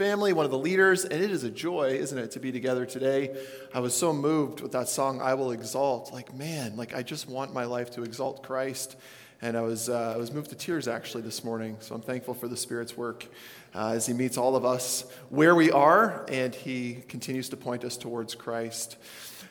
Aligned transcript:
family, 0.00 0.32
one 0.32 0.46
of 0.46 0.50
the 0.50 0.56
leaders, 0.56 1.04
and 1.04 1.22
it 1.22 1.30
is 1.30 1.44
a 1.44 1.50
joy, 1.50 1.90
isn't 1.90 2.16
it, 2.16 2.30
to 2.30 2.40
be 2.40 2.50
together 2.50 2.86
today. 2.86 3.36
I 3.74 3.80
was 3.80 3.94
so 3.94 4.14
moved 4.14 4.62
with 4.62 4.72
that 4.72 4.88
song, 4.88 5.20
I 5.20 5.34
Will 5.34 5.50
Exalt. 5.50 6.10
Like, 6.10 6.34
man, 6.34 6.74
like 6.74 6.94
I 6.94 7.02
just 7.02 7.28
want 7.28 7.52
my 7.52 7.64
life 7.64 7.90
to 7.90 8.02
exalt 8.02 8.42
Christ. 8.42 8.96
And 9.42 9.58
I 9.58 9.60
was, 9.60 9.90
uh, 9.90 10.14
I 10.14 10.16
was 10.16 10.32
moved 10.32 10.48
to 10.48 10.56
tears 10.56 10.88
actually 10.88 11.20
this 11.20 11.44
morning. 11.44 11.76
So 11.80 11.94
I'm 11.94 12.00
thankful 12.00 12.32
for 12.32 12.48
the 12.48 12.56
Spirit's 12.56 12.96
work 12.96 13.26
uh, 13.74 13.88
as 13.88 14.06
He 14.06 14.14
meets 14.14 14.38
all 14.38 14.56
of 14.56 14.64
us 14.64 15.04
where 15.28 15.54
we 15.54 15.70
are 15.70 16.24
and 16.30 16.54
He 16.54 17.02
continues 17.06 17.50
to 17.50 17.58
point 17.58 17.84
us 17.84 17.98
towards 17.98 18.34
Christ. 18.34 18.96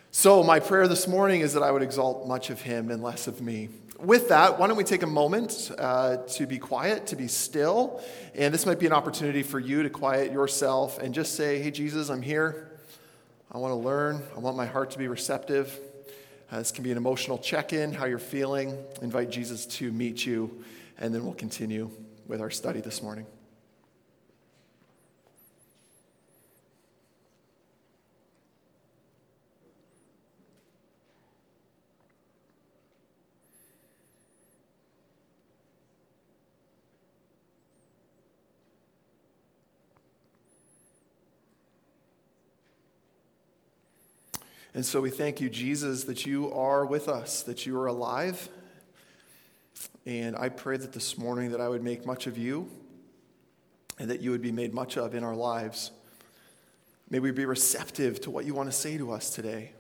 So, 0.09 0.41
my 0.41 0.59
prayer 0.59 0.87
this 0.87 1.07
morning 1.07 1.41
is 1.41 1.53
that 1.53 1.61
I 1.61 1.69
would 1.69 1.83
exalt 1.83 2.27
much 2.27 2.49
of 2.49 2.59
Him 2.59 2.89
and 2.89 3.03
less 3.03 3.27
of 3.27 3.39
me. 3.39 3.69
With 4.01 4.29
that, 4.29 4.57
why 4.57 4.67
don't 4.67 4.77
we 4.77 4.85
take 4.85 5.03
a 5.03 5.07
moment 5.07 5.71
uh, 5.77 6.17
to 6.17 6.47
be 6.47 6.57
quiet, 6.57 7.07
to 7.07 7.17
be 7.17 7.27
still? 7.27 8.01
And 8.33 8.53
this 8.53 8.65
might 8.65 8.79
be 8.79 8.85
an 8.85 8.93
opportunity 8.93 9.43
for 9.43 9.59
you 9.59 9.83
to 9.83 9.89
quiet 9.89 10.31
yourself 10.31 10.99
and 10.99 11.13
just 11.13 11.35
say, 11.35 11.61
Hey, 11.61 11.71
Jesus, 11.71 12.09
I'm 12.09 12.21
here. 12.21 12.71
I 13.51 13.57
want 13.57 13.71
to 13.73 13.75
learn. 13.75 14.21
I 14.35 14.39
want 14.39 14.55
my 14.55 14.67
heart 14.67 14.91
to 14.91 14.97
be 14.97 15.07
receptive. 15.07 15.77
Uh, 16.51 16.59
this 16.59 16.71
can 16.71 16.83
be 16.83 16.91
an 16.91 16.97
emotional 16.97 17.37
check 17.37 17.73
in, 17.73 17.91
how 17.91 18.05
you're 18.05 18.19
feeling. 18.19 18.77
Invite 19.01 19.31
Jesus 19.31 19.65
to 19.65 19.91
meet 19.91 20.25
you, 20.25 20.63
and 20.97 21.13
then 21.13 21.25
we'll 21.25 21.33
continue 21.33 21.91
with 22.25 22.41
our 22.41 22.49
study 22.49 22.79
this 22.79 23.03
morning. 23.03 23.25
And 44.79 44.85
so 44.85 45.01
we 45.01 45.09
thank 45.09 45.41
you, 45.41 45.49
Jesus, 45.49 46.05
that 46.05 46.25
you 46.25 46.53
are 46.53 46.85
with 46.85 47.09
us, 47.09 47.43
that 47.43 47.65
you 47.65 47.77
are 47.77 47.87
alive. 47.87 48.47
And 50.05 50.37
I 50.37 50.47
pray 50.47 50.77
that 50.77 50.93
this 50.93 51.17
morning 51.17 51.51
that 51.51 51.59
I 51.59 51.67
would 51.67 51.83
make 51.83 52.05
much 52.05 52.27
of 52.27 52.37
you 52.37 52.71
and 53.99 54.09
that 54.09 54.21
you 54.21 54.31
would 54.31 54.41
be 54.41 54.53
made 54.53 54.73
much 54.73 54.95
of 54.95 55.15
in 55.15 55.25
our 55.25 55.35
lives. 55.35 55.91
May 57.09 57.19
we 57.19 57.31
be 57.31 57.43
receptive 57.43 58.21
to 58.21 58.31
what 58.31 58.45
you 58.45 58.53
want 58.53 58.71
to 58.71 58.77
say 58.77 58.97
to 58.97 59.11
us 59.11 59.31
today. 59.31 59.73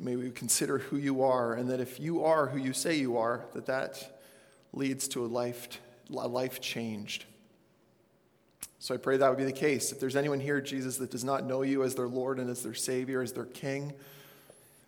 May 0.00 0.16
we 0.16 0.30
consider 0.30 0.78
who 0.78 0.96
you 0.96 1.22
are, 1.22 1.52
and 1.52 1.68
that 1.68 1.80
if 1.80 2.00
you 2.00 2.24
are 2.24 2.46
who 2.46 2.56
you 2.56 2.72
say 2.72 2.96
you 2.96 3.18
are, 3.18 3.44
that 3.52 3.66
that 3.66 4.22
leads 4.72 5.06
to 5.08 5.22
a 5.22 5.28
life, 5.28 5.68
a 6.10 6.26
life 6.26 6.62
changed. 6.62 7.26
So 8.84 8.92
I 8.92 8.98
pray 8.98 9.16
that 9.16 9.30
would 9.30 9.38
be 9.38 9.46
the 9.46 9.50
case. 9.50 9.92
If 9.92 9.98
there's 9.98 10.14
anyone 10.14 10.40
here, 10.40 10.60
Jesus, 10.60 10.98
that 10.98 11.10
does 11.10 11.24
not 11.24 11.46
know 11.46 11.62
you 11.62 11.84
as 11.84 11.94
their 11.94 12.06
Lord 12.06 12.38
and 12.38 12.50
as 12.50 12.62
their 12.62 12.74
Savior, 12.74 13.22
as 13.22 13.32
their 13.32 13.46
King, 13.46 13.94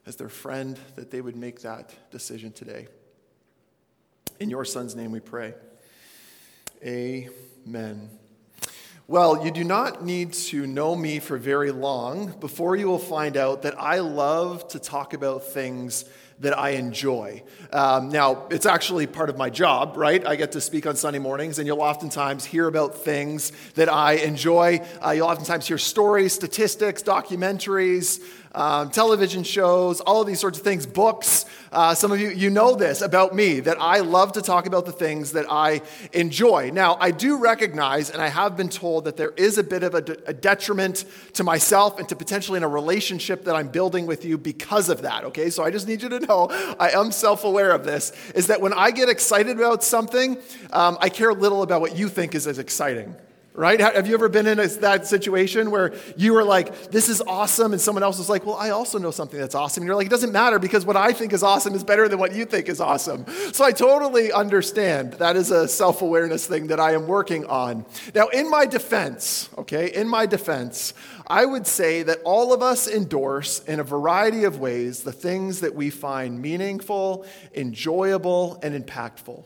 as 0.04 0.16
their 0.16 0.28
friend, 0.28 0.78
that 0.96 1.10
they 1.10 1.22
would 1.22 1.34
make 1.34 1.62
that 1.62 1.94
decision 2.10 2.52
today. 2.52 2.88
In 4.38 4.50
your 4.50 4.66
Son's 4.66 4.94
name 4.94 5.12
we 5.12 5.20
pray. 5.20 5.54
Amen. 6.84 8.10
Well, 9.08 9.42
you 9.42 9.50
do 9.50 9.64
not 9.64 10.04
need 10.04 10.34
to 10.34 10.66
know 10.66 10.94
me 10.94 11.18
for 11.18 11.38
very 11.38 11.70
long 11.70 12.38
before 12.38 12.76
you 12.76 12.88
will 12.88 12.98
find 12.98 13.38
out 13.38 13.62
that 13.62 13.80
I 13.80 14.00
love 14.00 14.68
to 14.68 14.78
talk 14.78 15.14
about 15.14 15.42
things 15.42 16.04
that 16.40 16.58
I 16.58 16.70
enjoy. 16.70 17.42
Um, 17.72 18.10
now, 18.10 18.46
it's 18.50 18.66
actually 18.66 19.06
part 19.06 19.30
of 19.30 19.38
my 19.38 19.48
job, 19.48 19.96
right? 19.96 20.24
I 20.26 20.36
get 20.36 20.52
to 20.52 20.60
speak 20.60 20.86
on 20.86 20.94
Sunday 20.96 21.18
mornings, 21.18 21.58
and 21.58 21.66
you'll 21.66 21.80
oftentimes 21.80 22.44
hear 22.44 22.68
about 22.68 22.94
things 22.94 23.52
that 23.74 23.88
I 23.88 24.14
enjoy. 24.14 24.80
Uh, 25.04 25.10
you'll 25.10 25.28
oftentimes 25.28 25.66
hear 25.66 25.78
stories, 25.78 26.34
statistics, 26.34 27.02
documentaries, 27.02 28.20
um, 28.56 28.90
television 28.90 29.44
shows, 29.44 30.00
all 30.00 30.22
of 30.22 30.26
these 30.26 30.40
sorts 30.40 30.58
of 30.58 30.64
things, 30.64 30.86
books. 30.86 31.44
Uh, 31.70 31.94
some 31.94 32.10
of 32.10 32.18
you, 32.18 32.30
you 32.30 32.48
know 32.48 32.74
this 32.74 33.02
about 33.02 33.34
me, 33.34 33.60
that 33.60 33.76
I 33.78 34.00
love 34.00 34.32
to 34.32 34.42
talk 34.42 34.66
about 34.66 34.86
the 34.86 34.92
things 34.92 35.32
that 35.32 35.44
I 35.50 35.82
enjoy. 36.14 36.70
Now, 36.72 36.96
I 36.98 37.10
do 37.10 37.38
recognize, 37.38 38.08
and 38.08 38.22
I 38.22 38.28
have 38.28 38.56
been 38.56 38.70
told, 38.70 39.04
that 39.04 39.18
there 39.18 39.32
is 39.36 39.58
a 39.58 39.62
bit 39.62 39.82
of 39.82 39.94
a, 39.94 40.00
de- 40.00 40.16
a 40.26 40.32
detriment 40.32 41.04
to 41.34 41.44
myself 41.44 41.98
and 41.98 42.08
to 42.08 42.16
potentially 42.16 42.56
in 42.56 42.62
a 42.62 42.68
relationship 42.68 43.44
that 43.44 43.54
I'm 43.54 43.68
building 43.68 44.06
with 44.06 44.24
you 44.24 44.38
because 44.38 44.88
of 44.88 45.02
that, 45.02 45.24
okay? 45.24 45.50
So 45.50 45.62
I 45.62 45.70
just 45.70 45.86
need 45.86 46.02
you 46.02 46.08
to 46.08 46.20
know, 46.20 46.48
I 46.80 46.90
am 46.90 47.12
self 47.12 47.44
aware 47.44 47.72
of 47.72 47.84
this, 47.84 48.12
is 48.34 48.46
that 48.46 48.62
when 48.62 48.72
I 48.72 48.90
get 48.90 49.10
excited 49.10 49.58
about 49.58 49.84
something, 49.84 50.38
um, 50.72 50.96
I 51.00 51.10
care 51.10 51.34
little 51.34 51.62
about 51.62 51.82
what 51.82 51.96
you 51.96 52.08
think 52.08 52.34
is 52.34 52.46
as 52.46 52.58
exciting 52.58 53.14
right? 53.56 53.80
Have 53.80 54.06
you 54.06 54.14
ever 54.14 54.28
been 54.28 54.46
in 54.46 54.60
a, 54.60 54.66
that 54.66 55.06
situation 55.06 55.70
where 55.70 55.94
you 56.16 56.34
were 56.34 56.44
like, 56.44 56.90
this 56.90 57.08
is 57.08 57.22
awesome, 57.22 57.72
and 57.72 57.80
someone 57.80 58.02
else 58.02 58.18
was 58.18 58.28
like, 58.28 58.44
well, 58.44 58.56
I 58.56 58.70
also 58.70 58.98
know 58.98 59.10
something 59.10 59.40
that's 59.40 59.54
awesome. 59.54 59.82
And 59.82 59.88
you're 59.88 59.96
like, 59.96 60.06
it 60.06 60.10
doesn't 60.10 60.32
matter 60.32 60.58
because 60.58 60.84
what 60.84 60.96
I 60.96 61.12
think 61.12 61.32
is 61.32 61.42
awesome 61.42 61.74
is 61.74 61.82
better 61.82 62.06
than 62.08 62.18
what 62.18 62.34
you 62.34 62.44
think 62.44 62.68
is 62.68 62.80
awesome. 62.80 63.24
So 63.52 63.64
I 63.64 63.72
totally 63.72 64.30
understand. 64.30 65.14
That 65.14 65.36
is 65.36 65.50
a 65.50 65.66
self 65.66 66.02
awareness 66.02 66.46
thing 66.46 66.66
that 66.68 66.78
I 66.78 66.92
am 66.92 67.06
working 67.06 67.46
on. 67.46 67.86
Now, 68.14 68.28
in 68.28 68.50
my 68.50 68.66
defense, 68.66 69.48
okay, 69.56 69.92
in 69.92 70.06
my 70.06 70.26
defense, 70.26 70.92
I 71.26 71.46
would 71.46 71.66
say 71.66 72.02
that 72.02 72.18
all 72.24 72.52
of 72.52 72.62
us 72.62 72.86
endorse 72.86 73.60
in 73.64 73.80
a 73.80 73.84
variety 73.84 74.44
of 74.44 74.60
ways 74.60 75.02
the 75.02 75.12
things 75.12 75.60
that 75.60 75.74
we 75.74 75.90
find 75.90 76.40
meaningful, 76.40 77.24
enjoyable, 77.54 78.60
and 78.62 78.84
impactful. 78.84 79.44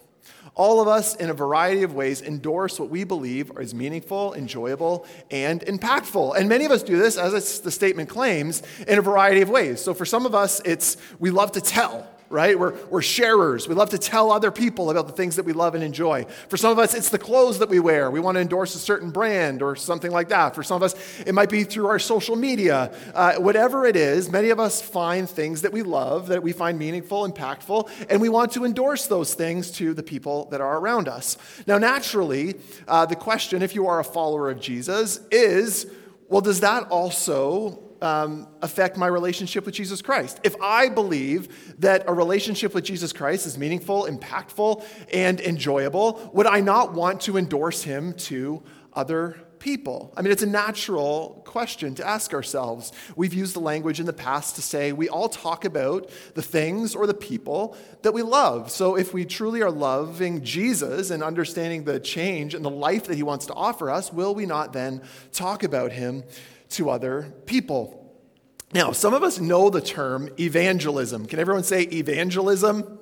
All 0.54 0.80
of 0.80 0.88
us, 0.88 1.16
in 1.16 1.30
a 1.30 1.34
variety 1.34 1.82
of 1.82 1.94
ways, 1.94 2.22
endorse 2.22 2.78
what 2.78 2.90
we 2.90 3.04
believe 3.04 3.52
is 3.58 3.74
meaningful, 3.74 4.34
enjoyable, 4.34 5.06
and 5.30 5.60
impactful. 5.62 6.36
And 6.36 6.48
many 6.48 6.64
of 6.64 6.70
us 6.70 6.82
do 6.82 6.98
this, 6.98 7.16
as 7.16 7.60
the 7.60 7.70
statement 7.70 8.08
claims, 8.08 8.62
in 8.86 8.98
a 8.98 9.02
variety 9.02 9.40
of 9.40 9.48
ways. 9.48 9.80
So 9.80 9.94
for 9.94 10.04
some 10.04 10.26
of 10.26 10.34
us, 10.34 10.60
it's 10.64 10.96
we 11.18 11.30
love 11.30 11.52
to 11.52 11.60
tell 11.60 12.06
right? 12.30 12.56
We're, 12.56 12.74
we're 12.86 13.02
sharers. 13.02 13.66
We 13.66 13.74
love 13.74 13.90
to 13.90 13.98
tell 13.98 14.30
other 14.30 14.52
people 14.52 14.88
about 14.88 15.08
the 15.08 15.12
things 15.12 15.34
that 15.34 15.44
we 15.44 15.52
love 15.52 15.74
and 15.74 15.82
enjoy. 15.82 16.26
For 16.48 16.56
some 16.56 16.70
of 16.70 16.78
us, 16.78 16.94
it's 16.94 17.10
the 17.10 17.18
clothes 17.18 17.58
that 17.58 17.68
we 17.68 17.80
wear. 17.80 18.08
We 18.08 18.20
want 18.20 18.36
to 18.36 18.40
endorse 18.40 18.76
a 18.76 18.78
certain 18.78 19.10
brand 19.10 19.62
or 19.62 19.74
something 19.74 20.12
like 20.12 20.28
that. 20.28 20.54
For 20.54 20.62
some 20.62 20.76
of 20.76 20.84
us, 20.84 20.94
it 21.26 21.34
might 21.34 21.50
be 21.50 21.64
through 21.64 21.88
our 21.88 21.98
social 21.98 22.36
media. 22.36 22.94
Uh, 23.12 23.34
whatever 23.34 23.84
it 23.84 23.96
is, 23.96 24.30
many 24.30 24.50
of 24.50 24.60
us 24.60 24.80
find 24.80 25.28
things 25.28 25.62
that 25.62 25.72
we 25.72 25.82
love, 25.82 26.28
that 26.28 26.40
we 26.40 26.52
find 26.52 26.78
meaningful, 26.78 27.28
impactful, 27.28 27.90
and 28.08 28.20
we 28.20 28.28
want 28.28 28.52
to 28.52 28.64
endorse 28.64 29.08
those 29.08 29.34
things 29.34 29.72
to 29.72 29.92
the 29.92 30.02
people 30.02 30.44
that 30.50 30.60
are 30.60 30.78
around 30.78 31.08
us. 31.08 31.36
Now, 31.66 31.78
naturally, 31.78 32.54
uh, 32.86 33.06
the 33.06 33.16
question, 33.16 33.60
if 33.60 33.74
you 33.74 33.88
are 33.88 33.98
a 33.98 34.04
follower 34.04 34.50
of 34.50 34.60
Jesus, 34.60 35.18
is 35.32 35.86
well, 36.28 36.40
does 36.40 36.60
that 36.60 36.84
also 36.90 37.89
um, 38.02 38.48
affect 38.62 38.96
my 38.96 39.06
relationship 39.06 39.66
with 39.66 39.74
Jesus 39.74 40.02
Christ. 40.02 40.40
If 40.44 40.56
I 40.60 40.88
believe 40.88 41.80
that 41.80 42.04
a 42.06 42.14
relationship 42.14 42.74
with 42.74 42.84
Jesus 42.84 43.12
Christ 43.12 43.46
is 43.46 43.58
meaningful, 43.58 44.06
impactful, 44.06 44.84
and 45.12 45.40
enjoyable, 45.40 46.30
would 46.32 46.46
I 46.46 46.60
not 46.60 46.92
want 46.92 47.20
to 47.22 47.36
endorse 47.36 47.82
him 47.82 48.14
to 48.14 48.62
other 48.92 49.36
people? 49.58 50.12
I 50.16 50.22
mean, 50.22 50.32
it's 50.32 50.42
a 50.42 50.46
natural 50.46 51.42
question 51.46 51.94
to 51.96 52.06
ask 52.06 52.32
ourselves. 52.32 52.92
We've 53.14 53.34
used 53.34 53.54
the 53.54 53.60
language 53.60 54.00
in 54.00 54.06
the 54.06 54.12
past 54.12 54.56
to 54.56 54.62
say 54.62 54.92
we 54.92 55.08
all 55.08 55.28
talk 55.28 55.64
about 55.64 56.10
the 56.34 56.42
things 56.42 56.94
or 56.94 57.06
the 57.06 57.14
people 57.14 57.76
that 58.02 58.12
we 58.12 58.22
love. 58.22 58.70
So 58.70 58.96
if 58.96 59.12
we 59.12 59.24
truly 59.24 59.62
are 59.62 59.70
loving 59.70 60.42
Jesus 60.42 61.10
and 61.10 61.22
understanding 61.22 61.84
the 61.84 62.00
change 62.00 62.54
and 62.54 62.64
the 62.64 62.70
life 62.70 63.04
that 63.04 63.16
he 63.16 63.22
wants 63.22 63.46
to 63.46 63.54
offer 63.54 63.90
us, 63.90 64.12
will 64.12 64.34
we 64.34 64.46
not 64.46 64.72
then 64.72 65.02
talk 65.32 65.62
about 65.62 65.92
him 65.92 66.24
to 66.70 66.90
other 66.90 67.34
people. 67.46 67.96
Now, 68.72 68.92
some 68.92 69.14
of 69.14 69.22
us 69.22 69.40
know 69.40 69.68
the 69.68 69.80
term 69.80 70.30
evangelism. 70.38 71.26
Can 71.26 71.40
everyone 71.40 71.64
say 71.64 71.82
evangelism? 71.82 72.99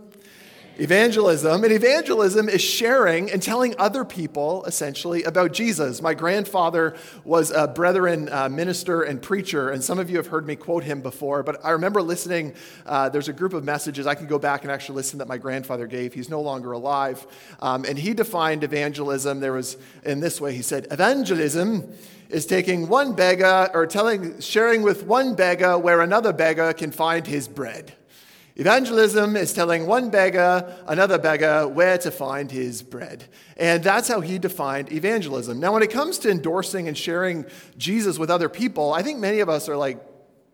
Evangelism. 0.80 1.64
And 1.64 1.72
evangelism 1.72 2.48
is 2.48 2.60
sharing 2.60 3.32
and 3.32 3.42
telling 3.42 3.74
other 3.78 4.04
people 4.04 4.64
essentially 4.64 5.24
about 5.24 5.52
Jesus. 5.52 6.00
My 6.00 6.14
grandfather 6.14 6.94
was 7.24 7.50
a 7.50 7.66
brethren 7.66 8.28
uh, 8.30 8.48
minister 8.48 9.02
and 9.02 9.20
preacher, 9.20 9.70
and 9.70 9.82
some 9.82 9.98
of 9.98 10.08
you 10.08 10.18
have 10.18 10.28
heard 10.28 10.46
me 10.46 10.54
quote 10.54 10.84
him 10.84 11.00
before, 11.00 11.42
but 11.42 11.64
I 11.64 11.70
remember 11.70 12.00
listening. 12.00 12.54
Uh, 12.86 13.08
there's 13.08 13.26
a 13.26 13.32
group 13.32 13.54
of 13.54 13.64
messages 13.64 14.06
I 14.06 14.14
can 14.14 14.28
go 14.28 14.38
back 14.38 14.62
and 14.62 14.70
actually 14.70 14.94
listen 14.94 15.18
that 15.18 15.26
my 15.26 15.36
grandfather 15.36 15.88
gave. 15.88 16.14
He's 16.14 16.30
no 16.30 16.40
longer 16.40 16.70
alive. 16.70 17.26
Um, 17.58 17.84
and 17.84 17.98
he 17.98 18.14
defined 18.14 18.62
evangelism. 18.62 19.40
There 19.40 19.54
was 19.54 19.76
in 20.04 20.20
this 20.20 20.40
way 20.40 20.54
he 20.54 20.62
said, 20.62 20.86
Evangelism 20.92 21.92
is 22.28 22.46
taking 22.46 22.88
one 22.88 23.14
beggar 23.14 23.68
or 23.74 23.88
telling, 23.88 24.40
sharing 24.40 24.82
with 24.82 25.02
one 25.02 25.34
beggar 25.34 25.76
where 25.76 26.02
another 26.02 26.32
beggar 26.32 26.72
can 26.72 26.92
find 26.92 27.26
his 27.26 27.48
bread. 27.48 27.94
Evangelism 28.58 29.36
is 29.36 29.52
telling 29.52 29.86
one 29.86 30.10
beggar, 30.10 30.76
another 30.88 31.16
beggar, 31.16 31.68
where 31.68 31.96
to 31.96 32.10
find 32.10 32.50
his 32.50 32.82
bread. 32.82 33.22
And 33.56 33.84
that's 33.84 34.08
how 34.08 34.20
he 34.20 34.36
defined 34.36 34.92
evangelism. 34.92 35.60
Now, 35.60 35.74
when 35.74 35.84
it 35.84 35.92
comes 35.92 36.18
to 36.18 36.30
endorsing 36.30 36.88
and 36.88 36.98
sharing 36.98 37.46
Jesus 37.76 38.18
with 38.18 38.30
other 38.30 38.48
people, 38.48 38.92
I 38.92 39.02
think 39.02 39.20
many 39.20 39.38
of 39.38 39.48
us 39.48 39.68
are 39.68 39.76
like, 39.76 40.04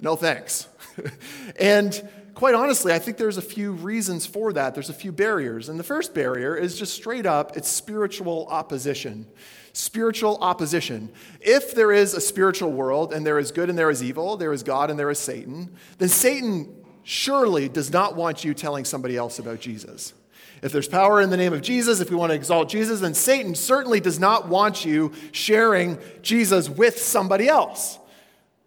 no 0.01 0.17
thanks. 0.17 0.69
and 1.59 2.07
quite 2.35 2.55
honestly, 2.55 2.93
I 2.93 2.99
think 2.99 3.17
there's 3.17 3.39
a 3.39 3.43
few 3.43 3.73
reasons 3.73 4.27
for 4.27 4.53
that. 4.53 4.75
There's 4.75 4.91
a 4.91 4.95
few 4.95 5.11
barriers. 5.11 5.71
And 5.71 5.81
the 5.81 5.85
first 5.85 6.13
barrier 6.13 6.55
is 6.55 6.79
just 6.79 6.93
straight 6.93 7.25
up 7.25 7.57
it's 7.57 7.71
spiritual 7.71 8.49
opposition. 8.51 9.27
Spiritual 9.73 10.37
opposition. 10.43 11.11
If 11.41 11.75
there 11.75 11.91
is 11.91 12.13
a 12.13 12.21
spiritual 12.21 12.71
world 12.71 13.15
and 13.15 13.27
there 13.27 13.39
is 13.39 13.51
good 13.51 13.71
and 13.71 13.79
there 13.79 13.89
is 13.89 14.03
evil, 14.03 14.37
there 14.37 14.53
is 14.53 14.63
God 14.63 14.91
and 14.91 14.99
there 14.99 15.11
is 15.11 15.19
Satan, 15.19 15.75
then 15.97 16.11
Satan 16.11 16.84
surely 17.05 17.69
does 17.69 17.93
not 17.93 18.17
want 18.17 18.45
you 18.45 18.55
telling 18.55 18.85
somebody 18.85 19.17
else 19.17 19.39
about 19.39 19.61
Jesus. 19.61 20.15
If 20.63 20.73
there's 20.73 20.89
power 20.89 21.21
in 21.21 21.31
the 21.31 21.37
name 21.37 21.53
of 21.53 21.61
Jesus, 21.61 22.01
if 22.01 22.11
we 22.11 22.17
want 22.17 22.31
to 22.31 22.37
exalt 22.37 22.71
Jesus, 22.71 23.01
then 23.01 23.15
Satan 23.15 23.55
certainly 23.55 24.01
does 24.01 24.19
not 24.19 24.49
want 24.49 24.85
you 24.85 25.13
sharing 25.31 25.99
Jesus 26.23 26.71
with 26.71 26.99
somebody 26.99 27.49
else. 27.49 27.99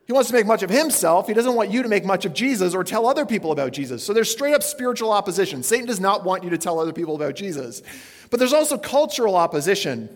He 0.05 0.13
wants 0.13 0.29
to 0.29 0.35
make 0.35 0.45
much 0.45 0.63
of 0.63 0.69
himself. 0.69 1.27
He 1.27 1.33
doesn't 1.33 1.55
want 1.55 1.71
you 1.71 1.83
to 1.83 1.89
make 1.89 2.05
much 2.05 2.23
of 2.23 2.33
Jesus 2.33 2.73
or 2.73 2.83
tell 2.83 3.07
other 3.07 3.25
people 3.25 3.51
about 3.51 3.73
Jesus. 3.73 4.03
So 4.03 4.13
there's 4.13 4.31
straight 4.31 4.53
up 4.53 4.63
spiritual 4.63 5.11
opposition. 5.11 5.63
Satan 5.63 5.85
does 5.85 5.99
not 5.99 6.23
want 6.23 6.43
you 6.43 6.49
to 6.51 6.57
tell 6.57 6.79
other 6.79 6.93
people 6.93 7.15
about 7.15 7.35
Jesus. 7.35 7.81
But 8.29 8.39
there's 8.39 8.53
also 8.53 8.77
cultural 8.77 9.35
opposition. 9.35 10.07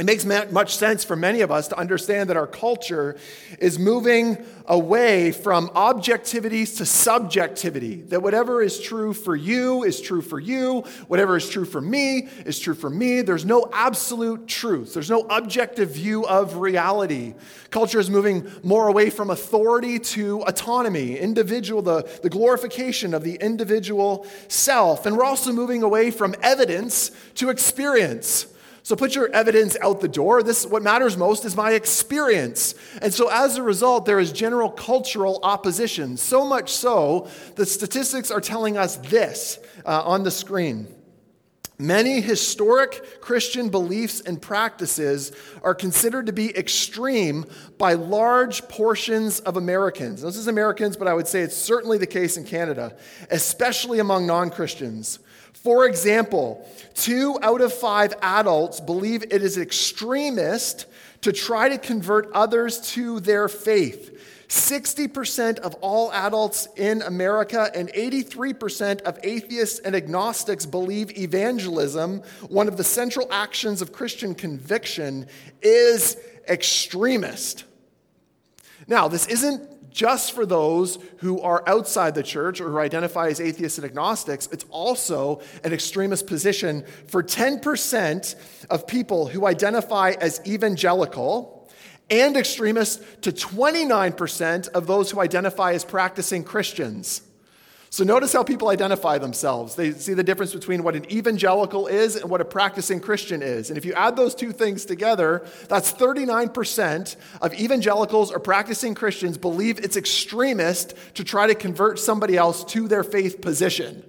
It 0.00 0.06
makes 0.06 0.24
much 0.24 0.76
sense 0.76 1.04
for 1.04 1.14
many 1.14 1.42
of 1.42 1.50
us 1.50 1.68
to 1.68 1.78
understand 1.78 2.30
that 2.30 2.36
our 2.38 2.46
culture 2.46 3.18
is 3.58 3.78
moving 3.78 4.38
away 4.64 5.30
from 5.30 5.68
objectivities 5.68 6.78
to 6.78 6.86
subjectivity. 6.86 7.96
That 8.08 8.22
whatever 8.22 8.62
is 8.62 8.80
true 8.80 9.12
for 9.12 9.36
you 9.36 9.84
is 9.84 10.00
true 10.00 10.22
for 10.22 10.40
you, 10.40 10.84
whatever 11.08 11.36
is 11.36 11.50
true 11.50 11.66
for 11.66 11.82
me 11.82 12.28
is 12.46 12.58
true 12.58 12.72
for 12.72 12.88
me. 12.88 13.20
There's 13.20 13.44
no 13.44 13.68
absolute 13.74 14.48
truth, 14.48 14.94
there's 14.94 15.10
no 15.10 15.26
objective 15.28 15.90
view 15.90 16.26
of 16.26 16.56
reality. 16.56 17.34
Culture 17.68 18.00
is 18.00 18.08
moving 18.08 18.50
more 18.62 18.88
away 18.88 19.10
from 19.10 19.28
authority 19.28 19.98
to 19.98 20.40
autonomy, 20.44 21.18
individual, 21.18 21.82
the, 21.82 22.08
the 22.22 22.30
glorification 22.30 23.12
of 23.12 23.22
the 23.22 23.34
individual 23.34 24.26
self. 24.48 25.04
And 25.04 25.18
we're 25.18 25.24
also 25.24 25.52
moving 25.52 25.82
away 25.82 26.10
from 26.10 26.34
evidence 26.40 27.10
to 27.34 27.50
experience. 27.50 28.46
So 28.82 28.96
put 28.96 29.14
your 29.14 29.28
evidence 29.32 29.76
out 29.80 30.00
the 30.00 30.08
door. 30.08 30.42
This 30.42 30.66
what 30.66 30.82
matters 30.82 31.16
most 31.16 31.44
is 31.44 31.54
my 31.54 31.72
experience. 31.72 32.74
And 33.02 33.12
so 33.12 33.28
as 33.28 33.56
a 33.56 33.62
result, 33.62 34.06
there 34.06 34.18
is 34.18 34.32
general 34.32 34.70
cultural 34.70 35.40
opposition. 35.42 36.16
So 36.16 36.44
much 36.44 36.72
so 36.72 37.28
the 37.56 37.66
statistics 37.66 38.30
are 38.30 38.40
telling 38.40 38.76
us 38.78 38.96
this 38.96 39.58
uh, 39.84 40.02
on 40.04 40.22
the 40.22 40.30
screen. 40.30 40.88
Many 41.80 42.20
historic 42.20 43.22
Christian 43.22 43.70
beliefs 43.70 44.20
and 44.20 44.40
practices 44.40 45.32
are 45.62 45.74
considered 45.74 46.26
to 46.26 46.32
be 46.32 46.54
extreme 46.54 47.46
by 47.78 47.94
large 47.94 48.68
portions 48.68 49.40
of 49.40 49.56
Americans. 49.56 50.20
This 50.20 50.36
is 50.36 50.46
Americans, 50.46 50.98
but 50.98 51.08
I 51.08 51.14
would 51.14 51.26
say 51.26 51.40
it's 51.40 51.56
certainly 51.56 51.96
the 51.96 52.06
case 52.06 52.36
in 52.36 52.44
Canada, 52.44 52.94
especially 53.30 53.98
among 53.98 54.26
non 54.26 54.50
Christians. 54.50 55.20
For 55.62 55.86
example, 55.86 56.66
two 56.94 57.38
out 57.42 57.60
of 57.60 57.72
five 57.72 58.14
adults 58.22 58.80
believe 58.80 59.24
it 59.24 59.42
is 59.42 59.58
extremist 59.58 60.86
to 61.20 61.32
try 61.32 61.68
to 61.68 61.76
convert 61.76 62.32
others 62.32 62.80
to 62.92 63.20
their 63.20 63.46
faith. 63.46 64.46
60% 64.48 65.58
of 65.58 65.74
all 65.76 66.10
adults 66.12 66.66
in 66.76 67.02
America 67.02 67.70
and 67.74 67.88
83% 67.92 69.02
of 69.02 69.18
atheists 69.22 69.78
and 69.80 69.94
agnostics 69.94 70.66
believe 70.66 71.16
evangelism, 71.16 72.22
one 72.48 72.66
of 72.66 72.76
the 72.76 72.82
central 72.82 73.28
actions 73.30 73.82
of 73.82 73.92
Christian 73.92 74.34
conviction, 74.34 75.26
is 75.62 76.16
extremist. 76.48 77.64
Now, 78.88 79.06
this 79.08 79.26
isn't 79.28 79.79
just 79.90 80.32
for 80.32 80.46
those 80.46 80.98
who 81.18 81.40
are 81.40 81.62
outside 81.66 82.14
the 82.14 82.22
church 82.22 82.60
or 82.60 82.70
who 82.70 82.78
identify 82.78 83.28
as 83.28 83.40
atheists 83.40 83.78
and 83.78 83.84
agnostics. 83.84 84.48
It's 84.52 84.64
also 84.70 85.40
an 85.64 85.72
extremist 85.72 86.26
position 86.26 86.84
for 87.06 87.22
10% 87.22 88.34
of 88.70 88.86
people 88.86 89.26
who 89.26 89.46
identify 89.46 90.10
as 90.20 90.40
evangelical 90.46 91.68
and 92.10 92.36
extremist 92.36 93.02
to 93.22 93.32
29% 93.32 94.68
of 94.68 94.86
those 94.86 95.10
who 95.10 95.20
identify 95.20 95.72
as 95.72 95.84
practicing 95.84 96.42
Christians. 96.42 97.22
So 97.92 98.04
notice 98.04 98.32
how 98.32 98.44
people 98.44 98.68
identify 98.68 99.18
themselves. 99.18 99.74
They 99.74 99.90
see 99.90 100.14
the 100.14 100.22
difference 100.22 100.54
between 100.54 100.84
what 100.84 100.94
an 100.94 101.10
evangelical 101.10 101.88
is 101.88 102.14
and 102.14 102.30
what 102.30 102.40
a 102.40 102.44
practicing 102.44 103.00
Christian 103.00 103.42
is. 103.42 103.68
And 103.68 103.76
if 103.76 103.84
you 103.84 103.94
add 103.94 104.14
those 104.14 104.36
two 104.36 104.52
things 104.52 104.84
together, 104.84 105.44
that's 105.68 105.92
39% 105.92 107.16
of 107.42 107.52
evangelicals 107.52 108.30
or 108.30 108.38
practicing 108.38 108.94
Christians 108.94 109.36
believe 109.36 109.80
it's 109.80 109.96
extremist 109.96 110.94
to 111.14 111.24
try 111.24 111.48
to 111.48 111.54
convert 111.56 111.98
somebody 111.98 112.36
else 112.36 112.62
to 112.66 112.86
their 112.86 113.02
faith 113.02 113.40
position. 113.40 114.04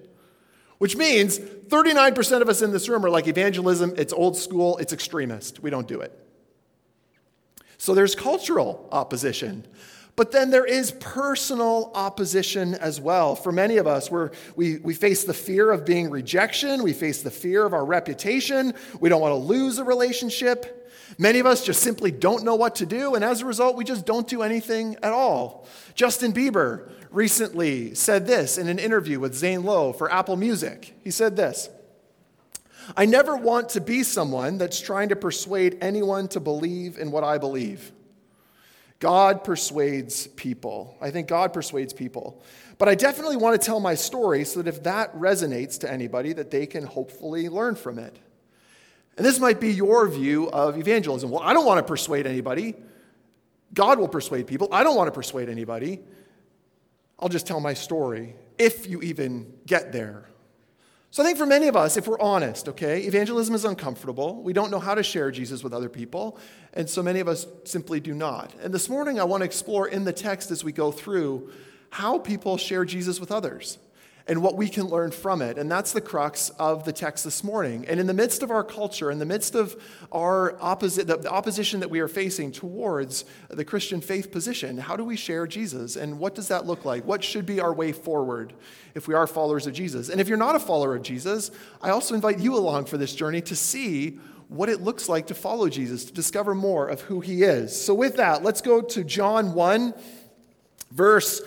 Which 0.77 0.95
means 0.95 1.39
39% 1.39 2.41
of 2.43 2.49
us 2.49 2.61
in 2.61 2.71
this 2.71 2.87
room 2.87 3.03
are 3.03 3.09
like 3.09 3.27
evangelism, 3.27 3.95
it's 3.97 4.13
old 4.13 4.37
school, 4.37 4.77
it's 4.77 4.93
extremist. 4.93 5.63
We 5.63 5.71
don't 5.71 5.87
do 5.87 6.01
it. 6.01 6.15
So 7.79 7.95
there's 7.95 8.13
cultural 8.13 8.87
opposition. 8.91 9.65
But 10.15 10.31
then 10.31 10.49
there 10.49 10.65
is 10.65 10.91
personal 10.91 11.91
opposition 11.95 12.75
as 12.75 12.99
well. 12.99 13.35
For 13.35 13.51
many 13.51 13.77
of 13.77 13.87
us, 13.87 14.11
we 14.11 14.27
we, 14.55 14.77
we 14.77 14.93
face 14.93 15.23
the 15.23 15.33
fear 15.33 15.71
of 15.71 15.85
being 15.85 16.09
rejection, 16.09 16.83
we 16.83 16.93
face 16.93 17.21
the 17.21 17.31
fear 17.31 17.65
of 17.65 17.73
our 17.73 17.85
reputation, 17.85 18.73
we 18.99 19.09
don't 19.09 19.21
want 19.21 19.31
to 19.31 19.37
lose 19.37 19.77
a 19.77 19.83
relationship. 19.83 20.77
Many 21.17 21.39
of 21.39 21.45
us 21.45 21.65
just 21.65 21.81
simply 21.81 22.11
don't 22.11 22.43
know 22.43 22.55
what 22.55 22.75
to 22.75 22.85
do, 22.85 23.15
and 23.15 23.23
as 23.23 23.41
a 23.41 23.45
result, 23.45 23.75
we 23.75 23.83
just 23.83 24.05
don't 24.05 24.27
do 24.27 24.41
anything 24.41 24.95
at 25.03 25.11
all. 25.11 25.67
Justin 25.93 26.33
Bieber 26.33 26.89
recently 27.11 27.93
said 27.93 28.25
this 28.25 28.57
in 28.57 28.67
an 28.67 28.79
interview 28.79 29.19
with 29.19 29.35
Zane 29.35 29.63
Lowe 29.63 29.93
for 29.93 30.11
Apple 30.11 30.37
Music. 30.37 30.95
He 31.03 31.11
said 31.11 31.35
this 31.35 31.69
I 32.95 33.05
never 33.05 33.35
want 33.35 33.69
to 33.69 33.81
be 33.81 34.03
someone 34.03 34.57
that's 34.57 34.79
trying 34.79 35.09
to 35.09 35.15
persuade 35.15 35.77
anyone 35.81 36.27
to 36.29 36.39
believe 36.39 36.97
in 36.97 37.11
what 37.11 37.23
I 37.23 37.37
believe. 37.37 37.91
God 39.01 39.43
persuades 39.43 40.27
people. 40.27 40.95
I 41.01 41.09
think 41.09 41.27
God 41.27 41.53
persuades 41.53 41.91
people. 41.91 42.41
But 42.77 42.87
I 42.87 42.93
definitely 42.93 43.35
want 43.35 43.59
to 43.59 43.65
tell 43.65 43.79
my 43.79 43.95
story 43.95 44.45
so 44.45 44.61
that 44.61 44.69
if 44.69 44.83
that 44.83 45.13
resonates 45.15 45.79
to 45.79 45.91
anybody, 45.91 46.33
that 46.33 46.51
they 46.51 46.67
can 46.67 46.83
hopefully 46.83 47.49
learn 47.49 47.73
from 47.73 47.97
it. 47.97 48.15
And 49.17 49.25
this 49.25 49.39
might 49.39 49.59
be 49.59 49.73
your 49.73 50.07
view 50.07 50.49
of 50.51 50.77
evangelism. 50.77 51.31
Well, 51.31 51.41
I 51.41 51.53
don't 51.53 51.65
want 51.65 51.79
to 51.79 51.83
persuade 51.83 52.27
anybody. 52.27 52.75
God 53.73 53.97
will 53.97 54.07
persuade 54.07 54.45
people. 54.45 54.69
I 54.71 54.83
don't 54.83 54.95
want 54.95 55.07
to 55.07 55.11
persuade 55.11 55.49
anybody. 55.49 55.99
I'll 57.17 57.29
just 57.29 57.47
tell 57.47 57.59
my 57.59 57.73
story 57.73 58.35
if 58.59 58.87
you 58.87 59.01
even 59.01 59.51
get 59.65 59.91
there. 59.91 60.30
So 61.13 61.21
I 61.21 61.25
think 61.25 61.37
for 61.37 61.45
many 61.45 61.67
of 61.67 61.75
us, 61.75 61.97
if 61.97 62.07
we're 62.07 62.19
honest, 62.21 62.69
okay, 62.69 63.01
evangelism 63.01 63.53
is 63.53 63.65
uncomfortable. 63.65 64.41
We 64.41 64.53
don't 64.53 64.71
know 64.71 64.79
how 64.79 64.95
to 64.95 65.03
share 65.03 65.29
Jesus 65.29 65.61
with 65.61 65.73
other 65.73 65.89
people, 65.89 66.37
and 66.73 66.89
so 66.89 67.03
many 67.03 67.19
of 67.19 67.27
us 67.27 67.45
simply 67.65 67.99
do 67.99 68.13
not. 68.13 68.53
And 68.61 68.73
this 68.73 68.87
morning, 68.87 69.19
I 69.19 69.25
want 69.25 69.41
to 69.41 69.45
explore 69.45 69.89
in 69.89 70.05
the 70.05 70.13
text 70.13 70.51
as 70.51 70.63
we 70.63 70.71
go 70.71 70.89
through 70.89 71.51
how 71.89 72.17
people 72.17 72.55
share 72.55 72.85
Jesus 72.85 73.19
with 73.19 73.29
others 73.29 73.77
and 74.27 74.41
what 74.41 74.55
we 74.55 74.69
can 74.69 74.87
learn 74.87 75.11
from 75.11 75.41
it. 75.41 75.57
And 75.57 75.71
that's 75.71 75.93
the 75.93 76.01
crux 76.01 76.49
of 76.51 76.83
the 76.83 76.93
text 76.93 77.23
this 77.23 77.43
morning. 77.43 77.85
And 77.87 77.99
in 77.99 78.07
the 78.07 78.13
midst 78.13 78.43
of 78.43 78.51
our 78.51 78.63
culture, 78.63 79.11
in 79.11 79.19
the 79.19 79.25
midst 79.25 79.55
of 79.55 79.81
our 80.11 80.57
opposite, 80.61 81.07
the, 81.07 81.29
opposition 81.29 81.79
that 81.79 81.89
we 81.89 81.99
are 81.99 82.07
facing 82.07 82.51
towards 82.51 83.25
the 83.49 83.65
Christian 83.65 84.01
faith 84.01 84.31
position, 84.31 84.77
how 84.77 84.95
do 84.95 85.03
we 85.03 85.15
share 85.15 85.47
Jesus? 85.47 85.95
And 85.95 86.19
what 86.19 86.35
does 86.35 86.47
that 86.49 86.65
look 86.65 86.85
like? 86.85 87.05
What 87.05 87.23
should 87.23 87.45
be 87.45 87.59
our 87.59 87.73
way 87.73 87.91
forward 87.91 88.53
if 88.95 89.07
we 89.07 89.13
are 89.13 89.27
followers 89.27 89.67
of 89.67 89.73
Jesus? 89.73 90.09
And 90.09 90.21
if 90.21 90.27
you're 90.27 90.37
not 90.37 90.55
a 90.55 90.59
follower 90.59 90.95
of 90.95 91.03
Jesus, 91.03 91.51
I 91.81 91.89
also 91.89 92.15
invite 92.15 92.39
you 92.39 92.55
along 92.55 92.85
for 92.85 92.97
this 92.97 93.15
journey 93.15 93.41
to 93.41 93.55
see 93.55 94.19
what 94.51 94.67
it 94.67 94.81
looks 94.81 95.07
like 95.07 95.27
to 95.27 95.33
follow 95.33 95.69
Jesus, 95.69 96.03
to 96.03 96.13
discover 96.13 96.53
more 96.53 96.89
of 96.89 96.99
who 97.01 97.21
he 97.21 97.43
is. 97.43 97.79
So, 97.79 97.93
with 97.93 98.17
that, 98.17 98.43
let's 98.43 98.59
go 98.59 98.81
to 98.81 99.03
John 99.05 99.53
1, 99.53 99.93
verse 100.91 101.39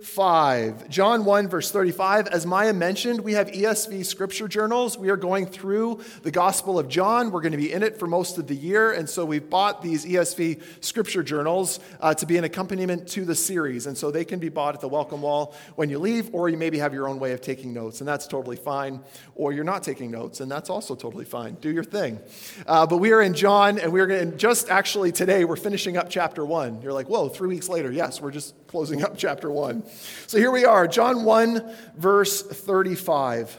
35. 0.00 0.88
John 0.88 1.26
1, 1.26 1.48
verse 1.48 1.70
35. 1.70 2.28
As 2.28 2.46
Maya 2.46 2.72
mentioned, 2.72 3.20
we 3.20 3.34
have 3.34 3.48
ESV 3.48 4.06
scripture 4.06 4.48
journals. 4.48 4.96
We 4.96 5.10
are 5.10 5.16
going 5.16 5.44
through 5.44 6.00
the 6.22 6.30
Gospel 6.30 6.78
of 6.78 6.88
John. 6.88 7.30
We're 7.30 7.42
going 7.42 7.52
to 7.52 7.58
be 7.58 7.70
in 7.70 7.82
it 7.82 7.98
for 7.98 8.06
most 8.06 8.38
of 8.38 8.46
the 8.46 8.54
year. 8.54 8.92
And 8.92 9.08
so 9.10 9.26
we've 9.26 9.50
bought 9.50 9.82
these 9.82 10.06
ESV 10.06 10.62
scripture 10.82 11.22
journals 11.22 11.80
uh, 12.00 12.14
to 12.14 12.24
be 12.24 12.38
an 12.38 12.44
accompaniment 12.44 13.08
to 13.08 13.26
the 13.26 13.34
series. 13.34 13.86
And 13.86 13.96
so 13.96 14.10
they 14.10 14.24
can 14.24 14.38
be 14.38 14.48
bought 14.48 14.74
at 14.74 14.80
the 14.80 14.88
welcome 14.88 15.20
wall 15.20 15.54
when 15.74 15.90
you 15.90 15.98
leave, 15.98 16.34
or 16.34 16.48
you 16.48 16.56
maybe 16.56 16.78
have 16.78 16.94
your 16.94 17.06
own 17.06 17.18
way 17.18 17.32
of 17.32 17.42
taking 17.42 17.74
notes, 17.74 18.00
and 18.00 18.08
that's 18.08 18.26
totally 18.26 18.56
fine. 18.56 19.00
Or 19.34 19.52
you're 19.52 19.64
not 19.64 19.82
taking 19.82 20.10
notes, 20.10 20.40
and 20.40 20.50
that's 20.50 20.70
also 20.70 20.94
totally 20.94 21.26
fine. 21.26 21.56
Do 21.60 21.70
your 21.70 21.84
thing. 21.84 22.20
Uh, 22.66 22.86
but 22.86 22.98
we 22.98 23.12
are 23.12 23.20
in 23.20 23.34
John, 23.34 23.78
and 23.78 23.92
we're 23.92 24.06
going 24.06 24.30
to, 24.30 24.36
just 24.36 24.70
actually 24.70 25.12
today, 25.12 25.44
we're 25.44 25.56
finishing 25.56 25.98
up 25.98 26.08
chapter 26.08 26.42
1. 26.42 26.80
You're 26.80 26.94
like, 26.94 27.10
whoa, 27.10 27.28
three 27.28 27.48
weeks 27.48 27.68
later. 27.68 27.92
Yes, 27.92 28.18
we're 28.18 28.30
just 28.30 28.54
closing 28.66 29.02
up 29.04 29.18
chapter 29.18 29.50
1. 29.50 29.89
So 30.26 30.38
here 30.38 30.50
we 30.50 30.64
are, 30.64 30.86
John 30.86 31.24
1, 31.24 31.76
verse 31.96 32.42
35. 32.42 33.56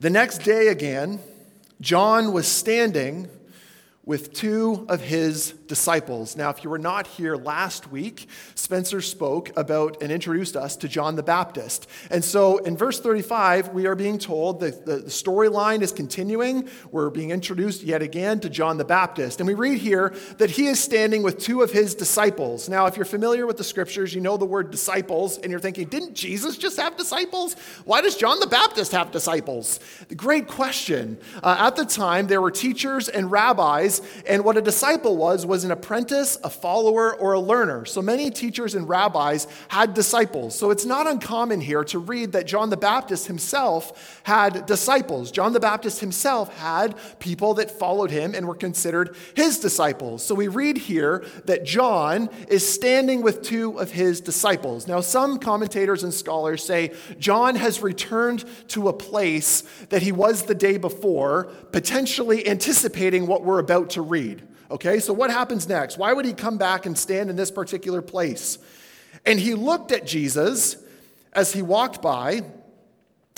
The 0.00 0.10
next 0.10 0.38
day 0.38 0.68
again, 0.68 1.20
John 1.80 2.32
was 2.32 2.46
standing 2.46 3.28
with 4.04 4.32
two 4.32 4.86
of 4.88 5.00
his 5.00 5.54
disciples. 5.68 6.36
Now, 6.36 6.50
if 6.50 6.64
you 6.64 6.70
were 6.70 6.78
not 6.78 7.06
here 7.06 7.36
last 7.36 7.90
week, 7.90 8.28
Spencer 8.54 9.00
spoke 9.00 9.56
about 9.56 10.02
and 10.02 10.10
introduced 10.10 10.56
us 10.56 10.76
to 10.76 10.88
John 10.88 11.16
the 11.16 11.22
Baptist. 11.22 11.88
And 12.10 12.24
so 12.24 12.58
in 12.58 12.76
verse 12.76 12.98
35, 13.00 13.68
we 13.68 13.86
are 13.86 13.94
being 13.94 14.18
told 14.18 14.60
that 14.60 14.84
the 14.84 15.02
storyline 15.02 15.82
is 15.82 15.92
continuing. 15.92 16.68
We're 16.90 17.10
being 17.10 17.30
introduced 17.30 17.82
yet 17.82 18.02
again 18.02 18.40
to 18.40 18.50
John 18.50 18.78
the 18.78 18.84
Baptist. 18.84 19.40
And 19.40 19.46
we 19.46 19.54
read 19.54 19.78
here 19.78 20.14
that 20.38 20.50
he 20.50 20.66
is 20.66 20.80
standing 20.80 21.22
with 21.22 21.38
two 21.38 21.62
of 21.62 21.70
his 21.70 21.94
disciples. 21.94 22.68
Now, 22.68 22.86
if 22.86 22.96
you're 22.96 23.04
familiar 23.04 23.46
with 23.46 23.58
the 23.58 23.64
scriptures, 23.64 24.14
you 24.14 24.20
know 24.20 24.36
the 24.36 24.44
word 24.44 24.70
disciples, 24.70 25.38
and 25.38 25.50
you're 25.50 25.60
thinking, 25.60 25.88
didn't 25.88 26.14
Jesus 26.14 26.56
just 26.56 26.78
have 26.78 26.96
disciples? 26.96 27.54
Why 27.84 28.00
does 28.00 28.16
John 28.16 28.40
the 28.40 28.46
Baptist 28.46 28.92
have 28.92 29.12
disciples? 29.12 29.80
Great 30.16 30.48
question. 30.48 31.18
Uh, 31.42 31.56
at 31.58 31.76
the 31.76 31.84
time, 31.84 32.26
there 32.26 32.40
were 32.40 32.50
teachers 32.50 33.08
and 33.08 33.30
rabbis 33.30 34.00
and 34.26 34.44
what 34.44 34.56
a 34.56 34.62
disciple 34.62 35.16
was, 35.16 35.44
was 35.44 35.57
an 35.64 35.70
apprentice, 35.70 36.38
a 36.44 36.50
follower, 36.50 37.14
or 37.16 37.32
a 37.32 37.40
learner. 37.40 37.84
So 37.84 38.02
many 38.02 38.30
teachers 38.30 38.74
and 38.74 38.88
rabbis 38.88 39.46
had 39.68 39.94
disciples. 39.94 40.58
So 40.58 40.70
it's 40.70 40.84
not 40.84 41.06
uncommon 41.06 41.60
here 41.60 41.84
to 41.84 41.98
read 41.98 42.32
that 42.32 42.46
John 42.46 42.70
the 42.70 42.76
Baptist 42.76 43.26
himself 43.26 44.20
had 44.24 44.66
disciples. 44.66 45.30
John 45.30 45.52
the 45.52 45.60
Baptist 45.60 46.00
himself 46.00 46.56
had 46.58 46.96
people 47.18 47.54
that 47.54 47.70
followed 47.70 48.10
him 48.10 48.34
and 48.34 48.46
were 48.46 48.54
considered 48.54 49.16
his 49.34 49.58
disciples. 49.58 50.24
So 50.24 50.34
we 50.34 50.48
read 50.48 50.78
here 50.78 51.24
that 51.44 51.64
John 51.64 52.28
is 52.48 52.66
standing 52.66 53.22
with 53.22 53.42
two 53.42 53.78
of 53.78 53.90
his 53.90 54.20
disciples. 54.20 54.86
Now, 54.86 55.00
some 55.00 55.38
commentators 55.38 56.04
and 56.04 56.12
scholars 56.12 56.64
say 56.64 56.92
John 57.18 57.56
has 57.56 57.82
returned 57.82 58.44
to 58.68 58.88
a 58.88 58.92
place 58.92 59.62
that 59.90 60.02
he 60.02 60.12
was 60.12 60.42
the 60.42 60.54
day 60.54 60.76
before, 60.76 61.44
potentially 61.72 62.46
anticipating 62.48 63.26
what 63.26 63.44
we're 63.44 63.58
about 63.58 63.90
to 63.90 64.02
read. 64.02 64.42
Okay, 64.70 65.00
so 65.00 65.12
what 65.12 65.30
happens 65.30 65.66
next? 65.68 65.96
Why 65.96 66.12
would 66.12 66.26
he 66.26 66.34
come 66.34 66.58
back 66.58 66.84
and 66.84 66.98
stand 66.98 67.30
in 67.30 67.36
this 67.36 67.50
particular 67.50 68.02
place? 68.02 68.58
And 69.24 69.40
he 69.40 69.54
looked 69.54 69.92
at 69.92 70.06
Jesus 70.06 70.76
as 71.32 71.52
he 71.52 71.62
walked 71.62 72.02
by 72.02 72.42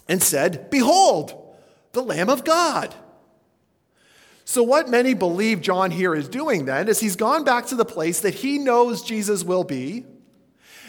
and 0.08 0.22
said, 0.22 0.70
Behold, 0.70 1.56
the 1.92 2.02
Lamb 2.02 2.28
of 2.28 2.44
God. 2.44 2.94
So, 4.44 4.64
what 4.64 4.88
many 4.88 5.14
believe 5.14 5.60
John 5.60 5.92
here 5.92 6.12
is 6.12 6.28
doing 6.28 6.64
then 6.64 6.88
is 6.88 6.98
he's 6.98 7.14
gone 7.14 7.44
back 7.44 7.66
to 7.66 7.76
the 7.76 7.84
place 7.84 8.20
that 8.20 8.34
he 8.34 8.58
knows 8.58 9.02
Jesus 9.02 9.44
will 9.44 9.62
be. 9.62 10.06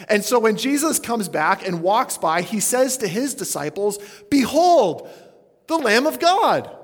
And 0.09 0.25
so, 0.25 0.39
when 0.39 0.57
Jesus 0.57 0.97
comes 0.97 1.29
back 1.29 1.67
and 1.67 1.83
walks 1.83 2.17
by, 2.17 2.41
he 2.41 2.59
says 2.59 2.97
to 2.97 3.07
his 3.07 3.35
disciples, 3.35 3.99
Behold, 4.31 5.07
the 5.67 5.77
Lamb 5.77 6.07
of 6.07 6.19
God. 6.19 6.75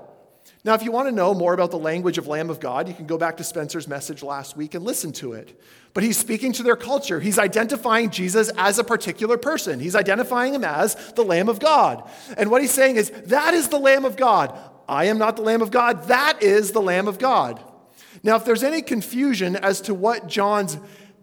Now, 0.64 0.74
if 0.74 0.82
you 0.82 0.90
want 0.90 1.08
to 1.08 1.12
know 1.12 1.34
more 1.34 1.54
about 1.54 1.70
the 1.70 1.78
language 1.78 2.18
of 2.18 2.26
Lamb 2.26 2.50
of 2.50 2.58
God, 2.58 2.88
you 2.88 2.94
can 2.94 3.06
go 3.06 3.16
back 3.16 3.36
to 3.36 3.44
Spencer's 3.44 3.86
message 3.86 4.22
last 4.22 4.56
week 4.56 4.74
and 4.74 4.84
listen 4.84 5.12
to 5.12 5.32
it. 5.34 5.58
But 5.94 6.02
he's 6.02 6.18
speaking 6.18 6.52
to 6.54 6.62
their 6.62 6.76
culture. 6.76 7.20
He's 7.20 7.38
identifying 7.38 8.10
Jesus 8.10 8.50
as 8.56 8.78
a 8.78 8.84
particular 8.84 9.38
person. 9.38 9.78
He's 9.80 9.94
identifying 9.94 10.54
him 10.54 10.64
as 10.64 10.94
the 11.12 11.22
Lamb 11.22 11.48
of 11.48 11.60
God. 11.60 12.08
And 12.36 12.50
what 12.50 12.60
he's 12.60 12.72
saying 12.72 12.96
is, 12.96 13.10
that 13.26 13.54
is 13.54 13.68
the 13.68 13.78
Lamb 13.78 14.04
of 14.04 14.16
God. 14.16 14.58
I 14.88 15.04
am 15.04 15.18
not 15.18 15.36
the 15.36 15.42
Lamb 15.42 15.62
of 15.62 15.70
God. 15.70 16.08
That 16.08 16.42
is 16.42 16.72
the 16.72 16.82
Lamb 16.82 17.08
of 17.08 17.18
God. 17.18 17.62
Now, 18.22 18.36
if 18.36 18.44
there's 18.44 18.64
any 18.64 18.82
confusion 18.82 19.54
as 19.56 19.80
to 19.82 19.94
what 19.94 20.26
John's 20.26 20.76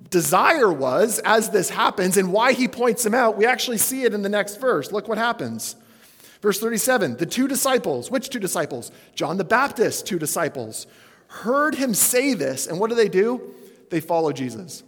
desire 0.09 0.71
was 0.71 1.19
as 1.19 1.49
this 1.49 1.69
happens 1.69 2.15
and 2.15 2.31
why 2.31 2.53
he 2.53 2.67
points 2.67 3.05
him 3.05 3.13
out, 3.13 3.37
we 3.37 3.45
actually 3.45 3.77
see 3.77 4.03
it 4.03 4.13
in 4.13 4.21
the 4.21 4.29
next 4.29 4.61
verse. 4.61 4.91
Look 4.91 5.07
what 5.07 5.17
happens. 5.17 5.75
Verse 6.45 6.59
37 6.59 7.17
the 7.17 7.25
two 7.25 7.47
disciples, 7.47 8.11
which 8.11 8.29
two 8.29 8.37
disciples? 8.37 8.91
John 9.15 9.37
the 9.37 9.43
Baptist, 9.43 10.05
two 10.05 10.19
disciples, 10.19 10.85
heard 11.25 11.73
him 11.73 11.95
say 11.95 12.35
this, 12.35 12.67
and 12.67 12.79
what 12.79 12.91
do 12.91 12.95
they 12.95 13.09
do? 13.09 13.55
They 13.89 13.99
follow 13.99 14.31
Jesus. 14.31 14.83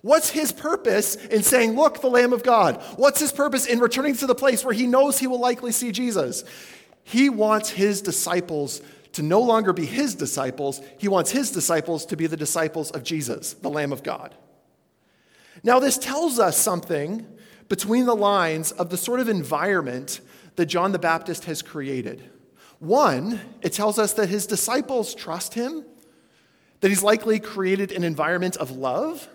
What's 0.00 0.30
his 0.30 0.50
purpose 0.50 1.16
in 1.16 1.42
saying, 1.42 1.76
Look, 1.76 2.00
the 2.00 2.08
Lamb 2.08 2.32
of 2.32 2.42
God? 2.42 2.82
What's 2.96 3.20
his 3.20 3.32
purpose 3.32 3.66
in 3.66 3.78
returning 3.78 4.16
to 4.16 4.26
the 4.26 4.34
place 4.34 4.64
where 4.64 4.72
he 4.72 4.86
knows 4.86 5.18
he 5.18 5.26
will 5.26 5.40
likely 5.40 5.72
see 5.72 5.92
Jesus? 5.92 6.42
He 7.04 7.28
wants 7.28 7.68
his 7.68 8.00
disciples 8.00 8.80
to 9.12 9.22
no 9.22 9.42
longer 9.42 9.74
be 9.74 9.84
his 9.84 10.14
disciples, 10.14 10.80
he 10.96 11.08
wants 11.08 11.32
his 11.32 11.50
disciples 11.50 12.06
to 12.06 12.16
be 12.16 12.26
the 12.26 12.36
disciples 12.38 12.90
of 12.92 13.04
Jesus, 13.04 13.52
the 13.52 13.68
Lamb 13.68 13.92
of 13.92 14.02
God. 14.02 14.34
Now, 15.62 15.80
this 15.80 15.98
tells 15.98 16.38
us 16.38 16.56
something 16.56 17.26
between 17.68 18.06
the 18.06 18.16
lines 18.16 18.72
of 18.72 18.90
the 18.90 18.96
sort 18.96 19.20
of 19.20 19.28
environment 19.28 20.20
that 20.56 20.66
John 20.66 20.92
the 20.92 20.98
Baptist 20.98 21.44
has 21.44 21.62
created. 21.62 22.22
One, 22.78 23.40
it 23.62 23.72
tells 23.72 23.98
us 23.98 24.12
that 24.14 24.28
his 24.28 24.46
disciples 24.46 25.14
trust 25.14 25.54
him, 25.54 25.84
that 26.80 26.88
he's 26.88 27.02
likely 27.02 27.40
created 27.40 27.92
an 27.92 28.04
environment 28.04 28.56
of 28.56 28.70
love, 28.70 29.28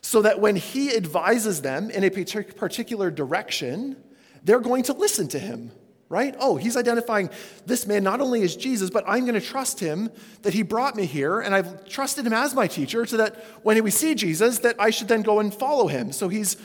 so 0.00 0.22
that 0.22 0.40
when 0.40 0.56
he 0.56 0.94
advises 0.94 1.60
them 1.62 1.90
in 1.90 2.04
a 2.04 2.10
particular 2.10 3.10
direction, 3.10 3.96
they're 4.44 4.60
going 4.60 4.84
to 4.84 4.92
listen 4.92 5.26
to 5.28 5.38
him, 5.38 5.72
right? 6.08 6.36
Oh, 6.38 6.56
he's 6.56 6.76
identifying 6.76 7.30
this 7.66 7.84
man 7.86 8.04
not 8.04 8.20
only 8.20 8.42
as 8.42 8.54
Jesus, 8.54 8.90
but 8.90 9.04
I'm 9.08 9.22
going 9.22 9.34
to 9.34 9.40
trust 9.40 9.80
him 9.80 10.10
that 10.42 10.54
he 10.54 10.62
brought 10.62 10.94
me 10.94 11.04
here, 11.04 11.40
and 11.40 11.54
I've 11.54 11.88
trusted 11.88 12.24
him 12.24 12.32
as 12.32 12.54
my 12.54 12.68
teacher, 12.68 13.04
so 13.06 13.16
that 13.16 13.36
when 13.64 13.82
we 13.82 13.90
see 13.90 14.14
Jesus, 14.14 14.60
that 14.60 14.76
I 14.78 14.90
should 14.90 15.08
then 15.08 15.22
go 15.22 15.40
and 15.40 15.52
follow 15.52 15.88
him. 15.88 16.12
So 16.12 16.28
he's 16.28 16.56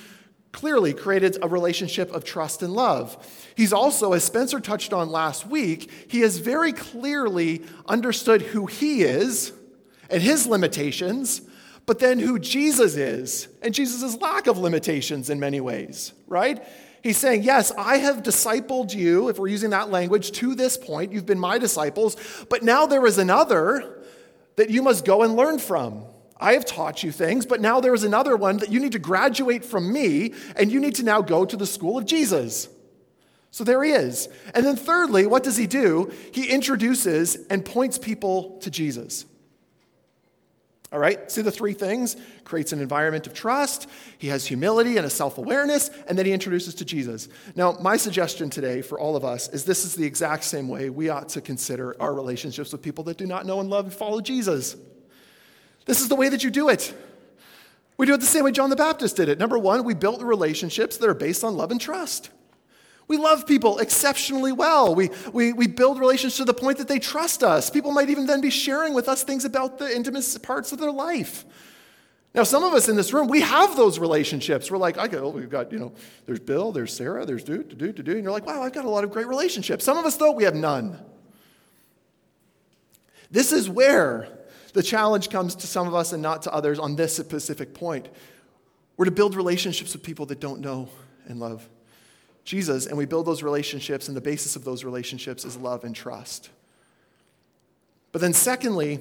clearly 0.54 0.94
created 0.94 1.38
a 1.42 1.48
relationship 1.48 2.10
of 2.12 2.24
trust 2.24 2.64
and 2.64 2.74
love. 2.74 3.18
He's 3.56 3.74
also, 3.74 4.14
as 4.14 4.24
Spencer 4.24 4.62
touched 4.62 4.94
on 4.94 5.10
last 5.10 5.46
week, 5.46 5.92
he 6.08 6.22
has 6.22 6.38
very 6.38 6.72
clearly 6.72 7.64
understood 7.88 8.42
who 8.42 8.68
he 8.68 9.02
is 9.02 9.52
and 10.10 10.24
his 10.24 10.48
limitations, 10.48 11.42
but 11.86 12.00
then 12.00 12.20
who 12.20 12.40
Jesus 12.40 12.96
is 12.96 13.50
and 13.62 13.74
Jesus' 13.74 14.16
lack 14.22 14.48
of 14.48 14.58
limitations 14.58 15.30
in 15.30 15.40
many 15.40 15.60
ways, 15.60 16.14
right? 16.28 16.64
He's 17.02 17.18
saying, 17.18 17.44
Yes, 17.44 17.72
I 17.78 17.98
have 17.98 18.24
discipled 18.24 18.96
you, 18.96 19.28
if 19.28 19.38
we're 19.38 19.48
using 19.48 19.72
that 19.72 19.90
language, 19.90 20.32
to 20.34 20.56
this 20.56 20.78
point. 20.78 21.12
You've 21.12 21.26
been 21.26 21.40
my 21.40 21.58
disciples, 21.58 22.16
but 22.50 22.64
now 22.64 22.86
there 22.86 23.06
is 23.06 23.18
another 23.18 24.04
that 24.56 24.70
you 24.70 24.82
must 24.82 25.04
go 25.04 25.24
and 25.24 25.36
learn 25.36 25.60
from. 25.60 26.06
I 26.38 26.54
have 26.54 26.66
taught 26.66 27.04
you 27.04 27.12
things, 27.12 27.46
but 27.46 27.62
now 27.62 27.80
there 27.80 27.94
is 27.94 28.04
another 28.04 28.36
one 28.36 28.58
that 28.58 28.72
you 28.72 28.80
need 28.80 28.92
to 28.94 29.00
graduate 29.00 29.64
from 29.64 29.92
me, 29.92 30.34
and 30.56 30.72
you 30.72 30.80
need 30.80 30.96
to 30.96 31.04
now 31.04 31.22
go 31.22 31.46
to 31.46 31.56
the 31.56 31.66
school 31.66 31.98
of 31.98 32.06
Jesus. 32.06 32.68
So 33.52 33.64
there 33.64 33.84
he 33.84 33.92
is. 33.92 34.30
And 34.56 34.66
then, 34.66 34.76
thirdly, 34.76 35.28
what 35.28 35.44
does 35.44 35.58
he 35.58 35.68
do? 35.68 36.12
He 36.32 36.50
introduces 36.50 37.36
and 37.52 37.64
points 37.64 38.00
people 38.00 38.58
to 38.62 38.72
Jesus. 38.72 39.26
All 40.92 41.00
right, 41.00 41.32
see 41.32 41.42
the 41.42 41.52
three 41.52 41.74
things? 41.74 42.16
Creates 42.44 42.72
an 42.72 42.80
environment 42.80 43.26
of 43.26 43.34
trust, 43.34 43.90
he 44.20 44.28
has 44.28 44.46
humility 44.46 44.98
and 44.98 45.08
a 45.08 45.10
self 45.10 45.40
awareness, 45.40 45.90
and 46.08 46.18
then 46.18 46.28
he 46.28 46.32
introduces 46.32 46.76
to 46.76 46.86
Jesus. 46.86 47.30
Now, 47.56 47.72
my 47.82 47.98
suggestion 47.98 48.52
today 48.52 48.84
for 48.84 49.00
all 49.00 49.16
of 49.16 49.26
us 49.26 49.50
is 49.50 49.66
this 49.66 49.86
is 49.86 49.96
the 49.96 50.06
exact 50.06 50.44
same 50.44 50.68
way 50.68 50.92
we 50.92 51.10
ought 51.10 51.30
to 51.30 51.42
consider 51.42 52.00
our 52.00 52.14
relationships 52.14 52.72
with 52.72 52.84
people 52.84 53.04
that 53.06 53.18
do 53.18 53.26
not 53.26 53.48
know 53.48 53.60
and 53.60 53.72
love 53.72 53.86
and 53.86 53.94
follow 53.94 54.22
Jesus. 54.22 54.76
This 55.86 56.02
is 56.02 56.08
the 56.08 56.16
way 56.16 56.30
that 56.30 56.44
you 56.44 56.50
do 56.50 56.70
it. 56.70 56.94
We 57.98 58.06
do 58.06 58.14
it 58.14 58.20
the 58.20 58.26
same 58.26 58.44
way 58.44 58.52
John 58.52 58.70
the 58.70 58.76
Baptist 58.76 59.16
did 59.16 59.30
it. 59.30 59.38
Number 59.38 59.58
one, 59.58 59.84
we 59.84 59.94
built 59.94 60.22
relationships 60.22 60.98
that 60.98 61.10
are 61.10 61.14
based 61.14 61.44
on 61.44 61.56
love 61.56 61.72
and 61.72 61.80
trust. 61.80 62.30
We 63.08 63.18
love 63.18 63.46
people 63.46 63.80
exceptionally 63.80 64.52
well. 64.52 64.96
We, 64.96 65.10
we, 65.32 65.54
we 65.54 65.68
build 65.68 66.00
relationships 66.00 66.38
to 66.38 66.46
the 66.46 66.54
point 66.54 66.78
that 66.78 66.88
they 66.88 67.00
trust 67.00 67.44
us. 67.44 67.70
People 67.70 67.92
might 67.92 68.10
even 68.10 68.26
then 68.26 68.42
be 68.42 68.50
sharing 68.50 68.94
with 68.94 69.08
us 69.10 69.24
things 69.24 69.46
about 69.46 69.78
the 69.78 69.94
intimate 69.94 70.38
parts 70.42 70.72
of 70.72 70.80
their 70.80 70.92
life. 70.92 71.46
Now, 72.34 72.44
some 72.44 72.64
of 72.64 72.74
us 72.74 72.90
in 72.90 72.96
this 72.96 73.14
room, 73.14 73.28
we 73.28 73.42
have 73.42 73.76
those 73.76 74.00
relationships. 74.00 74.72
We're 74.72 74.80
like, 74.80 74.98
I 74.98 75.08
go, 75.08 75.30
we've 75.30 75.50
got, 75.50 75.72
you 75.72 75.78
know, 75.78 75.94
there's 76.26 76.40
Bill, 76.40 76.72
there's 76.72 76.92
Sarah, 76.92 77.26
there's 77.26 77.44
do, 77.44 77.62
to 77.62 77.76
do, 77.76 77.92
do, 77.92 78.02
do, 78.02 78.14
and 78.14 78.24
you're 78.24 78.32
like, 78.32 78.48
wow, 78.48 78.64
I've 78.64 78.74
got 78.74 78.86
a 78.86 78.90
lot 78.90 79.04
of 79.04 79.12
great 79.12 79.28
relationships. 79.28 79.84
Some 79.84 79.98
of 79.98 80.06
us, 80.06 80.16
though, 80.16 80.32
we 80.32 80.46
have 80.46 80.56
none. 80.56 80.98
This 83.30 83.52
is 83.52 83.70
where 83.70 84.30
the 84.74 84.84
challenge 84.84 85.30
comes 85.30 85.56
to 85.56 85.68
some 85.68 85.88
of 85.88 85.96
us 85.96 86.14
and 86.14 86.22
not 86.22 86.42
to 86.44 86.54
others 86.54 86.80
on 86.80 86.96
this 86.96 87.16
specific 87.16 87.74
point. 87.74 88.10
We're 88.98 89.06
to 89.06 89.12
build 89.12 89.36
relationships 89.36 89.94
with 89.94 90.04
people 90.04 90.26
that 90.28 90.40
don't 90.40 90.62
know 90.62 90.90
and 91.28 91.40
love 91.40 91.68
Jesus, 92.44 92.88
and 92.88 92.98
we 92.98 93.06
build 93.06 93.26
those 93.26 93.42
relationships, 93.42 94.08
and 94.10 94.18
the 94.18 94.22
basis 94.22 94.56
of 94.56 94.66
those 94.66 94.84
relationships 94.84 95.46
is 95.46 95.56
love 95.56 95.86
and 95.86 95.96
trust. 95.96 96.50
But 98.12 98.20
then, 98.20 98.34
secondly, 98.34 99.00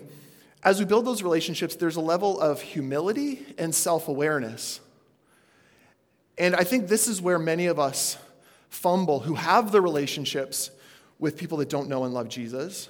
as 0.62 0.78
we 0.78 0.84
build 0.84 1.04
those 1.04 1.22
relationships, 1.22 1.74
there's 1.74 1.96
a 1.96 2.00
level 2.00 2.38
of 2.40 2.60
humility 2.60 3.44
and 3.58 3.74
self 3.74 4.06
awareness. 4.06 4.80
And 6.38 6.54
I 6.54 6.64
think 6.64 6.88
this 6.88 7.08
is 7.08 7.20
where 7.20 7.38
many 7.38 7.66
of 7.66 7.78
us 7.78 8.16
fumble 8.68 9.20
who 9.20 9.34
have 9.34 9.72
the 9.72 9.80
relationships 9.80 10.70
with 11.18 11.36
people 11.36 11.58
that 11.58 11.68
don't 11.68 11.88
know 11.88 12.04
and 12.04 12.14
love 12.14 12.28
Jesus 12.28 12.88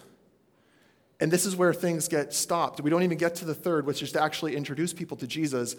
and 1.22 1.30
this 1.30 1.46
is 1.46 1.54
where 1.54 1.72
things 1.72 2.08
get 2.08 2.34
stopped. 2.34 2.80
We 2.80 2.90
don't 2.90 3.04
even 3.04 3.16
get 3.16 3.36
to 3.36 3.44
the 3.44 3.54
third, 3.54 3.86
which 3.86 4.02
is 4.02 4.10
to 4.10 4.20
actually 4.20 4.56
introduce 4.56 4.92
people 4.92 5.16
to 5.18 5.26
Jesus, 5.28 5.76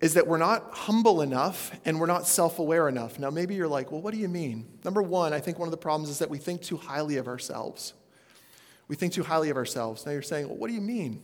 is 0.00 0.14
that 0.14 0.28
we're 0.28 0.38
not 0.38 0.68
humble 0.70 1.22
enough 1.22 1.72
and 1.84 1.98
we're 1.98 2.06
not 2.06 2.28
self 2.28 2.60
aware 2.60 2.88
enough. 2.88 3.18
Now, 3.18 3.30
maybe 3.30 3.56
you're 3.56 3.66
like, 3.66 3.90
well, 3.90 4.00
what 4.00 4.14
do 4.14 4.20
you 4.20 4.28
mean? 4.28 4.64
Number 4.84 5.02
one, 5.02 5.32
I 5.32 5.40
think 5.40 5.58
one 5.58 5.66
of 5.66 5.72
the 5.72 5.76
problems 5.76 6.08
is 6.08 6.20
that 6.20 6.30
we 6.30 6.38
think 6.38 6.62
too 6.62 6.76
highly 6.76 7.16
of 7.16 7.26
ourselves. 7.26 7.94
We 8.86 8.94
think 8.94 9.12
too 9.12 9.24
highly 9.24 9.50
of 9.50 9.56
ourselves. 9.56 10.06
Now 10.06 10.12
you're 10.12 10.22
saying, 10.22 10.46
well, 10.46 10.56
what 10.56 10.68
do 10.68 10.74
you 10.74 10.80
mean? 10.80 11.20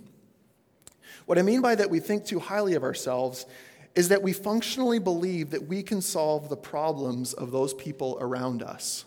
What 1.27 1.39
I 1.39 1.43
mean 1.43 1.61
by 1.61 1.77
that 1.77 1.89
we 1.89 2.01
think 2.01 2.25
too 2.25 2.41
highly 2.41 2.75
of 2.75 2.83
ourselves 2.83 3.47
is 3.95 4.09
that 4.09 4.23
we 4.23 4.33
functionally 4.33 4.99
believe 4.99 5.51
that 5.53 5.69
we 5.69 5.85
can 5.85 6.03
solve 6.03 6.49
the 6.49 6.57
problems 6.57 7.33
of 7.33 7.53
those 7.53 7.75
people 7.75 8.19
around 8.21 8.61
us. 8.61 9.05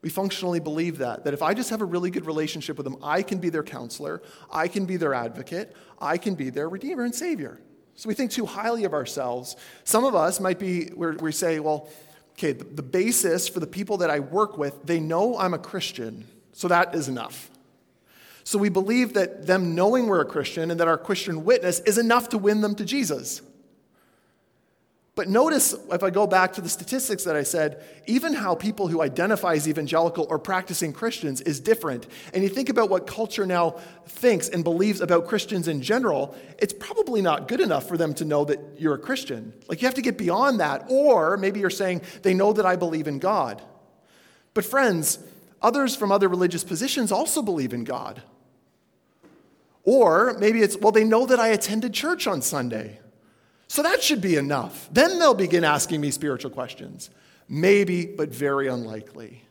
We 0.00 0.10
functionally 0.10 0.60
believe 0.60 0.98
that, 0.98 1.24
that 1.24 1.34
if 1.34 1.42
I 1.42 1.54
just 1.54 1.70
have 1.70 1.80
a 1.80 1.84
really 1.84 2.10
good 2.10 2.26
relationship 2.26 2.76
with 2.76 2.84
them, 2.84 2.96
I 3.02 3.22
can 3.22 3.38
be 3.38 3.48
their 3.48 3.64
counselor, 3.64 4.22
I 4.50 4.68
can 4.68 4.86
be 4.86 4.96
their 4.96 5.12
advocate, 5.12 5.74
I 6.00 6.18
can 6.18 6.34
be 6.34 6.50
their 6.50 6.68
redeemer 6.68 7.04
and 7.04 7.14
savior. 7.14 7.60
So 7.96 8.08
we 8.08 8.14
think 8.14 8.30
too 8.30 8.46
highly 8.46 8.84
of 8.84 8.94
ourselves. 8.94 9.56
Some 9.82 10.04
of 10.04 10.14
us 10.14 10.38
might 10.38 10.60
be 10.60 10.90
we 10.94 11.32
say, 11.32 11.58
well, 11.58 11.88
okay, 12.34 12.52
the, 12.52 12.62
the 12.62 12.82
basis 12.82 13.48
for 13.48 13.58
the 13.58 13.66
people 13.66 13.96
that 13.98 14.10
I 14.10 14.20
work 14.20 14.56
with, 14.56 14.84
they 14.84 15.00
know 15.00 15.36
I'm 15.36 15.52
a 15.52 15.58
Christian, 15.58 16.24
so 16.52 16.68
that 16.68 16.94
is 16.94 17.08
enough. 17.08 17.50
So 18.44 18.56
we 18.56 18.68
believe 18.68 19.14
that 19.14 19.46
them 19.46 19.74
knowing 19.74 20.06
we're 20.06 20.20
a 20.20 20.24
Christian 20.24 20.70
and 20.70 20.78
that 20.78 20.86
our 20.88 20.96
Christian 20.96 21.44
witness 21.44 21.80
is 21.80 21.98
enough 21.98 22.28
to 22.30 22.38
win 22.38 22.60
them 22.60 22.76
to 22.76 22.84
Jesus. 22.84 23.42
But 25.18 25.28
notice, 25.28 25.74
if 25.90 26.04
I 26.04 26.10
go 26.10 26.28
back 26.28 26.52
to 26.52 26.60
the 26.60 26.68
statistics 26.68 27.24
that 27.24 27.34
I 27.34 27.42
said, 27.42 27.82
even 28.06 28.34
how 28.34 28.54
people 28.54 28.86
who 28.86 29.02
identify 29.02 29.54
as 29.54 29.66
evangelical 29.66 30.28
or 30.30 30.38
practicing 30.38 30.92
Christians 30.92 31.40
is 31.40 31.58
different. 31.58 32.06
And 32.32 32.44
you 32.44 32.48
think 32.48 32.68
about 32.68 32.88
what 32.88 33.08
culture 33.08 33.44
now 33.44 33.80
thinks 34.06 34.48
and 34.48 34.62
believes 34.62 35.00
about 35.00 35.26
Christians 35.26 35.66
in 35.66 35.82
general, 35.82 36.36
it's 36.60 36.72
probably 36.72 37.20
not 37.20 37.48
good 37.48 37.60
enough 37.60 37.88
for 37.88 37.96
them 37.96 38.14
to 38.14 38.24
know 38.24 38.44
that 38.44 38.60
you're 38.76 38.94
a 38.94 38.98
Christian. 38.98 39.52
Like 39.66 39.82
you 39.82 39.88
have 39.88 39.96
to 39.96 40.02
get 40.02 40.18
beyond 40.18 40.60
that. 40.60 40.84
Or 40.88 41.36
maybe 41.36 41.58
you're 41.58 41.68
saying, 41.68 42.02
they 42.22 42.32
know 42.32 42.52
that 42.52 42.64
I 42.64 42.76
believe 42.76 43.08
in 43.08 43.18
God. 43.18 43.60
But 44.54 44.64
friends, 44.64 45.18
others 45.60 45.96
from 45.96 46.12
other 46.12 46.28
religious 46.28 46.62
positions 46.62 47.10
also 47.10 47.42
believe 47.42 47.72
in 47.72 47.82
God. 47.82 48.22
Or 49.82 50.36
maybe 50.38 50.62
it's, 50.62 50.76
well, 50.76 50.92
they 50.92 51.02
know 51.02 51.26
that 51.26 51.40
I 51.40 51.48
attended 51.48 51.92
church 51.92 52.28
on 52.28 52.40
Sunday. 52.40 53.00
So 53.68 53.82
that 53.82 54.02
should 54.02 54.20
be 54.20 54.36
enough. 54.36 54.88
Then 54.92 55.18
they'll 55.18 55.34
begin 55.34 55.62
asking 55.62 56.00
me 56.00 56.10
spiritual 56.10 56.50
questions. 56.50 57.10
Maybe, 57.48 58.06
but 58.06 58.30
very 58.30 58.68
unlikely. 58.68 59.44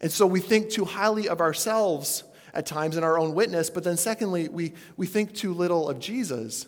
And 0.00 0.10
so 0.10 0.26
we 0.26 0.40
think 0.40 0.70
too 0.70 0.84
highly 0.84 1.28
of 1.28 1.40
ourselves 1.40 2.24
at 2.52 2.66
times 2.66 2.96
in 2.96 3.04
our 3.04 3.18
own 3.18 3.34
witness, 3.34 3.70
but 3.70 3.84
then 3.84 3.96
secondly, 3.96 4.48
we, 4.48 4.72
we 4.96 5.06
think 5.06 5.34
too 5.34 5.52
little 5.52 5.88
of 5.88 5.98
Jesus. 5.98 6.66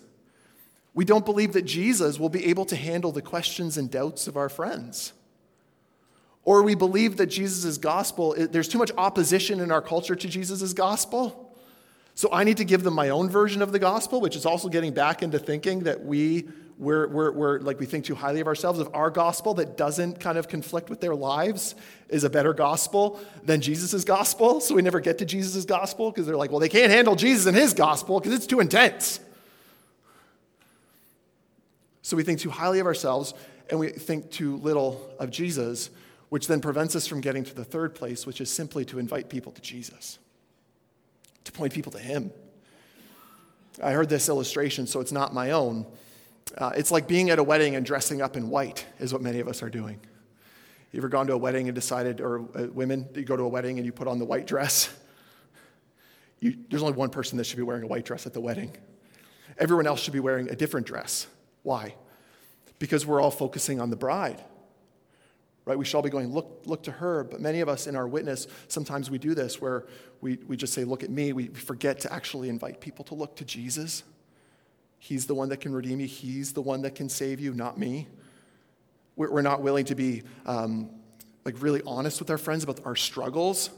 We 0.94 1.04
don't 1.04 1.24
believe 1.24 1.52
that 1.52 1.62
Jesus 1.62 2.18
will 2.18 2.28
be 2.28 2.46
able 2.46 2.64
to 2.66 2.76
handle 2.76 3.12
the 3.12 3.22
questions 3.22 3.76
and 3.76 3.90
doubts 3.90 4.26
of 4.26 4.36
our 4.36 4.48
friends. 4.48 5.12
Or 6.44 6.62
we 6.62 6.74
believe 6.74 7.18
that 7.18 7.26
Jesus' 7.26 7.76
gospel, 7.76 8.34
there's 8.36 8.68
too 8.68 8.78
much 8.78 8.90
opposition 8.96 9.60
in 9.60 9.70
our 9.70 9.82
culture 9.82 10.16
to 10.16 10.28
Jesus' 10.28 10.72
gospel. 10.72 11.45
So 12.16 12.30
I 12.32 12.44
need 12.44 12.56
to 12.56 12.64
give 12.64 12.82
them 12.82 12.94
my 12.94 13.10
own 13.10 13.28
version 13.28 13.60
of 13.60 13.72
the 13.72 13.78
gospel, 13.78 14.22
which 14.22 14.36
is 14.36 14.46
also 14.46 14.70
getting 14.70 14.94
back 14.94 15.22
into 15.22 15.38
thinking 15.38 15.80
that 15.80 16.02
we, 16.02 16.48
we're, 16.78 17.06
we're, 17.08 17.30
we're, 17.30 17.58
like 17.60 17.78
we 17.78 17.84
think 17.84 18.06
too 18.06 18.14
highly 18.14 18.40
of 18.40 18.46
ourselves, 18.46 18.78
of 18.78 18.88
our 18.94 19.10
gospel 19.10 19.52
that 19.54 19.76
doesn't 19.76 20.18
kind 20.18 20.38
of 20.38 20.48
conflict 20.48 20.88
with 20.88 21.02
their 21.02 21.14
lives 21.14 21.74
is 22.08 22.24
a 22.24 22.30
better 22.30 22.54
gospel 22.54 23.20
than 23.44 23.60
Jesus' 23.60 24.02
gospel. 24.02 24.62
So 24.62 24.74
we 24.74 24.80
never 24.80 24.98
get 24.98 25.18
to 25.18 25.26
Jesus' 25.26 25.66
gospel 25.66 26.10
because 26.10 26.24
they're 26.24 26.38
like, 26.38 26.50
well, 26.50 26.58
they 26.58 26.70
can't 26.70 26.90
handle 26.90 27.16
Jesus 27.16 27.44
and 27.44 27.54
his 27.54 27.74
gospel 27.74 28.18
because 28.18 28.32
it's 28.32 28.46
too 28.46 28.60
intense. 28.60 29.20
So 32.00 32.16
we 32.16 32.22
think 32.22 32.40
too 32.40 32.50
highly 32.50 32.78
of 32.78 32.86
ourselves 32.86 33.34
and 33.68 33.78
we 33.78 33.90
think 33.90 34.30
too 34.30 34.56
little 34.56 35.06
of 35.18 35.30
Jesus, 35.30 35.90
which 36.30 36.46
then 36.46 36.62
prevents 36.62 36.96
us 36.96 37.06
from 37.06 37.20
getting 37.20 37.44
to 37.44 37.54
the 37.54 37.64
third 37.64 37.94
place, 37.94 38.24
which 38.24 38.40
is 38.40 38.50
simply 38.50 38.86
to 38.86 38.98
invite 38.98 39.28
people 39.28 39.52
to 39.52 39.60
Jesus 39.60 40.18
to 41.46 41.52
point 41.52 41.72
people 41.72 41.92
to 41.92 41.98
Him. 41.98 42.30
I 43.82 43.92
heard 43.92 44.08
this 44.08 44.28
illustration, 44.28 44.86
so 44.86 45.00
it's 45.00 45.12
not 45.12 45.32
my 45.32 45.52
own. 45.52 45.86
Uh, 46.56 46.72
it's 46.76 46.90
like 46.90 47.08
being 47.08 47.30
at 47.30 47.38
a 47.38 47.42
wedding 47.42 47.76
and 47.76 47.84
dressing 47.84 48.20
up 48.20 48.36
in 48.36 48.48
white, 48.48 48.86
is 48.98 49.12
what 49.12 49.22
many 49.22 49.40
of 49.40 49.48
us 49.48 49.62
are 49.62 49.70
doing. 49.70 49.98
You 50.92 50.98
ever 50.98 51.08
gone 51.08 51.26
to 51.26 51.34
a 51.34 51.38
wedding 51.38 51.68
and 51.68 51.74
decided, 51.74 52.20
or 52.20 52.40
uh, 52.54 52.66
women, 52.72 53.08
you 53.14 53.24
go 53.24 53.36
to 53.36 53.42
a 53.42 53.48
wedding 53.48 53.78
and 53.78 53.86
you 53.86 53.92
put 53.92 54.08
on 54.08 54.18
the 54.18 54.24
white 54.24 54.46
dress? 54.46 54.94
You, 56.38 56.54
there's 56.68 56.82
only 56.82 56.94
one 56.94 57.08
person 57.08 57.38
that 57.38 57.44
should 57.44 57.56
be 57.56 57.62
wearing 57.62 57.82
a 57.82 57.86
white 57.86 58.04
dress 58.04 58.26
at 58.26 58.34
the 58.34 58.42
wedding. 58.42 58.76
Everyone 59.56 59.86
else 59.86 60.02
should 60.02 60.12
be 60.12 60.20
wearing 60.20 60.50
a 60.50 60.54
different 60.54 60.86
dress. 60.86 61.26
Why? 61.62 61.94
Because 62.78 63.06
we're 63.06 63.22
all 63.22 63.30
focusing 63.30 63.80
on 63.80 63.88
the 63.88 63.96
bride 63.96 64.44
right? 65.66 65.76
We 65.76 65.84
should 65.84 65.96
all 65.96 66.02
be 66.02 66.10
going, 66.10 66.32
look, 66.32 66.62
look 66.64 66.84
to 66.84 66.92
her. 66.92 67.24
But 67.24 67.40
many 67.40 67.60
of 67.60 67.68
us 67.68 67.86
in 67.86 67.96
our 67.96 68.08
witness, 68.08 68.46
sometimes 68.68 69.10
we 69.10 69.18
do 69.18 69.34
this 69.34 69.60
where 69.60 69.84
we, 70.20 70.38
we 70.46 70.56
just 70.56 70.72
say, 70.72 70.84
look 70.84 71.02
at 71.02 71.10
me. 71.10 71.32
We 71.32 71.48
forget 71.48 72.00
to 72.00 72.12
actually 72.12 72.48
invite 72.48 72.80
people 72.80 73.04
to 73.06 73.14
look 73.14 73.36
to 73.36 73.44
Jesus. 73.44 74.02
He's 74.98 75.26
the 75.26 75.34
one 75.34 75.48
that 75.50 75.58
can 75.58 75.72
redeem 75.72 76.00
you, 76.00 76.06
He's 76.06 76.52
the 76.52 76.62
one 76.62 76.82
that 76.82 76.94
can 76.94 77.08
save 77.08 77.40
you, 77.40 77.52
not 77.52 77.78
me. 77.78 78.08
We're, 79.14 79.30
we're 79.30 79.42
not 79.42 79.62
willing 79.62 79.84
to 79.86 79.94
be 79.94 80.22
um, 80.44 80.90
like 81.44 81.60
really 81.62 81.82
honest 81.86 82.18
with 82.18 82.30
our 82.30 82.38
friends 82.38 82.64
about 82.64 82.80
our 82.84 82.96
struggles. 82.96 83.70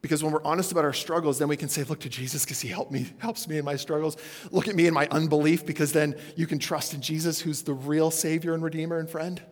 Because 0.00 0.22
when 0.22 0.32
we're 0.32 0.44
honest 0.44 0.70
about 0.70 0.84
our 0.84 0.92
struggles, 0.92 1.38
then 1.38 1.48
we 1.48 1.56
can 1.56 1.68
say, 1.68 1.82
Look 1.82 2.00
to 2.00 2.08
Jesus 2.08 2.44
because 2.44 2.60
he 2.60 2.68
helped 2.68 2.92
me, 2.92 3.12
helps 3.18 3.48
me 3.48 3.58
in 3.58 3.64
my 3.64 3.76
struggles. 3.76 4.16
Look 4.50 4.68
at 4.68 4.76
me 4.76 4.86
in 4.86 4.94
my 4.94 5.08
unbelief 5.10 5.66
because 5.66 5.92
then 5.92 6.16
you 6.36 6.46
can 6.46 6.58
trust 6.58 6.94
in 6.94 7.00
Jesus, 7.00 7.40
who's 7.40 7.62
the 7.62 7.74
real 7.74 8.10
Savior 8.10 8.54
and 8.54 8.62
Redeemer 8.62 8.98
and 8.98 9.10
friend. 9.10 9.42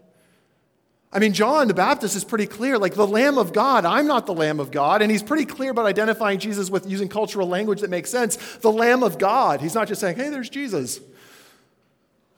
I 1.13 1.19
mean, 1.19 1.33
John 1.33 1.69
the 1.69 1.75
Baptist 1.75 2.17
is 2.17 2.25
pretty 2.25 2.47
clear, 2.47 2.79
like 2.79 2.95
the 2.95 3.07
Lamb 3.07 3.39
of 3.39 3.53
God, 3.53 3.85
I'm 3.85 4.07
not 4.07 4.27
the 4.27 4.35
Lamb 4.35 4.61
of 4.61 4.71
God. 4.71 5.03
And 5.03 5.11
he's 5.11 5.23
pretty 5.23 5.45
clear 5.45 5.71
about 5.71 5.87
identifying 5.87 6.39
Jesus 6.39 6.69
with 6.69 6.87
using 6.87 7.09
cultural 7.09 7.49
language 7.49 7.81
that 7.81 7.91
makes 7.91 8.11
sense. 8.11 8.37
The 8.57 8.73
Lamb 8.73 9.03
of 9.03 9.19
God. 9.19 9.61
He's 9.61 9.75
not 9.75 9.89
just 9.89 10.01
saying, 10.01 10.17
hey, 10.17 10.29
there's 10.31 10.51
Jesus. 10.51 11.01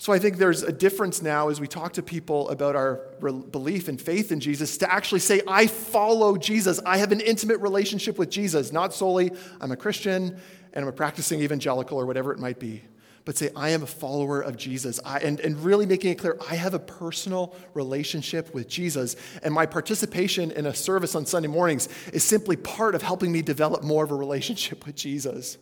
So 0.01 0.13
I 0.13 0.21
think 0.21 0.37
there's 0.37 0.63
a 0.63 0.71
difference 0.71 1.23
now 1.23 1.49
as 1.49 1.61
we 1.61 1.67
talk 1.67 1.95
to 1.95 2.03
people 2.03 2.49
about 2.51 2.77
our 2.77 3.01
belief 3.21 3.89
and 3.89 4.01
faith 4.01 4.31
in 4.31 4.39
Jesus 4.39 4.79
to 4.79 4.93
actually 4.93 5.21
say, 5.21 5.41
I 5.49 5.67
follow 5.67 6.37
Jesus. 6.37 6.79
I 6.87 6.99
have 6.99 7.11
an 7.11 7.21
intimate 7.21 7.59
relationship 7.59 8.17
with 8.17 8.31
Jesus, 8.31 8.71
not 8.71 8.95
solely 8.95 9.33
I'm 9.61 9.73
a 9.73 9.77
Christian 9.77 10.39
and 10.73 10.85
I'm 10.85 10.89
a 10.89 10.93
practicing 10.93 11.41
evangelical 11.41 11.99
or 11.99 12.07
whatever 12.07 12.33
it 12.33 12.39
might 12.39 12.61
be 12.61 12.83
but 13.29 13.37
say, 13.37 13.51
I 13.55 13.69
am 13.69 13.83
a 13.83 13.87
follower 13.87 14.41
of 14.41 14.57
Jesus. 14.57 15.01
I, 15.05 15.19
and, 15.19 15.39
and 15.41 15.63
really 15.63 15.85
making 15.85 16.13
it 16.13 16.15
clear, 16.15 16.39
I 16.49 16.55
have 16.55 16.73
a 16.73 16.79
personal 16.79 17.55
relationship 17.75 18.55
with 18.55 18.69
Jesus. 18.69 19.17
And 19.43 19.53
my 19.53 19.67
participation 19.67 20.51
in 20.51 20.65
a 20.65 20.75
service 20.75 21.15
on 21.15 21.27
Sunday 21.27 21.49
mornings 21.49 21.91
is 22.15 22.25
simply 22.25 22.57
part 22.57 22.95
of 22.95 23.03
helping 23.03 23.31
me 23.31 23.43
develop 23.43 23.83
more 23.83 24.03
of 24.03 24.13
a 24.13 24.15
relationship 24.15 24.87
with 24.87 24.97
Jesus. 24.97 25.59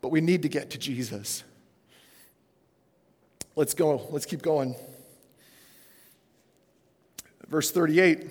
But 0.00 0.10
we 0.10 0.20
need 0.20 0.42
to 0.42 0.48
get 0.48 0.70
to 0.70 0.78
Jesus. 0.78 1.42
Let's 3.56 3.74
go, 3.74 4.06
let's 4.10 4.24
keep 4.24 4.40
going. 4.40 4.76
Verse 7.48 7.72
38 7.72 8.28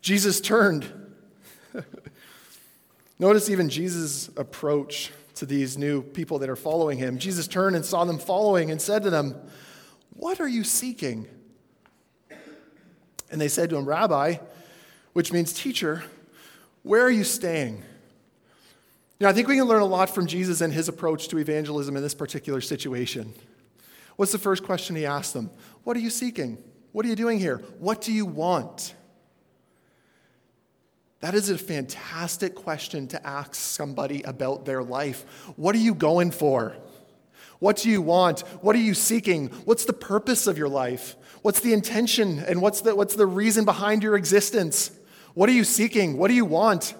Jesus 0.00 0.40
turned. 0.40 0.90
Notice 3.18 3.50
even 3.50 3.68
Jesus' 3.68 4.28
approach 4.38 5.12
to 5.36 5.46
these 5.46 5.76
new 5.76 6.02
people 6.02 6.38
that 6.40 6.48
are 6.48 6.56
following 6.56 6.98
him. 6.98 7.18
Jesus 7.18 7.46
turned 7.46 7.76
and 7.76 7.84
saw 7.84 8.04
them 8.04 8.18
following 8.18 8.70
and 8.70 8.80
said 8.80 9.02
to 9.02 9.10
them, 9.10 9.34
What 10.14 10.40
are 10.40 10.48
you 10.48 10.64
seeking? 10.64 11.26
And 13.30 13.40
they 13.40 13.48
said 13.48 13.70
to 13.70 13.76
him, 13.76 13.84
Rabbi, 13.84 14.36
which 15.12 15.32
means 15.32 15.52
teacher, 15.52 16.04
where 16.82 17.02
are 17.02 17.10
you 17.10 17.24
staying? 17.24 17.82
Know, 19.24 19.28
I 19.30 19.32
think 19.32 19.48
we 19.48 19.56
can 19.56 19.64
learn 19.64 19.80
a 19.80 19.86
lot 19.86 20.10
from 20.10 20.26
Jesus 20.26 20.60
and 20.60 20.72
his 20.72 20.88
approach 20.88 21.28
to 21.28 21.38
evangelism 21.38 21.96
in 21.96 22.02
this 22.02 22.14
particular 22.14 22.60
situation. 22.60 23.32
What's 24.16 24.32
the 24.32 24.38
first 24.38 24.62
question 24.62 24.94
he 24.96 25.06
asked 25.06 25.32
them? 25.32 25.50
What 25.82 25.96
are 25.96 26.00
you 26.00 26.10
seeking? 26.10 26.58
What 26.92 27.06
are 27.06 27.08
you 27.08 27.16
doing 27.16 27.38
here? 27.38 27.58
What 27.78 28.02
do 28.02 28.12
you 28.12 28.26
want? 28.26 28.94
That 31.24 31.34
is 31.34 31.48
a 31.48 31.56
fantastic 31.56 32.54
question 32.54 33.08
to 33.08 33.26
ask 33.26 33.54
somebody 33.54 34.22
about 34.24 34.66
their 34.66 34.82
life. 34.82 35.24
What 35.56 35.74
are 35.74 35.78
you 35.78 35.94
going 35.94 36.30
for? 36.30 36.76
What 37.60 37.78
do 37.78 37.88
you 37.88 38.02
want? 38.02 38.40
What 38.60 38.76
are 38.76 38.80
you 38.80 38.92
seeking? 38.92 39.46
What's 39.64 39.86
the 39.86 39.94
purpose 39.94 40.46
of 40.46 40.58
your 40.58 40.68
life? 40.68 41.16
What's 41.40 41.60
the 41.60 41.72
intention 41.72 42.40
and 42.40 42.60
what's 42.60 42.82
the, 42.82 42.94
what's 42.94 43.14
the 43.14 43.24
reason 43.24 43.64
behind 43.64 44.02
your 44.02 44.16
existence? 44.16 44.90
What 45.32 45.48
are 45.48 45.52
you 45.52 45.64
seeking? 45.64 46.18
What 46.18 46.28
do 46.28 46.34
you 46.34 46.44
want? 46.44 46.92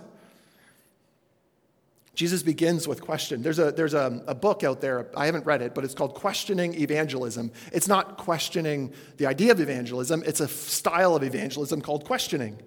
Jesus 2.15 2.43
begins 2.43 2.89
with 2.89 3.03
question. 3.03 3.43
There's, 3.43 3.59
a, 3.59 3.73
there's 3.73 3.93
a, 3.93 4.25
a 4.27 4.35
book 4.35 4.65
out 4.65 4.81
there, 4.81 5.09
I 5.15 5.27
haven't 5.27 5.45
read 5.45 5.61
it, 5.61 5.75
but 5.75 5.85
it's 5.85 5.93
called 5.93 6.15
Questioning 6.15 6.73
Evangelism. 6.81 7.53
It's 7.75 7.89
not 7.89 8.17
questioning 8.17 8.95
the 9.19 9.27
idea 9.27 9.53
of 9.53 9.61
evangelism, 9.61 10.23
it's 10.27 10.41
a 10.41 10.49
style 10.49 11.15
of 11.15 11.23
evangelism 11.25 11.83
called 11.83 12.07
questioning 12.07 12.59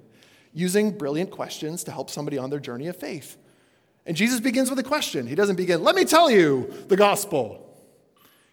using 0.57 0.89
brilliant 0.89 1.29
questions 1.29 1.83
to 1.83 1.91
help 1.91 2.09
somebody 2.09 2.37
on 2.37 2.49
their 2.49 2.59
journey 2.59 2.87
of 2.87 2.95
faith. 2.95 3.37
And 4.07 4.17
Jesus 4.17 4.39
begins 4.39 4.71
with 4.71 4.79
a 4.79 4.83
question. 4.83 5.27
He 5.27 5.35
doesn't 5.35 5.55
begin, 5.55 5.83
let 5.83 5.95
me 5.95 6.03
tell 6.03 6.31
you 6.31 6.73
the 6.87 6.97
gospel. 6.97 7.63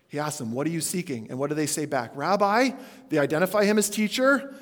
He 0.09 0.19
asks 0.19 0.39
them, 0.39 0.53
What 0.53 0.67
are 0.67 0.71
you 0.71 0.83
seeking? 0.83 1.29
And 1.31 1.39
what 1.39 1.49
do 1.49 1.57
they 1.57 1.67
say 1.67 1.87
back? 1.87 2.11
Rabbi, 2.15 2.71
they 3.09 3.19
identify 3.19 3.65
him 3.65 3.79
as 3.79 3.89
teacher. 3.89 4.55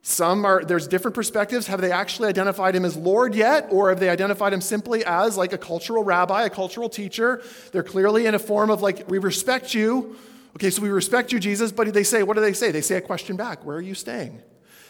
Some 0.00 0.44
are, 0.44 0.64
there's 0.64 0.88
different 0.88 1.14
perspectives. 1.14 1.66
Have 1.66 1.80
they 1.80 1.92
actually 1.92 2.28
identified 2.28 2.74
him 2.74 2.84
as 2.84 2.96
Lord 2.96 3.34
yet? 3.34 3.68
Or 3.70 3.90
have 3.90 4.00
they 4.00 4.08
identified 4.08 4.52
him 4.52 4.60
simply 4.60 5.04
as 5.04 5.36
like 5.36 5.52
a 5.52 5.58
cultural 5.58 6.02
rabbi, 6.02 6.44
a 6.44 6.50
cultural 6.50 6.88
teacher? 6.88 7.42
They're 7.72 7.82
clearly 7.82 8.26
in 8.26 8.34
a 8.34 8.38
form 8.38 8.70
of 8.70 8.82
like, 8.82 9.08
we 9.08 9.18
respect 9.18 9.74
you. 9.74 10.16
Okay, 10.56 10.70
so 10.70 10.82
we 10.82 10.90
respect 10.90 11.32
you, 11.32 11.40
Jesus, 11.40 11.72
but 11.72 11.92
they 11.92 12.04
say, 12.04 12.22
what 12.22 12.34
do 12.34 12.40
they 12.40 12.52
say? 12.52 12.70
They 12.70 12.80
say 12.80 12.96
a 12.96 13.00
question 13.00 13.36
back 13.36 13.64
Where 13.64 13.76
are 13.76 13.82
you 13.82 13.94
staying? 13.94 14.42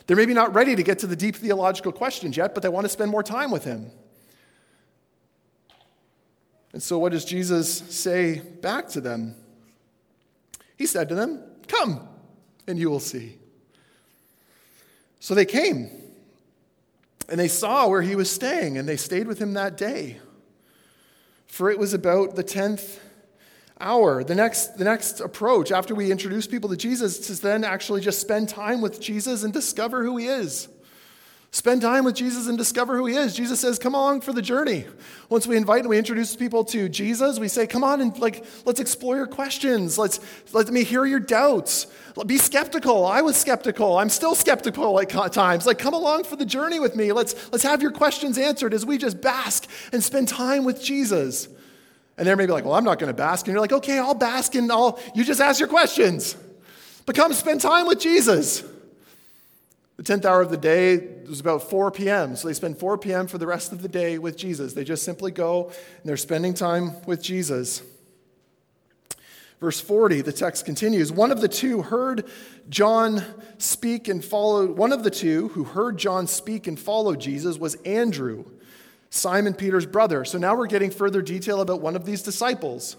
They're 0.06 0.16
maybe 0.16 0.34
not 0.34 0.54
ready 0.54 0.76
to 0.76 0.82
get 0.82 0.98
to 1.00 1.06
the 1.06 1.16
deep 1.16 1.36
theological 1.36 1.92
questions 1.92 2.36
yet, 2.36 2.54
but 2.54 2.62
they 2.62 2.68
want 2.68 2.84
to 2.84 2.90
spend 2.90 3.10
more 3.10 3.22
time 3.22 3.50
with 3.50 3.64
him. 3.64 3.90
And 6.72 6.82
so, 6.82 6.98
what 6.98 7.12
does 7.12 7.24
Jesus 7.24 7.72
say 7.72 8.40
back 8.40 8.88
to 8.88 9.00
them? 9.00 9.36
He 10.76 10.86
said 10.86 11.08
to 11.08 11.14
them, 11.14 11.40
Come, 11.68 12.06
and 12.66 12.78
you 12.78 12.90
will 12.90 13.00
see. 13.00 13.38
So 15.20 15.34
they 15.34 15.46
came, 15.46 15.88
and 17.28 17.40
they 17.40 17.48
saw 17.48 17.88
where 17.88 18.02
he 18.02 18.16
was 18.16 18.30
staying, 18.30 18.76
and 18.76 18.86
they 18.86 18.96
stayed 18.96 19.26
with 19.26 19.38
him 19.38 19.54
that 19.54 19.78
day. 19.78 20.18
For 21.46 21.70
it 21.70 21.78
was 21.78 21.94
about 21.94 22.34
the 22.34 22.44
10th 22.44 22.98
hour. 23.84 24.24
The 24.24 24.34
next, 24.34 24.78
the 24.78 24.84
next 24.84 25.20
approach 25.20 25.70
after 25.70 25.94
we 25.94 26.10
introduce 26.10 26.46
people 26.46 26.70
to 26.70 26.76
Jesus 26.76 27.28
is 27.30 27.40
then 27.40 27.62
actually 27.62 28.00
just 28.00 28.20
spend 28.20 28.48
time 28.48 28.80
with 28.80 29.00
Jesus 29.00 29.44
and 29.44 29.52
discover 29.52 30.02
who 30.02 30.16
he 30.16 30.26
is. 30.26 30.68
Spend 31.50 31.82
time 31.82 32.04
with 32.04 32.16
Jesus 32.16 32.48
and 32.48 32.58
discover 32.58 32.96
who 32.96 33.06
he 33.06 33.14
is. 33.14 33.32
Jesus 33.32 33.60
says, 33.60 33.78
"Come 33.78 33.94
along 33.94 34.22
for 34.22 34.32
the 34.32 34.42
journey." 34.42 34.86
Once 35.28 35.46
we 35.46 35.56
invite 35.56 35.82
and 35.82 35.88
we 35.88 35.96
introduce 35.96 36.34
people 36.34 36.64
to 36.64 36.88
Jesus, 36.88 37.38
we 37.38 37.46
say, 37.46 37.64
"Come 37.64 37.84
on 37.84 38.00
and 38.00 38.18
like 38.18 38.44
let's 38.64 38.80
explore 38.80 39.14
your 39.14 39.28
questions. 39.28 39.96
Let's 39.96 40.18
let 40.52 40.68
me 40.72 40.82
hear 40.82 41.04
your 41.04 41.20
doubts. 41.20 41.86
Be 42.26 42.38
skeptical. 42.38 43.06
I 43.06 43.20
was 43.20 43.36
skeptical. 43.36 43.98
I'm 43.98 44.10
still 44.10 44.34
skeptical 44.34 44.98
at 44.98 45.32
times. 45.32 45.64
Like 45.64 45.78
come 45.78 45.94
along 45.94 46.24
for 46.24 46.34
the 46.34 46.44
journey 46.44 46.80
with 46.80 46.96
me. 46.96 47.12
Let's 47.12 47.36
let's 47.52 47.62
have 47.62 47.80
your 47.82 47.92
questions 47.92 48.36
answered 48.36 48.74
as 48.74 48.84
we 48.84 48.98
just 48.98 49.20
bask 49.20 49.68
and 49.92 50.02
spend 50.02 50.26
time 50.26 50.64
with 50.64 50.82
Jesus." 50.82 51.46
And 52.16 52.26
they're 52.26 52.36
maybe 52.36 52.52
like, 52.52 52.64
"Well, 52.64 52.74
I'm 52.74 52.84
not 52.84 52.98
going 52.98 53.08
to 53.08 53.16
bask." 53.16 53.46
And 53.46 53.52
you're 53.52 53.60
like, 53.60 53.72
"Okay, 53.72 53.98
I'll 53.98 54.14
bask 54.14 54.54
and 54.54 54.70
I'll 54.70 54.98
you 55.14 55.24
just 55.24 55.40
ask 55.40 55.58
your 55.58 55.68
questions." 55.68 56.36
But 57.06 57.16
come 57.16 57.32
spend 57.32 57.60
time 57.60 57.86
with 57.86 58.00
Jesus. 58.00 58.62
The 59.96 60.02
10th 60.02 60.24
hour 60.24 60.40
of 60.40 60.50
the 60.50 60.56
day 60.56 61.08
was 61.28 61.38
about 61.38 61.70
4 61.70 61.90
p.m. 61.92 62.34
So 62.34 62.48
they 62.48 62.54
spend 62.54 62.78
4 62.78 62.98
p.m. 62.98 63.26
for 63.28 63.38
the 63.38 63.46
rest 63.46 63.72
of 63.72 63.80
the 63.80 63.88
day 63.88 64.18
with 64.18 64.36
Jesus. 64.36 64.72
They 64.72 64.84
just 64.84 65.04
simply 65.04 65.30
go 65.30 65.66
and 65.66 66.04
they're 66.04 66.16
spending 66.16 66.52
time 66.54 66.92
with 67.06 67.22
Jesus. 67.22 67.82
Verse 69.60 69.80
40, 69.80 70.22
the 70.22 70.32
text 70.32 70.66
continues. 70.66 71.12
One 71.12 71.30
of 71.30 71.40
the 71.40 71.48
two 71.48 71.82
heard 71.82 72.28
John 72.68 73.24
speak 73.58 74.08
and 74.08 74.22
followed, 74.22 74.76
one 74.76 74.92
of 74.92 75.04
the 75.04 75.10
two 75.10 75.48
who 75.48 75.64
heard 75.64 75.96
John 75.96 76.26
speak 76.26 76.66
and 76.66 76.78
followed 76.78 77.20
Jesus 77.20 77.56
was 77.56 77.76
Andrew, 77.76 78.44
Simon 79.14 79.54
Peter's 79.54 79.86
brother. 79.86 80.24
So 80.24 80.38
now 80.38 80.56
we're 80.56 80.66
getting 80.66 80.90
further 80.90 81.22
detail 81.22 81.60
about 81.60 81.80
one 81.80 81.96
of 81.96 82.04
these 82.04 82.22
disciples 82.22 82.96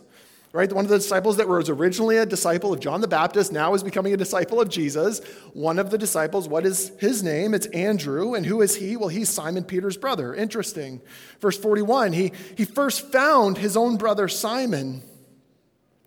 right? 0.56 0.72
One 0.72 0.86
of 0.86 0.90
the 0.90 1.00
disciples 1.00 1.36
that 1.36 1.50
was 1.50 1.68
originally 1.68 2.16
a 2.16 2.26
disciple 2.26 2.72
of 2.72 2.80
John 2.80 3.02
the 3.02 3.10
Baptist 3.10 3.52
now 3.52 3.74
is 3.74 3.84
becoming 3.84 4.14
a 4.14 4.18
disciple 4.18 4.62
of 4.62 4.70
Jesus. 4.70 5.20
One 5.52 5.78
of 5.78 5.90
the 5.90 5.98
disciples, 5.98 6.48
what 6.48 6.66
is 6.66 6.94
his 6.98 7.22
name? 7.22 7.54
It's 7.54 7.66
Andrew. 7.68 8.36
And 8.36 8.46
who 8.46 8.62
is 8.62 8.78
he? 8.78 8.96
Well, 8.96 9.10
he's 9.10 9.28
Simon 9.28 9.66
Peter's 9.66 9.98
brother. 9.98 10.34
Interesting. 10.34 11.02
Verse 11.42 11.58
41 11.58 12.14
he, 12.14 12.32
he 12.56 12.64
first 12.64 13.12
found 13.12 13.58
his 13.58 13.76
own 13.76 13.98
brother 13.98 14.30
Simon 14.30 15.02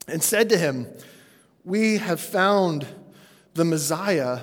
and 0.07 0.23
said 0.23 0.49
to 0.49 0.57
him, 0.57 0.87
We 1.63 1.99
have 1.99 2.19
found 2.19 2.87
the 3.53 3.67
Messiah, 3.67 4.41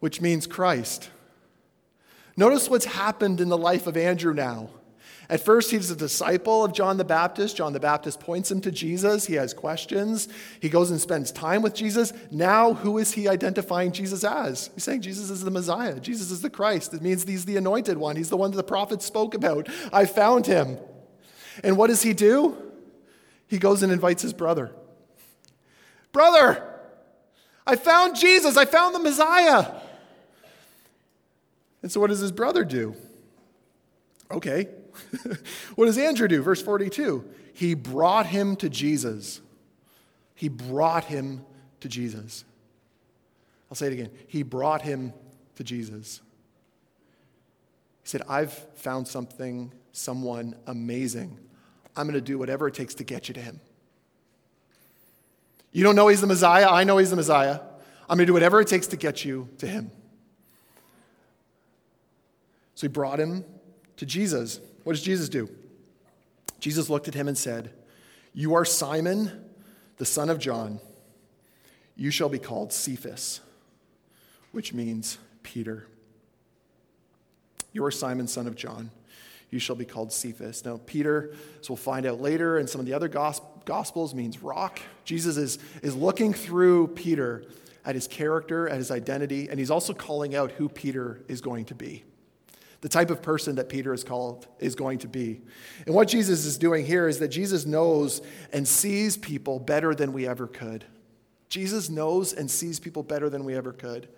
which 0.00 0.22
means 0.22 0.46
Christ. 0.46 1.10
Notice 2.34 2.70
what's 2.70 2.86
happened 2.86 3.42
in 3.42 3.50
the 3.50 3.58
life 3.58 3.86
of 3.86 3.98
Andrew 3.98 4.32
now. 4.32 4.70
At 5.28 5.44
first, 5.44 5.70
he's 5.70 5.90
a 5.90 5.96
disciple 5.96 6.64
of 6.64 6.72
John 6.72 6.96
the 6.96 7.04
Baptist. 7.04 7.56
John 7.56 7.72
the 7.72 7.80
Baptist 7.80 8.20
points 8.20 8.50
him 8.50 8.60
to 8.60 8.70
Jesus. 8.70 9.26
He 9.26 9.34
has 9.34 9.54
questions. 9.54 10.28
He 10.60 10.68
goes 10.68 10.90
and 10.90 11.00
spends 11.00 11.32
time 11.32 11.62
with 11.62 11.74
Jesus. 11.74 12.12
Now, 12.30 12.74
who 12.74 12.98
is 12.98 13.12
he 13.12 13.28
identifying 13.28 13.92
Jesus 13.92 14.22
as? 14.22 14.70
He's 14.74 14.84
saying 14.84 15.00
Jesus 15.00 15.30
is 15.30 15.42
the 15.42 15.50
Messiah. 15.50 15.98
Jesus 15.98 16.30
is 16.30 16.42
the 16.42 16.50
Christ. 16.50 16.92
It 16.92 17.02
means 17.02 17.24
he's 17.24 17.46
the 17.46 17.56
anointed 17.56 17.96
one. 17.96 18.16
He's 18.16 18.28
the 18.28 18.36
one 18.36 18.50
that 18.50 18.56
the 18.56 18.62
prophets 18.62 19.06
spoke 19.06 19.34
about. 19.34 19.68
I 19.92 20.04
found 20.04 20.46
him. 20.46 20.78
And 21.62 21.78
what 21.78 21.86
does 21.86 22.02
he 22.02 22.12
do? 22.12 22.56
He 23.46 23.58
goes 23.58 23.82
and 23.82 23.92
invites 23.92 24.22
his 24.22 24.32
brother. 24.32 24.72
Brother, 26.12 26.62
I 27.66 27.76
found 27.76 28.16
Jesus. 28.16 28.56
I 28.56 28.64
found 28.66 28.94
the 28.94 28.98
Messiah. 28.98 29.72
And 31.82 31.90
so, 31.90 32.00
what 32.00 32.08
does 32.08 32.20
his 32.20 32.32
brother 32.32 32.64
do? 32.64 32.94
Okay, 34.30 34.68
what 35.74 35.86
does 35.86 35.98
Andrew 35.98 36.28
do? 36.28 36.42
Verse 36.42 36.62
42 36.62 37.24
He 37.52 37.74
brought 37.74 38.26
him 38.26 38.56
to 38.56 38.68
Jesus. 38.68 39.40
He 40.34 40.48
brought 40.48 41.04
him 41.04 41.44
to 41.80 41.88
Jesus. 41.88 42.44
I'll 43.70 43.76
say 43.76 43.86
it 43.86 43.92
again. 43.92 44.10
He 44.26 44.42
brought 44.42 44.82
him 44.82 45.12
to 45.56 45.64
Jesus. 45.64 46.20
He 48.02 48.08
said, 48.08 48.22
I've 48.28 48.52
found 48.74 49.08
something, 49.08 49.72
someone 49.92 50.56
amazing. 50.66 51.38
I'm 51.96 52.06
going 52.06 52.14
to 52.14 52.20
do 52.20 52.38
whatever 52.38 52.68
it 52.68 52.74
takes 52.74 52.94
to 52.96 53.04
get 53.04 53.28
you 53.28 53.34
to 53.34 53.40
him. 53.40 53.60
You 55.72 55.82
don't 55.82 55.96
know 55.96 56.08
he's 56.08 56.20
the 56.20 56.26
Messiah. 56.26 56.68
I 56.68 56.84
know 56.84 56.98
he's 56.98 57.10
the 57.10 57.16
Messiah. 57.16 57.60
I'm 58.08 58.16
going 58.16 58.20
to 58.20 58.26
do 58.26 58.32
whatever 58.32 58.60
it 58.60 58.68
takes 58.68 58.88
to 58.88 58.96
get 58.96 59.24
you 59.24 59.48
to 59.58 59.66
him. 59.66 59.90
So 62.74 62.86
he 62.86 62.88
brought 62.88 63.18
him 63.18 63.44
to 63.96 64.06
Jesus. 64.06 64.60
What 64.84 64.94
does 64.94 65.02
Jesus 65.02 65.28
do? 65.28 65.48
Jesus 66.60 66.88
looked 66.88 67.08
at 67.08 67.14
him 67.14 67.28
and 67.28 67.36
said, 67.36 67.70
You 68.32 68.54
are 68.54 68.64
Simon, 68.64 69.44
the 69.98 70.06
son 70.06 70.30
of 70.30 70.38
John. 70.38 70.80
You 71.96 72.10
shall 72.10 72.28
be 72.28 72.38
called 72.38 72.72
Cephas, 72.72 73.40
which 74.52 74.72
means 74.72 75.18
Peter. 75.42 75.86
You 77.72 77.84
are 77.84 77.90
Simon, 77.90 78.26
son 78.26 78.46
of 78.46 78.56
John. 78.56 78.90
You 79.50 79.58
shall 79.58 79.76
be 79.76 79.84
called 79.84 80.12
Cephas. 80.12 80.64
Now, 80.64 80.80
Peter, 80.84 81.34
as 81.60 81.68
we'll 81.68 81.76
find 81.76 82.06
out 82.06 82.20
later 82.20 82.58
in 82.58 82.66
some 82.66 82.80
of 82.80 82.86
the 82.86 82.92
other 82.92 83.08
gospels, 83.08 84.14
means 84.14 84.42
rock. 84.42 84.80
Jesus 85.04 85.36
is, 85.36 85.58
is 85.82 85.94
looking 85.94 86.32
through 86.32 86.88
Peter 86.88 87.44
at 87.84 87.94
his 87.94 88.08
character, 88.08 88.68
at 88.68 88.78
his 88.78 88.90
identity, 88.90 89.48
and 89.48 89.58
he's 89.58 89.70
also 89.70 89.92
calling 89.92 90.34
out 90.34 90.52
who 90.52 90.68
Peter 90.68 91.20
is 91.28 91.40
going 91.40 91.66
to 91.66 91.74
be 91.74 92.04
the 92.84 92.90
type 92.90 93.08
of 93.08 93.22
person 93.22 93.54
that 93.54 93.70
Peter 93.70 93.94
is 93.94 94.04
called 94.04 94.46
is 94.58 94.74
going 94.74 94.98
to 94.98 95.08
be. 95.08 95.40
And 95.86 95.94
what 95.94 96.06
Jesus 96.06 96.44
is 96.44 96.58
doing 96.58 96.84
here 96.84 97.08
is 97.08 97.18
that 97.20 97.28
Jesus 97.28 97.64
knows 97.64 98.20
and 98.52 98.68
sees 98.68 99.16
people 99.16 99.58
better 99.58 99.94
than 99.94 100.12
we 100.12 100.28
ever 100.28 100.46
could. 100.46 100.84
Jesus 101.48 101.88
knows 101.88 102.34
and 102.34 102.50
sees 102.50 102.78
people 102.78 103.02
better 103.02 103.30
than 103.30 103.46
we 103.46 103.54
ever 103.54 103.72
could. 103.72 104.10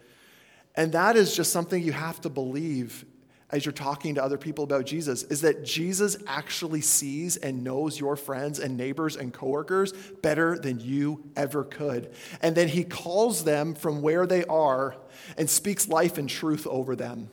And 0.74 0.90
that 0.94 1.14
is 1.14 1.36
just 1.36 1.52
something 1.52 1.80
you 1.80 1.92
have 1.92 2.20
to 2.22 2.28
believe 2.28 3.04
as 3.50 3.64
you're 3.64 3.72
talking 3.72 4.16
to 4.16 4.24
other 4.24 4.36
people 4.36 4.64
about 4.64 4.84
Jesus 4.84 5.22
is 5.22 5.42
that 5.42 5.64
Jesus 5.64 6.16
actually 6.26 6.80
sees 6.80 7.36
and 7.36 7.62
knows 7.62 8.00
your 8.00 8.16
friends 8.16 8.58
and 8.58 8.76
neighbors 8.76 9.14
and 9.14 9.32
coworkers 9.32 9.92
better 10.22 10.58
than 10.58 10.80
you 10.80 11.22
ever 11.36 11.62
could. 11.62 12.12
And 12.42 12.56
then 12.56 12.66
he 12.66 12.82
calls 12.82 13.44
them 13.44 13.76
from 13.76 14.02
where 14.02 14.26
they 14.26 14.44
are 14.46 14.96
and 15.38 15.48
speaks 15.48 15.86
life 15.86 16.18
and 16.18 16.28
truth 16.28 16.66
over 16.66 16.96
them. 16.96 17.30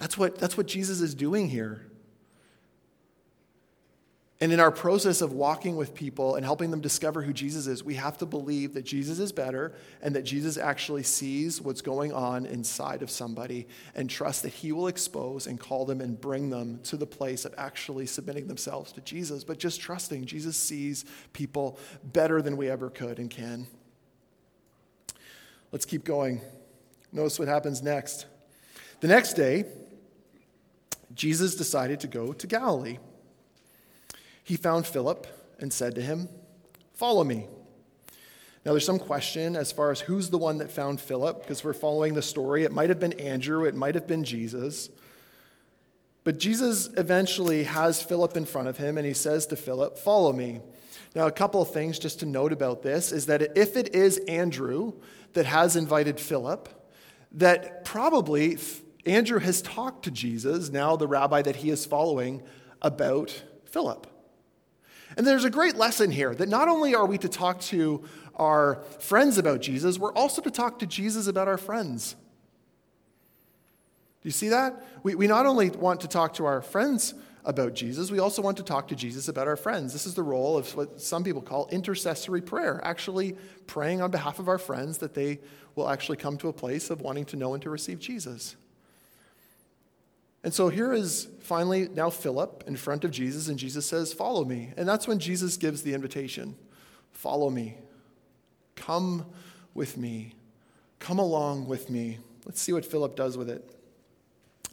That's 0.00 0.16
what, 0.16 0.38
that's 0.38 0.56
what 0.56 0.66
Jesus 0.66 1.00
is 1.00 1.14
doing 1.14 1.48
here. 1.48 1.86
And 4.42 4.50
in 4.50 4.58
our 4.58 4.70
process 4.70 5.20
of 5.20 5.32
walking 5.32 5.76
with 5.76 5.94
people 5.94 6.36
and 6.36 6.46
helping 6.46 6.70
them 6.70 6.80
discover 6.80 7.20
who 7.20 7.34
Jesus 7.34 7.66
is, 7.66 7.84
we 7.84 7.96
have 7.96 8.16
to 8.18 8.26
believe 8.26 8.72
that 8.72 8.86
Jesus 8.86 9.18
is 9.18 9.32
better 9.32 9.74
and 10.00 10.16
that 10.16 10.22
Jesus 10.22 10.56
actually 10.56 11.02
sees 11.02 11.60
what's 11.60 11.82
going 11.82 12.14
on 12.14 12.46
inside 12.46 13.02
of 13.02 13.10
somebody 13.10 13.68
and 13.94 14.08
trust 14.08 14.42
that 14.44 14.48
he 14.48 14.72
will 14.72 14.86
expose 14.86 15.46
and 15.46 15.60
call 15.60 15.84
them 15.84 16.00
and 16.00 16.18
bring 16.18 16.48
them 16.48 16.80
to 16.84 16.96
the 16.96 17.06
place 17.06 17.44
of 17.44 17.54
actually 17.58 18.06
submitting 18.06 18.46
themselves 18.46 18.92
to 18.92 19.02
Jesus, 19.02 19.44
but 19.44 19.58
just 19.58 19.78
trusting 19.78 20.24
Jesus 20.24 20.56
sees 20.56 21.04
people 21.34 21.78
better 22.02 22.40
than 22.40 22.56
we 22.56 22.70
ever 22.70 22.88
could 22.88 23.18
and 23.18 23.28
can. 23.28 23.66
Let's 25.70 25.84
keep 25.84 26.02
going. 26.02 26.40
Notice 27.12 27.38
what 27.38 27.48
happens 27.48 27.82
next. 27.82 28.24
The 29.00 29.08
next 29.08 29.34
day, 29.34 29.66
Jesus 31.14 31.54
decided 31.54 32.00
to 32.00 32.06
go 32.06 32.32
to 32.32 32.46
Galilee. 32.46 32.98
He 34.44 34.56
found 34.56 34.86
Philip 34.86 35.26
and 35.58 35.72
said 35.72 35.94
to 35.94 36.00
him, 36.00 36.28
Follow 36.94 37.24
me. 37.24 37.46
Now, 38.64 38.72
there's 38.72 38.84
some 38.84 38.98
question 38.98 39.56
as 39.56 39.72
far 39.72 39.90
as 39.90 40.00
who's 40.00 40.28
the 40.28 40.36
one 40.36 40.58
that 40.58 40.70
found 40.70 41.00
Philip, 41.00 41.40
because 41.40 41.64
we're 41.64 41.72
following 41.72 42.12
the 42.12 42.20
story. 42.20 42.64
It 42.64 42.72
might 42.72 42.90
have 42.90 43.00
been 43.00 43.14
Andrew, 43.14 43.64
it 43.64 43.74
might 43.74 43.94
have 43.94 44.06
been 44.06 44.22
Jesus. 44.22 44.90
But 46.24 46.38
Jesus 46.38 46.90
eventually 46.98 47.64
has 47.64 48.02
Philip 48.02 48.36
in 48.36 48.44
front 48.44 48.68
of 48.68 48.76
him, 48.76 48.98
and 48.98 49.06
he 49.06 49.14
says 49.14 49.46
to 49.46 49.56
Philip, 49.56 49.96
Follow 49.96 50.32
me. 50.32 50.60
Now, 51.14 51.26
a 51.26 51.32
couple 51.32 51.62
of 51.62 51.72
things 51.72 51.98
just 51.98 52.20
to 52.20 52.26
note 52.26 52.52
about 52.52 52.82
this 52.82 53.12
is 53.12 53.26
that 53.26 53.56
if 53.56 53.76
it 53.76 53.94
is 53.94 54.18
Andrew 54.28 54.92
that 55.32 55.46
has 55.46 55.74
invited 55.74 56.20
Philip, 56.20 56.68
that 57.32 57.84
probably 57.84 58.58
Andrew 59.06 59.38
has 59.38 59.62
talked 59.62 60.04
to 60.04 60.10
Jesus, 60.10 60.70
now 60.70 60.96
the 60.96 61.08
rabbi 61.08 61.42
that 61.42 61.56
he 61.56 61.70
is 61.70 61.86
following, 61.86 62.42
about 62.82 63.42
Philip. 63.64 64.06
And 65.16 65.26
there's 65.26 65.44
a 65.44 65.50
great 65.50 65.76
lesson 65.76 66.10
here 66.10 66.34
that 66.34 66.48
not 66.48 66.68
only 66.68 66.94
are 66.94 67.06
we 67.06 67.18
to 67.18 67.28
talk 67.28 67.60
to 67.62 68.04
our 68.36 68.82
friends 69.00 69.38
about 69.38 69.60
Jesus, 69.60 69.98
we're 69.98 70.14
also 70.14 70.40
to 70.42 70.50
talk 70.50 70.78
to 70.80 70.86
Jesus 70.86 71.26
about 71.26 71.48
our 71.48 71.58
friends. 71.58 72.14
Do 74.22 74.28
you 74.28 74.32
see 74.32 74.50
that? 74.50 74.82
We, 75.02 75.14
we 75.14 75.26
not 75.26 75.46
only 75.46 75.70
want 75.70 76.02
to 76.02 76.08
talk 76.08 76.34
to 76.34 76.44
our 76.44 76.60
friends 76.60 77.14
about 77.44 77.74
Jesus, 77.74 78.10
we 78.10 78.18
also 78.18 78.42
want 78.42 78.58
to 78.58 78.62
talk 78.62 78.88
to 78.88 78.94
Jesus 78.94 79.28
about 79.28 79.48
our 79.48 79.56
friends. 79.56 79.94
This 79.94 80.06
is 80.06 80.14
the 80.14 80.22
role 80.22 80.58
of 80.58 80.74
what 80.76 81.00
some 81.00 81.24
people 81.24 81.40
call 81.40 81.68
intercessory 81.68 82.42
prayer, 82.42 82.80
actually 82.84 83.36
praying 83.66 84.02
on 84.02 84.10
behalf 84.10 84.38
of 84.38 84.48
our 84.48 84.58
friends 84.58 84.98
that 84.98 85.14
they 85.14 85.40
will 85.74 85.88
actually 85.88 86.18
come 86.18 86.36
to 86.36 86.48
a 86.48 86.52
place 86.52 86.90
of 86.90 87.00
wanting 87.00 87.24
to 87.26 87.36
know 87.36 87.54
and 87.54 87.62
to 87.62 87.70
receive 87.70 87.98
Jesus. 87.98 88.56
And 90.42 90.54
so 90.54 90.68
here 90.68 90.92
is 90.92 91.28
finally 91.40 91.88
now 91.88 92.10
Philip 92.10 92.64
in 92.66 92.76
front 92.76 93.04
of 93.04 93.10
Jesus, 93.10 93.48
and 93.48 93.58
Jesus 93.58 93.86
says, 93.86 94.12
Follow 94.12 94.44
me. 94.44 94.72
And 94.76 94.88
that's 94.88 95.06
when 95.06 95.18
Jesus 95.18 95.56
gives 95.56 95.82
the 95.82 95.94
invitation 95.94 96.56
Follow 97.12 97.50
me. 97.50 97.76
Come 98.76 99.26
with 99.74 99.98
me. 99.98 100.32
Come 100.98 101.18
along 101.18 101.66
with 101.66 101.90
me. 101.90 102.18
Let's 102.46 102.62
see 102.62 102.72
what 102.72 102.86
Philip 102.86 103.14
does 103.14 103.36
with 103.36 103.50
it. 103.50 103.76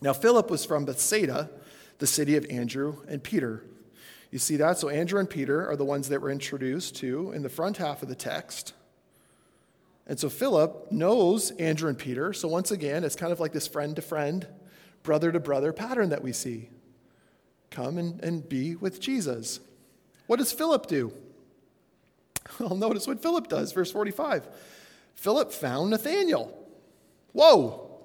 Now, 0.02 0.14
Philip 0.14 0.50
was 0.50 0.64
from 0.64 0.86
Bethsaida, 0.86 1.50
the 1.98 2.08
city 2.08 2.38
of 2.38 2.46
Andrew 2.50 2.98
and 3.08 3.22
Peter. 3.22 3.66
You 4.32 4.40
see 4.40 4.56
that? 4.58 4.78
So, 4.78 4.88
Andrew 4.88 5.20
and 5.20 5.30
Peter 5.30 5.68
are 5.70 5.76
the 5.76 5.84
ones 5.84 6.08
that 6.08 6.22
were 6.22 6.30
introduced 6.30 6.96
to 6.98 7.34
in 7.34 7.44
the 7.44 7.50
front 7.50 7.78
half 7.78 8.02
of 8.02 8.08
the 8.08 8.16
text. 8.16 8.74
And 10.06 10.18
so, 10.18 10.30
Philip 10.30 10.92
knows 10.92 11.52
Andrew 11.52 11.90
and 11.90 11.98
Peter. 11.98 12.32
So, 12.32 12.48
once 12.48 12.72
again, 12.72 13.04
it's 13.04 13.16
kind 13.18 13.34
of 13.34 13.42
like 13.42 13.52
this 13.52 13.68
friend 13.68 13.96
to 13.98 14.02
friend 14.02 14.48
brother 15.08 15.32
to 15.32 15.40
brother 15.40 15.72
pattern 15.72 16.10
that 16.10 16.22
we 16.22 16.34
see. 16.34 16.70
Come 17.72 17.98
and, 17.98 18.22
and 18.22 18.48
be 18.48 18.76
with 18.76 19.00
Jesus. 19.00 19.62
What 20.28 20.38
does 20.38 20.52
Philip 20.52 20.86
do? 20.86 21.14
Well, 22.60 22.76
notice 22.76 23.06
what 23.06 23.22
Philip 23.22 23.50
does, 23.50 23.74
verse 23.74 23.92
45. 23.92 24.48
Philip 25.16 25.52
found 25.52 25.90
Nathanael. 25.90 26.58
Whoa! 27.34 28.00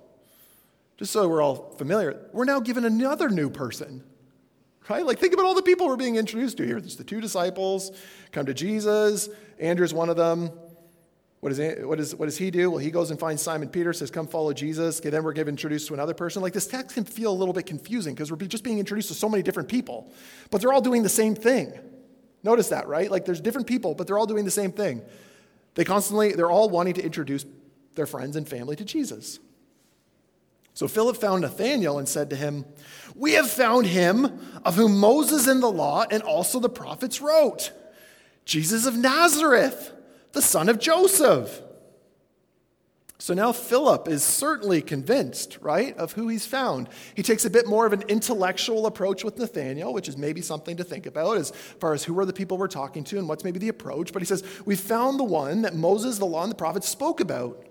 Just 0.96 1.12
so 1.12 1.28
we're 1.28 1.40
all 1.40 1.74
familiar, 1.78 2.18
we're 2.32 2.44
now 2.44 2.58
given 2.58 2.84
another 2.84 3.28
new 3.28 3.48
person. 3.48 4.02
Right? 4.88 5.06
Like, 5.06 5.20
think 5.20 5.32
about 5.32 5.46
all 5.46 5.54
the 5.54 5.62
people 5.62 5.86
we're 5.86 5.96
being 5.96 6.16
introduced 6.16 6.56
to 6.56 6.66
here. 6.66 6.80
There's 6.80 6.96
the 6.96 7.04
two 7.04 7.20
disciples 7.20 7.92
come 8.32 8.46
to 8.46 8.54
Jesus. 8.54 9.28
Andrew's 9.60 9.94
one 9.94 10.08
of 10.08 10.16
them. 10.16 10.50
What 11.42 11.48
does, 11.48 11.58
is, 11.58 12.14
what 12.14 12.26
does 12.26 12.38
he 12.38 12.52
do? 12.52 12.70
Well, 12.70 12.78
he 12.78 12.92
goes 12.92 13.10
and 13.10 13.18
finds 13.18 13.42
Simon 13.42 13.68
Peter, 13.68 13.92
says, 13.92 14.12
Come 14.12 14.28
follow 14.28 14.52
Jesus. 14.52 15.00
Okay, 15.00 15.10
then 15.10 15.24
we're 15.24 15.32
given 15.32 15.54
introduced 15.54 15.88
to 15.88 15.94
another 15.94 16.14
person. 16.14 16.40
Like 16.40 16.52
this 16.52 16.68
text 16.68 16.94
can 16.94 17.02
feel 17.02 17.32
a 17.32 17.34
little 17.34 17.52
bit 17.52 17.66
confusing 17.66 18.14
because 18.14 18.30
we're 18.30 18.36
just 18.46 18.62
being 18.62 18.78
introduced 18.78 19.08
to 19.08 19.14
so 19.14 19.28
many 19.28 19.42
different 19.42 19.68
people, 19.68 20.12
but 20.52 20.60
they're 20.60 20.72
all 20.72 20.80
doing 20.80 21.02
the 21.02 21.08
same 21.08 21.34
thing. 21.34 21.72
Notice 22.44 22.68
that, 22.68 22.86
right? 22.86 23.10
Like 23.10 23.24
there's 23.24 23.40
different 23.40 23.66
people, 23.66 23.96
but 23.96 24.06
they're 24.06 24.18
all 24.18 24.26
doing 24.26 24.44
the 24.44 24.52
same 24.52 24.70
thing. 24.70 25.02
They 25.74 25.84
constantly, 25.84 26.32
they're 26.32 26.50
all 26.50 26.70
wanting 26.70 26.94
to 26.94 27.04
introduce 27.04 27.44
their 27.96 28.06
friends 28.06 28.36
and 28.36 28.48
family 28.48 28.76
to 28.76 28.84
Jesus. 28.84 29.40
So 30.74 30.86
Philip 30.86 31.16
found 31.16 31.42
Nathanael 31.42 31.98
and 31.98 32.08
said 32.08 32.30
to 32.30 32.36
him, 32.36 32.64
We 33.16 33.32
have 33.32 33.50
found 33.50 33.86
him 33.86 34.38
of 34.64 34.76
whom 34.76 34.96
Moses 34.96 35.48
in 35.48 35.58
the 35.58 35.72
law 35.72 36.04
and 36.08 36.22
also 36.22 36.60
the 36.60 36.68
prophets 36.68 37.20
wrote, 37.20 37.72
Jesus 38.44 38.86
of 38.86 38.96
Nazareth 38.96 39.92
the 40.32 40.42
son 40.42 40.68
of 40.68 40.78
Joseph. 40.78 41.62
So 43.22 43.34
now 43.34 43.52
Philip 43.52 44.08
is 44.08 44.24
certainly 44.24 44.82
convinced, 44.82 45.58
right, 45.60 45.96
of 45.96 46.10
who 46.10 46.26
he's 46.26 46.44
found. 46.44 46.88
He 47.14 47.22
takes 47.22 47.44
a 47.44 47.50
bit 47.50 47.68
more 47.68 47.86
of 47.86 47.92
an 47.92 48.02
intellectual 48.08 48.84
approach 48.84 49.22
with 49.22 49.38
Nathanael, 49.38 49.94
which 49.94 50.08
is 50.08 50.16
maybe 50.16 50.40
something 50.40 50.76
to 50.78 50.82
think 50.82 51.06
about 51.06 51.36
as 51.36 51.52
far 51.52 51.94
as 51.94 52.02
who 52.02 52.18
are 52.18 52.24
the 52.26 52.32
people 52.32 52.58
we're 52.58 52.66
talking 52.66 53.04
to 53.04 53.18
and 53.18 53.28
what's 53.28 53.44
maybe 53.44 53.60
the 53.60 53.68
approach. 53.68 54.12
But 54.12 54.22
he 54.22 54.26
says, 54.26 54.42
We 54.64 54.74
found 54.74 55.20
the 55.20 55.24
one 55.24 55.62
that 55.62 55.76
Moses, 55.76 56.18
the 56.18 56.26
law, 56.26 56.42
and 56.42 56.50
the 56.50 56.56
prophets 56.56 56.88
spoke 56.88 57.20
about 57.20 57.64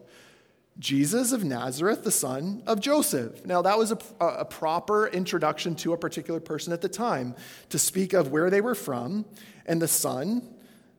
Jesus 0.80 1.34
of 1.34 1.44
Nazareth, 1.44 2.06
the 2.06 2.12
son 2.12 2.64
of 2.66 2.80
Joseph. 2.80 3.46
Now, 3.46 3.62
that 3.62 3.78
was 3.78 3.92
a, 3.92 3.98
a 4.22 4.46
proper 4.46 5.08
introduction 5.08 5.76
to 5.76 5.92
a 5.92 5.98
particular 5.98 6.40
person 6.40 6.72
at 6.72 6.80
the 6.80 6.88
time 6.88 7.36
to 7.72 7.78
speak 7.78 8.14
of 8.14 8.32
where 8.32 8.50
they 8.50 8.62
were 8.62 8.74
from 8.74 9.26
and 9.66 9.82
the 9.82 9.88
son, 9.90 10.50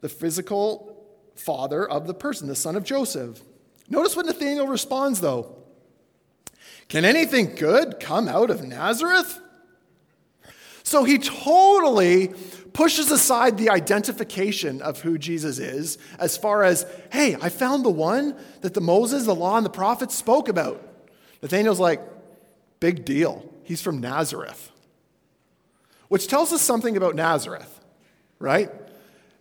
the 0.02 0.10
physical 0.10 0.91
father 1.34 1.88
of 1.88 2.06
the 2.06 2.14
person, 2.14 2.48
the 2.48 2.54
son 2.54 2.76
of 2.76 2.84
Joseph. 2.84 3.40
Notice 3.88 4.16
what 4.16 4.26
Nathanael 4.26 4.66
responds, 4.66 5.20
though. 5.20 5.56
Can 6.88 7.04
anything 7.04 7.54
good 7.54 8.00
come 8.00 8.28
out 8.28 8.50
of 8.50 8.62
Nazareth? 8.62 9.40
So 10.82 11.04
he 11.04 11.18
totally 11.18 12.32
pushes 12.72 13.10
aside 13.10 13.56
the 13.56 13.70
identification 13.70 14.82
of 14.82 15.00
who 15.00 15.18
Jesus 15.18 15.58
is 15.58 15.98
as 16.18 16.36
far 16.36 16.64
as, 16.64 16.86
hey, 17.12 17.36
I 17.40 17.48
found 17.48 17.84
the 17.84 17.90
one 17.90 18.36
that 18.62 18.74
the 18.74 18.80
Moses, 18.80 19.24
the 19.24 19.34
law, 19.34 19.56
and 19.56 19.66
the 19.66 19.70
prophets 19.70 20.14
spoke 20.14 20.48
about. 20.48 20.86
Nathanael's 21.42 21.80
like, 21.80 22.00
big 22.80 23.04
deal. 23.04 23.48
He's 23.62 23.82
from 23.82 24.00
Nazareth. 24.00 24.70
Which 26.08 26.26
tells 26.26 26.52
us 26.52 26.60
something 26.60 26.96
about 26.96 27.14
Nazareth, 27.14 27.80
right? 28.38 28.70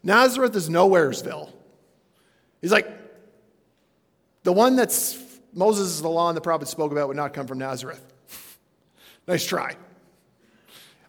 Nazareth 0.04 0.56
is 0.56 0.70
nowheresville. 0.70 1.52
He's 2.62 2.72
like, 2.72 2.88
the 4.44 4.54
one 4.54 4.76
that's 4.76 5.18
Moses, 5.54 6.00
the 6.00 6.10
law, 6.10 6.30
and 6.30 6.38
the 6.38 6.42
prophets 6.42 6.72
spoke 6.72 6.92
about 6.92 7.08
would 7.08 7.18
not 7.18 7.34
come 7.34 7.48
from 7.48 7.58
Nazareth. 7.60 8.02
nice 9.28 9.46
try. 9.46 9.76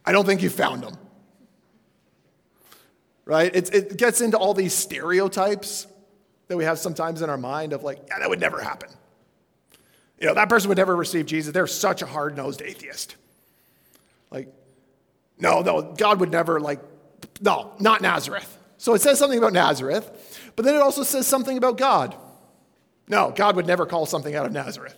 I 0.05 0.13
don't 0.13 0.27
think 0.27 0.43
you 0.43 0.51
found 0.51 0.83
him. 0.83 0.97
Right? 3.25 3.55
It, 3.55 3.73
it 3.73 3.97
gets 3.97 4.21
into 4.21 4.37
all 4.37 4.53
these 4.53 4.75
stereotypes 4.75 5.87
that 6.49 6.57
we 6.57 6.65
have 6.65 6.79
sometimes 6.79 7.23
in 7.23 7.31
our 7.31 7.39
mind 7.39 7.73
of 7.73 7.83
like, 7.83 8.01
yeah, 8.09 8.19
that 8.19 8.29
would 8.29 8.41
never 8.41 8.61
happen. 8.61 8.91
You 10.19 10.27
know, 10.27 10.35
that 10.35 10.49
person 10.49 10.69
would 10.69 10.79
never 10.79 10.95
receive 10.95 11.27
Jesus. 11.27 11.53
They're 11.53 11.67
such 11.67 12.03
a 12.03 12.07
hard 12.07 12.37
nosed 12.37 12.63
atheist. 12.63 13.17
Like, 14.31 14.49
no, 15.39 15.63
no, 15.63 15.83
God 15.83 16.21
would 16.21 16.31
never, 16.31 16.61
like, 16.61 16.81
no, 17.41 17.73
not 17.79 18.01
Nazareth. 18.01 18.59
So 18.77 18.95
it 18.95 19.01
says 19.01 19.19
something 19.19 19.39
about 19.39 19.53
Nazareth. 19.53 20.32
But 20.57 20.65
then 20.65 20.75
it 20.75 20.83
also 20.83 21.03
says 21.03 21.27
something 21.27 21.57
about 21.57 21.79
God. 21.79 22.17
No, 23.09 23.33
God 23.35 23.57
would 23.57 23.67
never 23.67 23.87
call 23.87 24.07
something 24.07 24.35
out 24.35 24.47
of 24.47 24.53
Nazareth. 24.53 24.97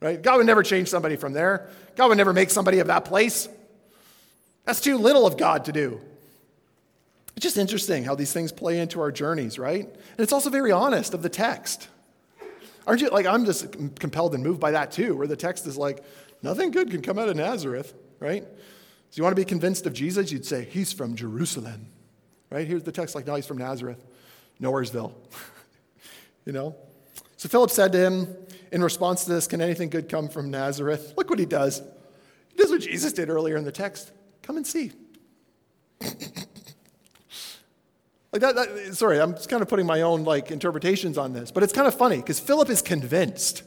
Right? 0.00 0.20
God 0.20 0.38
would 0.38 0.46
never 0.46 0.62
change 0.62 0.88
somebody 0.88 1.16
from 1.16 1.32
there. 1.32 1.68
God 1.96 2.08
would 2.08 2.18
never 2.18 2.32
make 2.32 2.50
somebody 2.50 2.78
of 2.78 2.86
that 2.86 3.04
place. 3.04 3.48
That's 4.64 4.80
too 4.80 4.96
little 4.96 5.26
of 5.26 5.36
God 5.36 5.66
to 5.66 5.72
do. 5.72 6.00
It's 7.36 7.44
just 7.44 7.58
interesting 7.58 8.04
how 8.04 8.14
these 8.14 8.32
things 8.32 8.52
play 8.52 8.80
into 8.80 9.00
our 9.00 9.12
journeys, 9.12 9.58
right? 9.58 9.84
And 9.84 10.20
it's 10.20 10.32
also 10.32 10.50
very 10.50 10.72
honest 10.72 11.14
of 11.14 11.22
the 11.22 11.28
text. 11.28 11.88
Aren't 12.86 13.02
you 13.02 13.10
like 13.10 13.26
I'm 13.26 13.44
just 13.44 13.72
compelled 13.98 14.34
and 14.34 14.42
moved 14.42 14.60
by 14.60 14.72
that 14.72 14.92
too, 14.92 15.16
where 15.16 15.26
the 15.26 15.36
text 15.36 15.66
is 15.66 15.76
like, 15.76 16.02
nothing 16.42 16.70
good 16.70 16.90
can 16.90 17.02
come 17.02 17.18
out 17.18 17.28
of 17.28 17.36
Nazareth, 17.36 17.94
right? 18.18 18.42
So 18.42 19.16
you 19.16 19.22
want 19.22 19.32
to 19.36 19.40
be 19.40 19.44
convinced 19.44 19.86
of 19.86 19.92
Jesus, 19.92 20.30
you'd 20.32 20.46
say, 20.46 20.64
He's 20.64 20.92
from 20.92 21.14
Jerusalem. 21.16 21.86
Right? 22.50 22.66
Here's 22.66 22.82
the 22.82 22.92
text 22.92 23.14
like, 23.14 23.26
no, 23.26 23.36
he's 23.36 23.46
from 23.46 23.58
Nazareth, 23.58 24.04
Nowheresville. 24.60 25.12
you 26.44 26.52
know? 26.52 26.74
So 27.36 27.48
Philip 27.48 27.70
said 27.70 27.92
to 27.92 27.98
him, 27.98 28.36
in 28.72 28.82
response 28.82 29.24
to 29.24 29.30
this, 29.30 29.46
Can 29.46 29.60
anything 29.60 29.88
good 29.88 30.08
come 30.08 30.28
from 30.28 30.50
Nazareth? 30.50 31.14
Look 31.16 31.30
what 31.30 31.38
he 31.38 31.46
does. 31.46 31.80
He 32.48 32.56
does 32.56 32.70
what 32.70 32.80
Jesus 32.80 33.12
did 33.12 33.30
earlier 33.30 33.56
in 33.56 33.64
the 33.64 33.72
text. 33.72 34.10
Come 34.42 34.56
and 34.56 34.66
see. 34.66 34.92
like 36.00 36.10
that, 38.40 38.54
that, 38.54 38.94
sorry, 38.94 39.20
I'm 39.20 39.34
just 39.34 39.48
kind 39.48 39.62
of 39.62 39.68
putting 39.68 39.86
my 39.86 40.02
own 40.02 40.24
like 40.24 40.50
interpretations 40.50 41.18
on 41.18 41.32
this, 41.32 41.50
but 41.50 41.62
it's 41.62 41.72
kind 41.72 41.86
of 41.86 41.94
funny 41.94 42.16
because 42.16 42.40
Philip 42.40 42.70
is 42.70 42.82
convinced, 42.82 43.62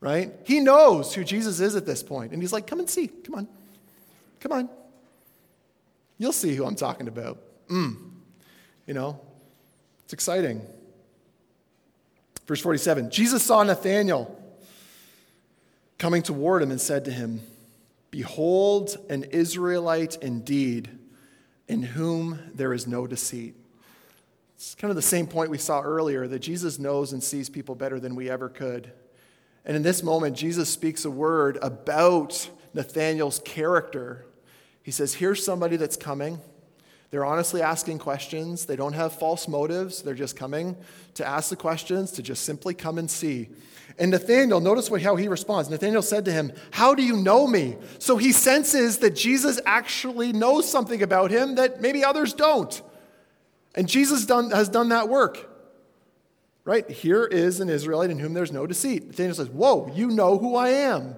right? 0.00 0.32
He 0.44 0.60
knows 0.60 1.14
who 1.14 1.24
Jesus 1.24 1.60
is 1.60 1.76
at 1.76 1.86
this 1.86 2.02
point, 2.02 2.32
and 2.32 2.42
he's 2.42 2.52
like, 2.52 2.66
"Come 2.66 2.80
and 2.80 2.90
see. 2.90 3.08
Come 3.08 3.36
on, 3.36 3.48
come 4.40 4.52
on. 4.52 4.68
You'll 6.18 6.32
see 6.32 6.54
who 6.56 6.66
I'm 6.66 6.76
talking 6.76 7.08
about." 7.08 7.38
Mm. 7.68 7.96
You 8.86 8.94
know, 8.94 9.20
it's 10.04 10.12
exciting. 10.12 10.62
Verse 12.46 12.60
47 12.60 13.10
Jesus 13.10 13.42
saw 13.42 13.62
Nathanael 13.62 14.34
coming 15.98 16.22
toward 16.22 16.62
him 16.62 16.70
and 16.70 16.80
said 16.80 17.04
to 17.04 17.10
him, 17.10 17.42
Behold, 18.10 18.96
an 19.10 19.24
Israelite 19.24 20.16
indeed, 20.22 20.90
in 21.66 21.82
whom 21.82 22.38
there 22.54 22.72
is 22.72 22.86
no 22.86 23.06
deceit. 23.06 23.54
It's 24.56 24.74
kind 24.74 24.90
of 24.90 24.96
the 24.96 25.02
same 25.02 25.26
point 25.26 25.50
we 25.50 25.58
saw 25.58 25.82
earlier 25.82 26.26
that 26.26 26.38
Jesus 26.38 26.78
knows 26.78 27.12
and 27.12 27.22
sees 27.22 27.50
people 27.50 27.74
better 27.74 28.00
than 28.00 28.14
we 28.16 28.30
ever 28.30 28.48
could. 28.48 28.90
And 29.64 29.76
in 29.76 29.82
this 29.82 30.02
moment, 30.02 30.36
Jesus 30.36 30.70
speaks 30.70 31.04
a 31.04 31.10
word 31.10 31.58
about 31.60 32.48
Nathanael's 32.72 33.40
character. 33.44 34.24
He 34.82 34.90
says, 34.90 35.14
Here's 35.14 35.44
somebody 35.44 35.76
that's 35.76 35.96
coming 35.96 36.40
They're 37.10 37.24
honestly 37.24 37.62
asking 37.62 37.98
questions. 37.98 38.66
They 38.66 38.76
don't 38.76 38.92
have 38.92 39.14
false 39.14 39.48
motives. 39.48 40.02
They're 40.02 40.14
just 40.14 40.36
coming 40.36 40.76
to 41.14 41.26
ask 41.26 41.48
the 41.48 41.56
questions, 41.56 42.12
to 42.12 42.22
just 42.22 42.44
simply 42.44 42.74
come 42.74 42.98
and 42.98 43.10
see. 43.10 43.48
And 43.98 44.10
Nathanael, 44.10 44.60
notice 44.60 44.90
what, 44.90 45.02
how 45.02 45.16
he 45.16 45.26
responds. 45.26 45.70
Nathanael 45.70 46.02
said 46.02 46.24
to 46.26 46.32
him, 46.32 46.52
How 46.70 46.94
do 46.94 47.02
you 47.02 47.16
know 47.16 47.46
me? 47.46 47.76
So 47.98 48.16
he 48.16 48.32
senses 48.32 48.98
that 48.98 49.16
Jesus 49.16 49.60
actually 49.64 50.32
knows 50.32 50.70
something 50.70 51.02
about 51.02 51.30
him 51.30 51.54
that 51.56 51.80
maybe 51.80 52.04
others 52.04 52.34
don't. 52.34 52.80
And 53.74 53.88
Jesus 53.88 54.26
done, 54.26 54.50
has 54.50 54.68
done 54.68 54.90
that 54.90 55.08
work. 55.08 55.48
Right? 56.64 56.88
Here 56.88 57.24
is 57.24 57.60
an 57.60 57.70
Israelite 57.70 58.10
in 58.10 58.18
whom 58.18 58.34
there's 58.34 58.52
no 58.52 58.66
deceit. 58.66 59.06
Nathanael 59.06 59.34
says, 59.34 59.48
Whoa, 59.48 59.90
you 59.94 60.08
know 60.08 60.36
who 60.36 60.54
I 60.54 60.68
am. 60.68 61.16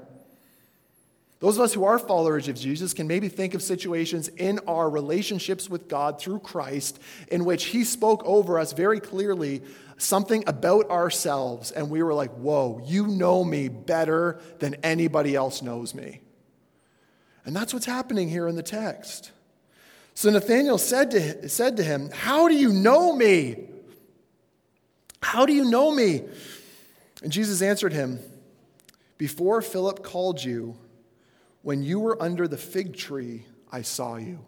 Those 1.40 1.56
of 1.56 1.62
us 1.62 1.72
who 1.72 1.84
are 1.84 1.98
followers 1.98 2.48
of 2.48 2.56
Jesus 2.56 2.92
can 2.92 3.08
maybe 3.08 3.28
think 3.28 3.54
of 3.54 3.62
situations 3.62 4.28
in 4.28 4.60
our 4.68 4.90
relationships 4.90 5.70
with 5.70 5.88
God 5.88 6.20
through 6.20 6.40
Christ 6.40 7.00
in 7.28 7.46
which 7.46 7.64
He 7.66 7.82
spoke 7.82 8.22
over 8.26 8.58
us 8.58 8.74
very 8.74 9.00
clearly 9.00 9.62
something 9.96 10.44
about 10.46 10.90
ourselves, 10.90 11.70
and 11.70 11.88
we 11.90 12.02
were 12.02 12.12
like, 12.12 12.30
Whoa, 12.32 12.82
you 12.84 13.06
know 13.06 13.42
me 13.42 13.68
better 13.68 14.38
than 14.58 14.74
anybody 14.82 15.34
else 15.34 15.62
knows 15.62 15.94
me. 15.94 16.20
And 17.46 17.56
that's 17.56 17.72
what's 17.72 17.86
happening 17.86 18.28
here 18.28 18.46
in 18.46 18.54
the 18.54 18.62
text. 18.62 19.32
So 20.12 20.28
Nathanael 20.28 20.76
said 20.76 21.10
to, 21.12 21.48
said 21.48 21.78
to 21.78 21.82
him, 21.82 22.10
How 22.10 22.48
do 22.48 22.54
you 22.54 22.70
know 22.70 23.16
me? 23.16 23.66
How 25.22 25.46
do 25.46 25.54
you 25.54 25.64
know 25.64 25.90
me? 25.90 26.24
And 27.22 27.32
Jesus 27.32 27.62
answered 27.62 27.94
him, 27.94 28.18
Before 29.16 29.62
Philip 29.62 30.02
called 30.02 30.44
you, 30.44 30.76
when 31.62 31.82
you 31.82 32.00
were 32.00 32.20
under 32.22 32.48
the 32.48 32.56
fig 32.56 32.96
tree, 32.96 33.44
I 33.70 33.82
saw 33.82 34.16
you. 34.16 34.40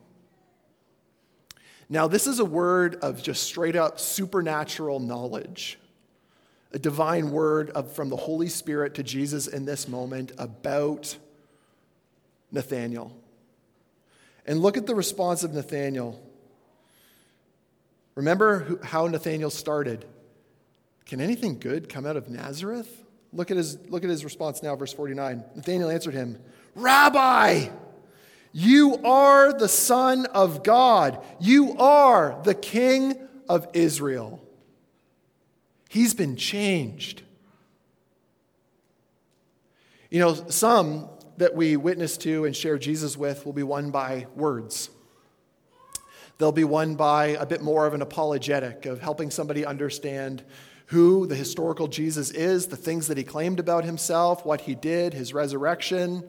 Now, 1.88 2.09
this 2.09 2.27
is 2.27 2.38
a 2.38 2.44
word 2.44 2.96
of 2.96 3.22
just 3.22 3.42
straight 3.42 3.77
up 3.77 4.01
supernatural 4.01 4.98
knowledge, 4.98 5.79
a 6.72 6.79
divine 6.79 7.31
word 7.31 7.70
of, 7.70 7.92
from 7.92 8.09
the 8.09 8.16
Holy 8.16 8.48
Spirit 8.48 8.94
to 8.94 9.03
Jesus 9.03 9.46
in 9.46 9.66
this 9.66 9.87
moment 9.87 10.33
about 10.38 11.16
Nathanael. 12.51 13.14
And 14.46 14.61
look 14.61 14.77
at 14.77 14.87
the 14.87 14.94
response 14.94 15.44
of 15.44 15.53
Nathanael. 15.53 16.20
Remember 18.14 18.81
how 18.83 19.07
Nathanael 19.07 19.51
started. 19.51 20.07
Can 21.07 21.20
anything 21.20 21.59
good 21.59 21.88
come 21.88 22.07
out 22.07 22.16
of 22.16 22.29
Nazareth? 22.29 23.05
Look 23.33 23.51
at, 23.51 23.57
his, 23.57 23.79
look 23.88 24.05
at 24.05 24.11
his 24.11 24.25
response 24.25 24.62
now, 24.62 24.77
verse 24.77 24.92
49. 24.92 25.44
Nathanael 25.57 25.90
answered 25.90 26.14
him, 26.14 26.38
Rabbi, 26.74 27.68
you 28.52 28.96
are 29.04 29.52
the 29.52 29.68
Son 29.68 30.26
of 30.26 30.62
God. 30.62 31.22
You 31.40 31.76
are 31.78 32.40
the 32.44 32.54
King 32.54 33.16
of 33.48 33.66
Israel. 33.72 34.42
He's 35.88 36.14
been 36.14 36.37
changed. 36.37 37.22
You 40.11 40.20
know, 40.20 40.35
some 40.35 41.08
that 41.38 41.54
we 41.54 41.76
witness 41.76 42.16
to 42.18 42.44
and 42.44 42.54
share 42.54 42.78
Jesus 42.78 43.16
with 43.16 43.44
will 43.46 43.52
be 43.54 43.62
won 43.62 43.90
by 43.90 44.26
words. 44.35 44.90
They'll 46.38 46.52
be 46.52 46.64
won 46.64 46.94
by 46.94 47.28
a 47.28 47.46
bit 47.46 47.62
more 47.62 47.87
of 47.87 47.94
an 47.94 48.02
apologetic, 48.02 48.85
of 48.85 49.00
helping 49.00 49.30
somebody 49.30 49.64
understand 49.64 50.42
who 50.87 51.26
the 51.26 51.35
historical 51.35 51.88
Jesus 51.88 52.30
is, 52.30 52.66
the 52.66 52.76
things 52.76 53.06
that 53.08 53.16
he 53.16 53.24
claimed 53.24 53.61
about 53.61 53.85
himself, 53.85 54.44
what 54.44 54.62
he 54.62 54.74
did, 54.74 55.14
his 55.14 55.32
resurrection 55.32 56.24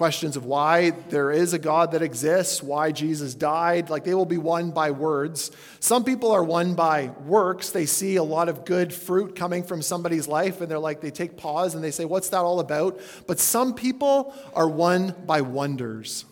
questions 0.00 0.34
of 0.34 0.46
why 0.46 0.92
there 1.10 1.30
is 1.30 1.52
a 1.52 1.58
God 1.58 1.92
that 1.92 2.00
exists, 2.00 2.62
why 2.62 2.90
Jesus 2.90 3.34
died, 3.34 3.90
like 3.90 4.02
they 4.02 4.14
will 4.14 4.24
be 4.24 4.38
won 4.38 4.70
by 4.70 4.90
words. 4.90 5.50
Some 5.78 6.04
people 6.04 6.32
are 6.32 6.42
won 6.42 6.74
by 6.74 7.10
works. 7.26 7.68
They 7.68 7.84
see 7.84 8.16
a 8.16 8.22
lot 8.22 8.48
of 8.48 8.64
good 8.64 8.94
fruit 8.94 9.36
coming 9.36 9.62
from 9.62 9.82
somebody's 9.82 10.26
life 10.26 10.62
and 10.62 10.70
they're 10.70 10.78
like, 10.78 11.02
they 11.02 11.10
take 11.10 11.36
pause 11.36 11.74
and 11.74 11.84
they 11.84 11.90
say, 11.90 12.06
What's 12.06 12.30
that 12.30 12.38
all 12.38 12.60
about? 12.60 12.98
But 13.26 13.38
some 13.38 13.74
people 13.74 14.34
are 14.54 14.70
won 14.70 15.14
by 15.26 15.42
wonders. 15.42 16.24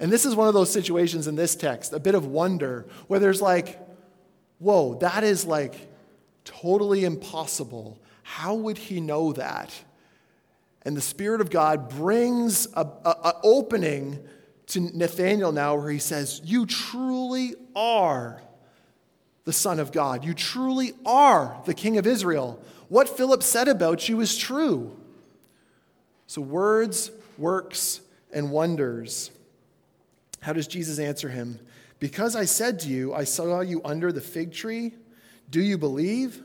And 0.00 0.10
this 0.10 0.24
is 0.24 0.34
one 0.34 0.48
of 0.48 0.54
those 0.54 0.72
situations 0.72 1.28
in 1.28 1.36
this 1.36 1.54
text, 1.54 1.92
a 1.92 2.00
bit 2.00 2.16
of 2.16 2.26
wonder, 2.26 2.86
where 3.06 3.20
there's 3.20 3.40
like, 3.40 3.78
Whoa, 4.58 4.98
that 4.98 5.22
is 5.22 5.44
like 5.44 5.76
totally 6.44 7.04
impossible. 7.04 8.00
How 8.24 8.54
would 8.54 8.78
he 8.78 9.00
know 9.00 9.32
that? 9.34 9.72
And 10.84 10.96
the 10.96 11.00
Spirit 11.00 11.40
of 11.40 11.50
God 11.50 11.88
brings 11.88 12.66
a 12.74 13.34
opening 13.42 14.18
to 14.68 14.80
Nathanael 14.80 15.52
now 15.52 15.76
where 15.76 15.90
he 15.90 15.98
says, 15.98 16.40
You 16.44 16.66
truly 16.66 17.54
are 17.74 18.42
the 19.44 19.52
Son 19.52 19.78
of 19.78 19.92
God. 19.92 20.24
You 20.24 20.34
truly 20.34 20.92
are 21.06 21.60
the 21.64 21.74
King 21.74 21.98
of 21.98 22.06
Israel. 22.06 22.62
What 22.88 23.08
Philip 23.08 23.42
said 23.42 23.68
about 23.68 24.08
you 24.08 24.20
is 24.20 24.36
true. 24.36 24.96
So, 26.26 26.40
words, 26.40 27.10
works, 27.38 28.00
and 28.32 28.50
wonders. 28.50 29.30
How 30.40 30.52
does 30.52 30.66
Jesus 30.66 30.98
answer 30.98 31.28
him? 31.28 31.58
Because 32.00 32.36
I 32.36 32.44
said 32.44 32.80
to 32.80 32.88
you, 32.88 33.14
I 33.14 33.24
saw 33.24 33.60
you 33.60 33.80
under 33.84 34.12
the 34.12 34.20
fig 34.20 34.52
tree, 34.52 34.92
do 35.48 35.62
you 35.62 35.78
believe? 35.78 36.42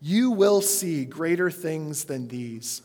You 0.00 0.30
will 0.30 0.60
see 0.60 1.04
greater 1.04 1.50
things 1.50 2.04
than 2.04 2.28
these. 2.28 2.82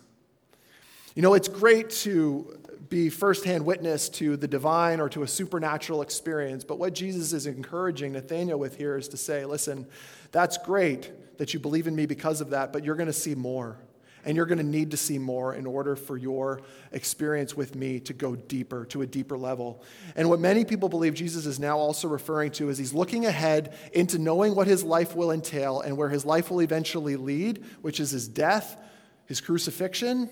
You 1.13 1.21
know, 1.21 1.33
it's 1.33 1.49
great 1.49 1.89
to 1.89 2.57
be 2.87 3.09
firsthand 3.09 3.65
witness 3.65 4.07
to 4.09 4.37
the 4.37 4.47
divine 4.47 4.99
or 4.99 5.09
to 5.09 5.23
a 5.23 5.27
supernatural 5.27 6.01
experience, 6.01 6.63
but 6.63 6.79
what 6.79 6.93
Jesus 6.93 7.33
is 7.33 7.47
encouraging 7.47 8.13
Nathanael 8.13 8.57
with 8.57 8.77
here 8.77 8.97
is 8.97 9.07
to 9.09 9.17
say, 9.17 9.45
listen, 9.45 9.87
that's 10.31 10.57
great 10.57 11.37
that 11.37 11.53
you 11.53 11.59
believe 11.59 11.87
in 11.87 11.95
me 11.95 12.05
because 12.05 12.39
of 12.39 12.51
that, 12.51 12.71
but 12.71 12.83
you're 12.83 12.95
going 12.95 13.07
to 13.07 13.13
see 13.13 13.35
more. 13.35 13.77
And 14.23 14.37
you're 14.37 14.45
going 14.45 14.59
to 14.59 14.63
need 14.63 14.91
to 14.91 14.97
see 14.97 15.17
more 15.17 15.55
in 15.55 15.65
order 15.65 15.95
for 15.95 16.15
your 16.15 16.61
experience 16.91 17.57
with 17.57 17.75
me 17.75 17.99
to 18.01 18.13
go 18.13 18.35
deeper, 18.35 18.85
to 18.85 19.01
a 19.01 19.07
deeper 19.07 19.37
level. 19.37 19.83
And 20.15 20.29
what 20.29 20.39
many 20.39 20.63
people 20.63 20.89
believe 20.89 21.15
Jesus 21.15 21.47
is 21.47 21.59
now 21.59 21.77
also 21.77 22.07
referring 22.07 22.51
to 22.51 22.69
is 22.69 22.77
he's 22.77 22.93
looking 22.93 23.25
ahead 23.25 23.75
into 23.93 24.19
knowing 24.19 24.53
what 24.53 24.67
his 24.67 24.83
life 24.83 25.15
will 25.15 25.31
entail 25.31 25.81
and 25.81 25.97
where 25.97 26.09
his 26.09 26.23
life 26.23 26.51
will 26.51 26.61
eventually 26.61 27.15
lead, 27.15 27.65
which 27.81 27.99
is 27.99 28.11
his 28.11 28.27
death, 28.27 28.79
his 29.25 29.41
crucifixion, 29.41 30.29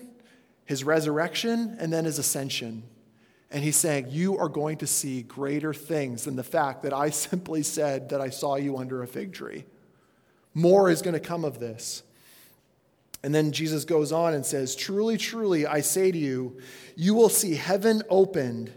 his 0.70 0.84
resurrection, 0.84 1.76
and 1.80 1.92
then 1.92 2.04
his 2.04 2.20
ascension. 2.20 2.84
And 3.50 3.64
he's 3.64 3.76
saying, 3.76 4.06
You 4.10 4.38
are 4.38 4.48
going 4.48 4.76
to 4.76 4.86
see 4.86 5.22
greater 5.22 5.74
things 5.74 6.26
than 6.26 6.36
the 6.36 6.44
fact 6.44 6.84
that 6.84 6.92
I 6.92 7.10
simply 7.28 7.64
said 7.64 8.10
that 8.10 8.20
I 8.20 8.30
saw 8.30 8.54
you 8.54 8.78
under 8.78 9.02
a 9.02 9.08
fig 9.08 9.32
tree. 9.32 9.64
More 10.54 10.88
is 10.88 11.02
going 11.02 11.14
to 11.14 11.20
come 11.20 11.44
of 11.44 11.58
this. 11.58 12.04
And 13.24 13.34
then 13.34 13.50
Jesus 13.50 13.84
goes 13.84 14.12
on 14.12 14.32
and 14.32 14.46
says, 14.46 14.76
Truly, 14.76 15.16
truly, 15.16 15.66
I 15.66 15.80
say 15.80 16.12
to 16.12 16.16
you, 16.16 16.60
you 16.94 17.14
will 17.14 17.28
see 17.28 17.56
heaven 17.56 18.04
opened 18.08 18.72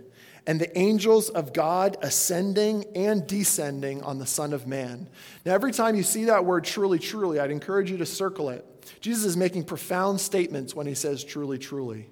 and 0.47 0.59
the 0.59 0.75
angels 0.75 1.29
of 1.29 1.53
God 1.53 1.97
ascending 2.01 2.85
and 2.95 3.27
descending 3.27 4.01
on 4.01 4.17
the 4.17 4.25
Son 4.25 4.51
of 4.51 4.65
Man. 4.65 5.07
Now, 5.45 5.53
every 5.53 5.71
time 5.71 5.95
you 5.95 6.01
see 6.01 6.25
that 6.25 6.43
word 6.43 6.63
truly, 6.63 6.97
truly, 6.97 7.39
I'd 7.39 7.51
encourage 7.51 7.91
you 7.91 7.97
to 7.97 8.05
circle 8.07 8.49
it 8.49 8.65
Jesus 8.99 9.25
is 9.25 9.37
making 9.37 9.65
profound 9.65 10.19
statements 10.21 10.75
when 10.75 10.87
he 10.87 10.95
says 10.95 11.23
truly, 11.23 11.57
truly. 11.57 12.09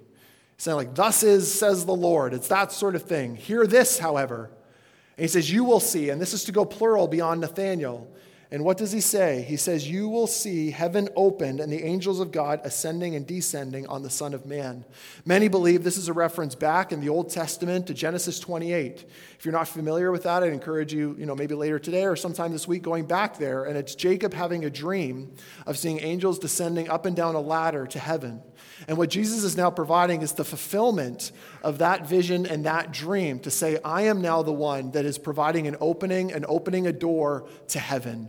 He's 0.56 0.64
saying, 0.64 0.76
like, 0.76 0.94
thus 0.94 1.22
is, 1.22 1.52
says 1.52 1.84
the 1.84 1.94
Lord. 1.94 2.34
It's 2.34 2.48
that 2.48 2.72
sort 2.72 2.94
of 2.94 3.02
thing. 3.02 3.36
Hear 3.36 3.66
this, 3.66 3.98
however. 3.98 4.50
And 5.16 5.24
he 5.24 5.28
says, 5.28 5.50
You 5.50 5.64
will 5.64 5.80
see, 5.80 6.10
and 6.10 6.20
this 6.20 6.32
is 6.32 6.44
to 6.44 6.52
go 6.52 6.64
plural 6.64 7.08
beyond 7.08 7.40
Nathanael. 7.40 8.08
And 8.52 8.66
what 8.66 8.76
does 8.76 8.92
he 8.92 9.00
say? 9.00 9.46
He 9.48 9.56
says, 9.56 9.88
You 9.88 10.10
will 10.10 10.26
see 10.26 10.70
heaven 10.70 11.08
opened 11.16 11.58
and 11.58 11.72
the 11.72 11.82
angels 11.82 12.20
of 12.20 12.30
God 12.30 12.60
ascending 12.64 13.16
and 13.16 13.26
descending 13.26 13.86
on 13.86 14.02
the 14.02 14.10
Son 14.10 14.34
of 14.34 14.44
Man. 14.44 14.84
Many 15.24 15.48
believe 15.48 15.82
this 15.82 15.96
is 15.96 16.08
a 16.08 16.12
reference 16.12 16.54
back 16.54 16.92
in 16.92 17.00
the 17.00 17.08
Old 17.08 17.30
Testament 17.30 17.86
to 17.86 17.94
Genesis 17.94 18.38
28. 18.38 19.06
If 19.38 19.46
you're 19.46 19.52
not 19.52 19.68
familiar 19.68 20.12
with 20.12 20.24
that, 20.24 20.42
I'd 20.42 20.52
encourage 20.52 20.92
you, 20.92 21.16
you 21.18 21.24
know, 21.24 21.34
maybe 21.34 21.54
later 21.54 21.78
today 21.78 22.04
or 22.04 22.14
sometime 22.14 22.52
this 22.52 22.68
week 22.68 22.82
going 22.82 23.06
back 23.06 23.38
there. 23.38 23.64
And 23.64 23.74
it's 23.74 23.94
Jacob 23.94 24.34
having 24.34 24.66
a 24.66 24.70
dream 24.70 25.34
of 25.66 25.78
seeing 25.78 26.00
angels 26.00 26.38
descending 26.38 26.90
up 26.90 27.06
and 27.06 27.16
down 27.16 27.34
a 27.34 27.40
ladder 27.40 27.86
to 27.86 27.98
heaven. 27.98 28.42
And 28.86 28.98
what 28.98 29.08
Jesus 29.08 29.44
is 29.44 29.56
now 29.56 29.70
providing 29.70 30.20
is 30.20 30.32
the 30.32 30.44
fulfillment 30.44 31.32
of 31.62 31.78
that 31.78 32.06
vision 32.06 32.44
and 32.44 32.66
that 32.66 32.92
dream 32.92 33.38
to 33.40 33.50
say, 33.50 33.78
I 33.82 34.02
am 34.02 34.20
now 34.20 34.42
the 34.42 34.52
one 34.52 34.90
that 34.90 35.06
is 35.06 35.16
providing 35.16 35.66
an 35.68 35.76
opening 35.80 36.30
and 36.30 36.44
opening 36.46 36.86
a 36.86 36.92
door 36.92 37.48
to 37.68 37.78
heaven 37.78 38.28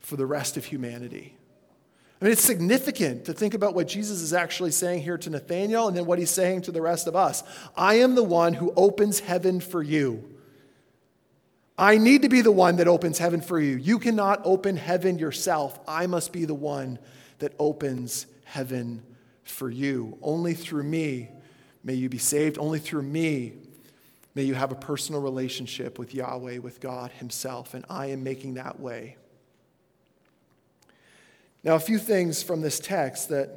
for 0.00 0.16
the 0.16 0.26
rest 0.26 0.56
of 0.56 0.64
humanity. 0.64 1.34
I 2.20 2.24
mean, 2.24 2.32
it's 2.32 2.42
significant 2.42 3.26
to 3.26 3.32
think 3.32 3.54
about 3.54 3.74
what 3.74 3.86
Jesus 3.86 4.20
is 4.22 4.32
actually 4.32 4.72
saying 4.72 5.02
here 5.02 5.18
to 5.18 5.30
Nathanael 5.30 5.88
and 5.88 5.96
then 5.96 6.06
what 6.06 6.18
he's 6.18 6.30
saying 6.30 6.62
to 6.62 6.72
the 6.72 6.82
rest 6.82 7.06
of 7.06 7.14
us. 7.14 7.44
I 7.76 7.96
am 7.96 8.14
the 8.14 8.24
one 8.24 8.54
who 8.54 8.72
opens 8.76 9.20
heaven 9.20 9.60
for 9.60 9.82
you. 9.82 10.24
I 11.78 11.96
need 11.96 12.22
to 12.22 12.28
be 12.28 12.40
the 12.40 12.50
one 12.50 12.76
that 12.76 12.88
opens 12.88 13.18
heaven 13.18 13.40
for 13.40 13.60
you. 13.60 13.76
You 13.76 14.00
cannot 14.00 14.40
open 14.44 14.76
heaven 14.76 15.18
yourself. 15.18 15.78
I 15.86 16.08
must 16.08 16.32
be 16.32 16.44
the 16.44 16.54
one 16.54 16.98
that 17.38 17.52
opens 17.60 18.26
heaven 18.44 19.02
for 19.44 19.70
you. 19.70 20.18
Only 20.20 20.54
through 20.54 20.82
me 20.82 21.28
may 21.84 21.94
you 21.94 22.08
be 22.08 22.18
saved. 22.18 22.58
Only 22.58 22.80
through 22.80 23.02
me 23.02 23.52
May 24.38 24.44
you 24.44 24.54
have 24.54 24.70
a 24.70 24.76
personal 24.76 25.20
relationship 25.20 25.98
with 25.98 26.14
Yahweh, 26.14 26.58
with 26.58 26.78
God 26.78 27.10
Himself, 27.10 27.74
and 27.74 27.84
I 27.90 28.06
am 28.06 28.22
making 28.22 28.54
that 28.54 28.78
way. 28.78 29.16
Now, 31.68 31.74
a 31.74 31.80
few 31.80 31.98
things 31.98 32.42
from 32.42 32.62
this 32.62 32.80
text 32.80 33.28
that, 33.28 33.50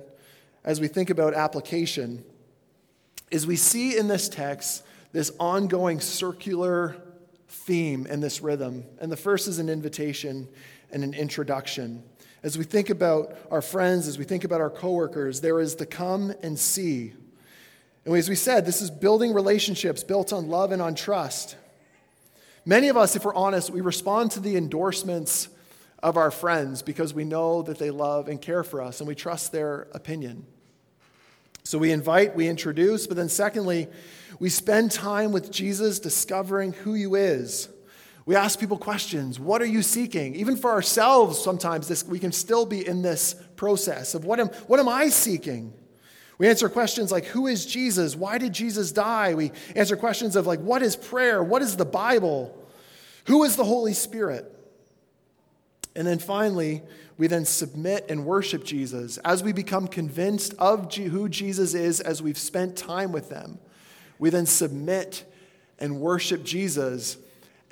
as 0.65 0.81
we 0.81 0.89
think 0.89 1.09
about 1.09 1.33
application, 1.33 2.25
is 3.29 3.47
we 3.47 3.55
see 3.55 3.97
in 3.97 4.09
this 4.09 4.27
text 4.27 4.83
this 5.13 5.31
ongoing 5.39 6.01
circular 6.01 6.97
theme 7.47 8.05
and 8.09 8.21
this 8.21 8.41
rhythm. 8.41 8.83
And 8.99 9.09
the 9.09 9.15
first 9.15 9.47
is 9.47 9.59
an 9.59 9.69
invitation 9.69 10.49
and 10.91 11.05
an 11.05 11.13
introduction. 11.13 12.03
As 12.43 12.57
we 12.57 12.65
think 12.65 12.89
about 12.89 13.33
our 13.49 13.61
friends, 13.61 14.09
as 14.09 14.17
we 14.17 14.25
think 14.25 14.43
about 14.43 14.59
our 14.59 14.69
coworkers, 14.69 15.39
there 15.39 15.61
is 15.61 15.75
the 15.75 15.85
come 15.85 16.33
and 16.43 16.59
see. 16.59 17.13
And 18.03 18.13
as 18.13 18.27
we 18.27 18.35
said, 18.35 18.65
this 18.65 18.81
is 18.81 18.91
building 18.91 19.33
relationships 19.33 20.03
built 20.03 20.33
on 20.33 20.49
love 20.49 20.73
and 20.73 20.81
on 20.81 20.95
trust. 20.95 21.55
Many 22.65 22.89
of 22.89 22.97
us, 22.97 23.15
if 23.15 23.23
we're 23.23 23.33
honest, 23.35 23.69
we 23.69 23.79
respond 23.79 24.31
to 24.31 24.41
the 24.41 24.57
endorsements 24.57 25.47
of 26.03 26.17
our 26.17 26.31
friends 26.31 26.81
because 26.81 27.13
we 27.13 27.23
know 27.23 27.61
that 27.61 27.77
they 27.77 27.91
love 27.91 28.27
and 28.27 28.41
care 28.41 28.63
for 28.63 28.81
us 28.81 28.99
and 28.99 29.07
we 29.07 29.15
trust 29.15 29.51
their 29.51 29.87
opinion. 29.93 30.45
So 31.63 31.77
we 31.77 31.91
invite, 31.91 32.35
we 32.35 32.47
introduce, 32.47 33.05
but 33.05 33.17
then 33.17 33.29
secondly, 33.29 33.87
we 34.39 34.49
spend 34.49 34.91
time 34.91 35.31
with 35.31 35.51
Jesus 35.51 35.99
discovering 35.99 36.73
who 36.73 36.93
He 36.93 37.03
is. 37.03 37.69
We 38.25 38.35
ask 38.35 38.59
people 38.59 38.77
questions. 38.77 39.39
What 39.39 39.61
are 39.61 39.67
you 39.67 39.81
seeking? 39.81 40.35
Even 40.35 40.55
for 40.55 40.71
ourselves, 40.71 41.39
sometimes 41.39 41.87
this, 41.87 42.03
we 42.03 42.19
can 42.19 42.31
still 42.31 42.65
be 42.65 42.85
in 42.85 43.01
this 43.01 43.35
process 43.55 44.15
of 44.15 44.25
what 44.25 44.39
am, 44.39 44.47
what 44.67 44.79
am 44.79 44.87
I 44.87 45.09
seeking? 45.09 45.73
We 46.37 46.47
answer 46.47 46.69
questions 46.69 47.11
like, 47.11 47.25
Who 47.25 47.45
is 47.45 47.65
Jesus? 47.65 48.15
Why 48.15 48.39
did 48.39 48.53
Jesus 48.53 48.91
die? 48.91 49.35
We 49.35 49.51
answer 49.75 49.95
questions 49.95 50.35
of, 50.35 50.47
like, 50.47 50.59
What 50.59 50.81
is 50.81 50.95
prayer? 50.95 51.43
What 51.43 51.61
is 51.61 51.77
the 51.77 51.85
Bible? 51.85 52.57
Who 53.25 53.43
is 53.43 53.55
the 53.55 53.63
Holy 53.63 53.93
Spirit? 53.93 54.51
And 55.95 56.07
then 56.07 56.19
finally, 56.19 56.83
we 57.17 57.27
then 57.27 57.45
submit 57.45 58.05
and 58.09 58.25
worship 58.25 58.63
Jesus 58.63 59.17
as 59.19 59.43
we 59.43 59.51
become 59.51 59.87
convinced 59.87 60.53
of 60.57 60.93
who 60.93 61.27
Jesus 61.29 61.73
is 61.73 61.99
as 61.99 62.21
we've 62.21 62.37
spent 62.37 62.77
time 62.77 63.11
with 63.11 63.29
them. 63.29 63.59
We 64.17 64.29
then 64.29 64.45
submit 64.45 65.25
and 65.79 65.99
worship 65.99 66.43
Jesus. 66.43 67.17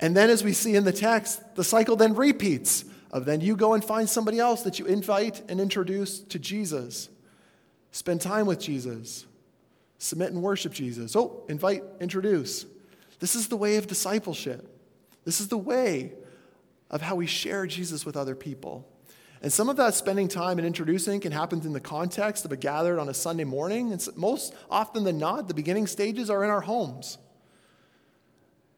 And 0.00 0.16
then, 0.16 0.30
as 0.30 0.44
we 0.44 0.52
see 0.52 0.76
in 0.76 0.84
the 0.84 0.92
text, 0.92 1.54
the 1.54 1.64
cycle 1.64 1.96
then 1.96 2.14
repeats 2.14 2.84
of 3.10 3.24
then 3.24 3.40
you 3.40 3.56
go 3.56 3.74
and 3.74 3.84
find 3.84 4.08
somebody 4.08 4.38
else 4.38 4.62
that 4.62 4.78
you 4.78 4.86
invite 4.86 5.42
and 5.48 5.60
introduce 5.60 6.20
to 6.20 6.38
Jesus. 6.38 7.08
Spend 7.92 8.20
time 8.20 8.46
with 8.46 8.60
Jesus. 8.60 9.26
Submit 9.98 10.32
and 10.32 10.42
worship 10.42 10.72
Jesus. 10.72 11.16
Oh, 11.16 11.42
invite, 11.48 11.82
introduce. 12.00 12.66
This 13.18 13.34
is 13.34 13.48
the 13.48 13.56
way 13.56 13.76
of 13.76 13.86
discipleship. 13.86 14.66
This 15.24 15.40
is 15.40 15.48
the 15.48 15.58
way 15.58 16.12
of 16.90 17.02
how 17.02 17.14
we 17.14 17.26
share 17.26 17.66
Jesus 17.66 18.04
with 18.04 18.16
other 18.16 18.34
people. 18.34 18.86
And 19.42 19.52
some 19.52 19.68
of 19.68 19.76
that 19.76 19.94
spending 19.94 20.28
time 20.28 20.58
and 20.58 20.66
introducing 20.66 21.20
can 21.20 21.32
happen 21.32 21.62
in 21.62 21.72
the 21.72 21.80
context 21.80 22.44
of 22.44 22.52
a 22.52 22.56
gathered 22.56 22.98
on 22.98 23.08
a 23.08 23.14
Sunday 23.14 23.44
morning. 23.44 23.92
And 23.92 24.06
most 24.16 24.54
often 24.70 25.04
than 25.04 25.18
not, 25.18 25.48
the 25.48 25.54
beginning 25.54 25.86
stages 25.86 26.28
are 26.28 26.44
in 26.44 26.50
our 26.50 26.60
homes. 26.60 27.16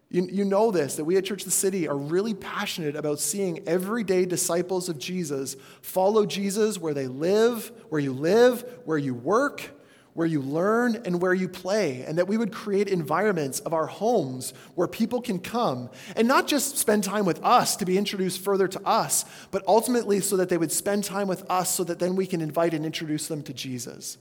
You, 0.09 0.29
you 0.31 0.45
know 0.45 0.71
this, 0.71 0.97
that 0.97 1.05
we 1.05 1.17
at 1.17 1.25
Church 1.25 1.41
of 1.41 1.47
the 1.47 1.51
City 1.51 1.89
are 1.89 1.97
really 1.97 2.35
passionate 2.35 2.97
about 2.97 3.19
seeing 3.19 3.67
everyday 3.67 4.27
disciples 4.27 4.89
of 4.91 4.99
Jesus 4.99 5.57
follow 5.81 6.27
Jesus 6.27 6.79
where 6.79 6.95
they 6.95 7.07
live, 7.07 7.73
where 7.89 8.01
you 8.01 8.13
live, 8.13 8.63
where 8.85 8.99
you 8.99 9.15
work, 9.15 9.71
where 10.15 10.27
you 10.27 10.43
learn 10.43 11.01
and 11.05 11.21
where 11.23 11.33
you 11.33 11.49
play, 11.49 12.03
and 12.03 12.19
that 12.19 12.29
we 12.29 12.37
would 12.37 12.53
create 12.53 12.89
environments 12.89 13.61
of 13.61 13.73
our 13.73 13.87
homes 13.87 14.53
where 14.75 14.87
people 14.87 15.23
can 15.23 15.39
come 15.39 15.89
and 16.17 16.29
not 16.29 16.47
just 16.47 16.77
spend 16.77 17.03
time 17.03 17.25
with 17.25 17.43
us 17.43 17.77
to 17.77 17.87
be 17.87 17.97
introduced 17.97 18.41
further 18.43 18.69
to 18.69 18.81
us, 18.87 19.25
but 19.51 19.63
ultimately 19.67 20.21
so 20.21 20.37
that 20.37 20.51
they 20.51 20.59
would 20.59 20.73
spend 20.73 21.03
time 21.03 21.29
with 21.29 21.43
us 21.51 21.75
so 21.75 21.83
that 21.85 21.99
then 21.99 22.15
we 22.15 22.27
can 22.27 22.41
invite 22.43 22.75
and 22.75 22.85
introduce 22.85 23.27
them 23.27 23.43
to 23.43 23.55
Jesus. 23.55 24.19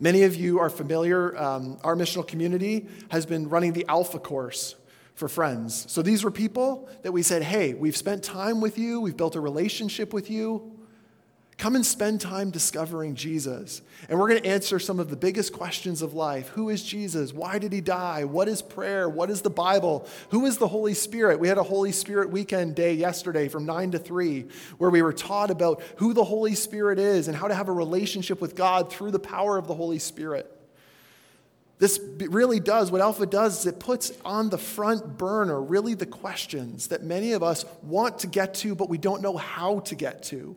Many 0.00 0.22
of 0.24 0.36
you 0.36 0.60
are 0.60 0.70
familiar, 0.70 1.36
um, 1.36 1.78
our 1.82 1.96
missional 1.96 2.26
community 2.26 2.86
has 3.10 3.26
been 3.26 3.48
running 3.48 3.72
the 3.72 3.86
Alpha 3.88 4.18
course 4.18 4.76
for 5.14 5.28
friends. 5.28 5.90
So 5.90 6.02
these 6.02 6.22
were 6.22 6.30
people 6.30 6.88
that 7.02 7.10
we 7.10 7.22
said, 7.22 7.42
hey, 7.42 7.74
we've 7.74 7.96
spent 7.96 8.22
time 8.22 8.60
with 8.60 8.78
you, 8.78 9.00
we've 9.00 9.16
built 9.16 9.34
a 9.34 9.40
relationship 9.40 10.12
with 10.12 10.30
you. 10.30 10.77
Come 11.58 11.74
and 11.74 11.84
spend 11.84 12.20
time 12.20 12.50
discovering 12.50 13.16
Jesus. 13.16 13.82
And 14.08 14.16
we're 14.16 14.28
going 14.28 14.42
to 14.42 14.48
answer 14.48 14.78
some 14.78 15.00
of 15.00 15.10
the 15.10 15.16
biggest 15.16 15.52
questions 15.52 16.02
of 16.02 16.14
life. 16.14 16.50
Who 16.50 16.68
is 16.68 16.84
Jesus? 16.84 17.32
Why 17.32 17.58
did 17.58 17.72
he 17.72 17.80
die? 17.80 18.22
What 18.22 18.46
is 18.46 18.62
prayer? 18.62 19.08
What 19.08 19.28
is 19.28 19.42
the 19.42 19.50
Bible? 19.50 20.06
Who 20.30 20.46
is 20.46 20.58
the 20.58 20.68
Holy 20.68 20.94
Spirit? 20.94 21.40
We 21.40 21.48
had 21.48 21.58
a 21.58 21.64
Holy 21.64 21.90
Spirit 21.90 22.30
weekend 22.30 22.76
day 22.76 22.94
yesterday 22.94 23.48
from 23.48 23.66
9 23.66 23.90
to 23.90 23.98
3 23.98 24.46
where 24.78 24.88
we 24.88 25.02
were 25.02 25.12
taught 25.12 25.50
about 25.50 25.82
who 25.96 26.14
the 26.14 26.22
Holy 26.22 26.54
Spirit 26.54 27.00
is 27.00 27.26
and 27.26 27.36
how 27.36 27.48
to 27.48 27.54
have 27.56 27.68
a 27.68 27.72
relationship 27.72 28.40
with 28.40 28.54
God 28.54 28.92
through 28.92 29.10
the 29.10 29.18
power 29.18 29.58
of 29.58 29.66
the 29.66 29.74
Holy 29.74 29.98
Spirit. 29.98 30.48
This 31.80 31.98
really 32.18 32.60
does, 32.60 32.92
what 32.92 33.00
Alpha 33.00 33.26
does 33.26 33.60
is 33.60 33.66
it 33.66 33.80
puts 33.80 34.12
on 34.24 34.48
the 34.48 34.58
front 34.58 35.18
burner 35.18 35.60
really 35.60 35.94
the 35.94 36.06
questions 36.06 36.88
that 36.88 37.02
many 37.02 37.32
of 37.32 37.42
us 37.42 37.64
want 37.82 38.20
to 38.20 38.28
get 38.28 38.54
to, 38.54 38.76
but 38.76 38.88
we 38.88 38.98
don't 38.98 39.22
know 39.22 39.36
how 39.36 39.80
to 39.80 39.96
get 39.96 40.22
to. 40.24 40.56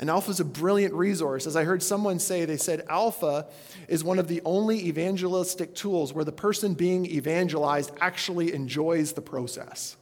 And 0.00 0.08
Alpha 0.08 0.30
is 0.30 0.40
a 0.40 0.46
brilliant 0.46 0.94
resource. 0.94 1.46
As 1.46 1.56
I 1.56 1.64
heard 1.64 1.82
someone 1.82 2.18
say, 2.18 2.46
they 2.46 2.56
said 2.56 2.86
Alpha 2.88 3.46
is 3.86 4.02
one 4.02 4.18
of 4.18 4.28
the 4.28 4.40
only 4.46 4.86
evangelistic 4.86 5.74
tools 5.74 6.14
where 6.14 6.24
the 6.24 6.32
person 6.32 6.72
being 6.72 7.04
evangelized 7.04 7.92
actually 8.00 8.54
enjoys 8.54 9.12
the 9.12 9.20
process. 9.20 9.98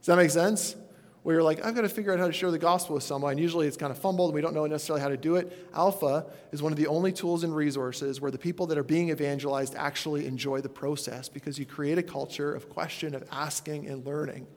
Does 0.00 0.06
that 0.06 0.16
make 0.16 0.30
sense? 0.30 0.74
Where 1.22 1.36
you're 1.36 1.44
like, 1.44 1.64
I've 1.64 1.76
got 1.76 1.82
to 1.82 1.88
figure 1.88 2.12
out 2.12 2.18
how 2.18 2.26
to 2.26 2.32
share 2.32 2.50
the 2.50 2.58
gospel 2.58 2.96
with 2.96 3.04
someone. 3.04 3.38
Usually 3.38 3.68
it's 3.68 3.76
kind 3.76 3.92
of 3.92 3.98
fumbled 3.98 4.30
and 4.30 4.34
we 4.34 4.40
don't 4.40 4.54
know 4.54 4.66
necessarily 4.66 5.00
how 5.00 5.10
to 5.10 5.16
do 5.16 5.36
it. 5.36 5.68
Alpha 5.72 6.26
is 6.50 6.60
one 6.60 6.72
of 6.72 6.78
the 6.78 6.88
only 6.88 7.12
tools 7.12 7.44
and 7.44 7.54
resources 7.54 8.20
where 8.20 8.32
the 8.32 8.38
people 8.38 8.66
that 8.66 8.78
are 8.78 8.82
being 8.82 9.10
evangelized 9.10 9.76
actually 9.76 10.26
enjoy 10.26 10.60
the 10.60 10.68
process 10.68 11.28
because 11.28 11.56
you 11.56 11.66
create 11.66 11.98
a 11.98 12.02
culture 12.02 12.52
of 12.52 12.68
question, 12.68 13.14
of 13.14 13.22
asking, 13.30 13.86
and 13.86 14.04
learning. 14.04 14.48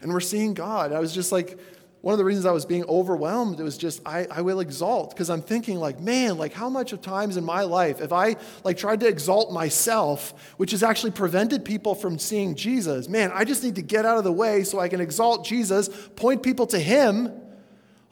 And 0.00 0.12
we're 0.12 0.20
seeing 0.20 0.52
God. 0.52 0.92
I 0.92 0.98
was 0.98 1.14
just 1.14 1.30
like, 1.30 1.60
one 2.04 2.12
of 2.12 2.18
the 2.18 2.24
reasons 2.26 2.44
I 2.44 2.52
was 2.52 2.66
being 2.66 2.84
overwhelmed, 2.84 3.58
it 3.58 3.62
was 3.62 3.78
just, 3.78 4.06
I, 4.06 4.26
I 4.30 4.42
will 4.42 4.60
exalt. 4.60 5.08
Because 5.08 5.30
I'm 5.30 5.40
thinking, 5.40 5.78
like, 5.78 6.00
man, 6.00 6.36
like 6.36 6.52
how 6.52 6.68
much 6.68 6.92
of 6.92 7.00
times 7.00 7.38
in 7.38 7.44
my 7.44 7.62
life 7.62 8.02
if 8.02 8.12
I 8.12 8.36
like 8.62 8.76
tried 8.76 9.00
to 9.00 9.08
exalt 9.08 9.54
myself, 9.54 10.52
which 10.58 10.72
has 10.72 10.82
actually 10.82 11.12
prevented 11.12 11.64
people 11.64 11.94
from 11.94 12.18
seeing 12.18 12.56
Jesus? 12.56 13.08
Man, 13.08 13.32
I 13.32 13.44
just 13.44 13.64
need 13.64 13.76
to 13.76 13.82
get 13.82 14.04
out 14.04 14.18
of 14.18 14.24
the 14.24 14.32
way 14.32 14.64
so 14.64 14.80
I 14.80 14.90
can 14.90 15.00
exalt 15.00 15.46
Jesus, 15.46 15.88
point 16.14 16.42
people 16.42 16.66
to 16.66 16.78
him. 16.78 17.32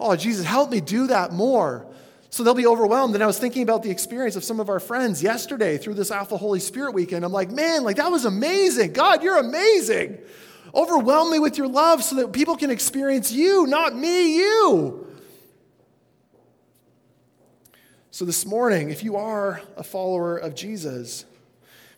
Oh, 0.01 0.16
Jesus, 0.16 0.47
help 0.47 0.70
me 0.70 0.80
do 0.80 1.09
that 1.09 1.34
more. 1.34 1.86
So 2.30 2.43
they'll 2.43 2.55
be 2.55 2.66
overwhelmed. 2.66 3.12
And 3.14 3.22
I 3.22 3.26
was 3.26 3.38
thinking 3.38 3.62
about 3.62 3.82
the 3.82 3.90
experience 3.90 4.36
of 4.36 4.43
some 4.43 4.59
of 4.59 4.70
our 4.70 4.80
friends 4.80 5.22
yesterday 5.22 5.76
through 5.76 5.95
this 5.95 6.11
Alpha 6.11 6.38
Holy 6.38 6.61
Spirit 6.61 6.95
weekend. 6.95 7.26
I'm 7.26 7.32
like, 7.32 7.51
man, 7.51 7.84
like 7.84 7.97
that 7.97 8.11
was 8.11 8.24
amazing. 8.24 8.95
God, 8.95 9.22
you're 9.22 9.36
amazing. 9.36 10.16
Overwhelm 10.75 11.31
me 11.31 11.39
with 11.39 11.59
your 11.59 11.68
love 11.68 12.03
so 12.03 12.16
that 12.16 12.33
people 12.33 12.57
can 12.57 12.70
experience 12.70 13.31
you, 13.31 13.66
not 13.66 13.95
me, 13.95 14.37
you. 14.37 15.07
So, 18.11 18.25
this 18.25 18.45
morning, 18.45 18.91
if 18.91 19.03
you 19.03 19.16
are 19.16 19.62
a 19.77 19.83
follower 19.83 20.37
of 20.37 20.55
Jesus, 20.55 21.25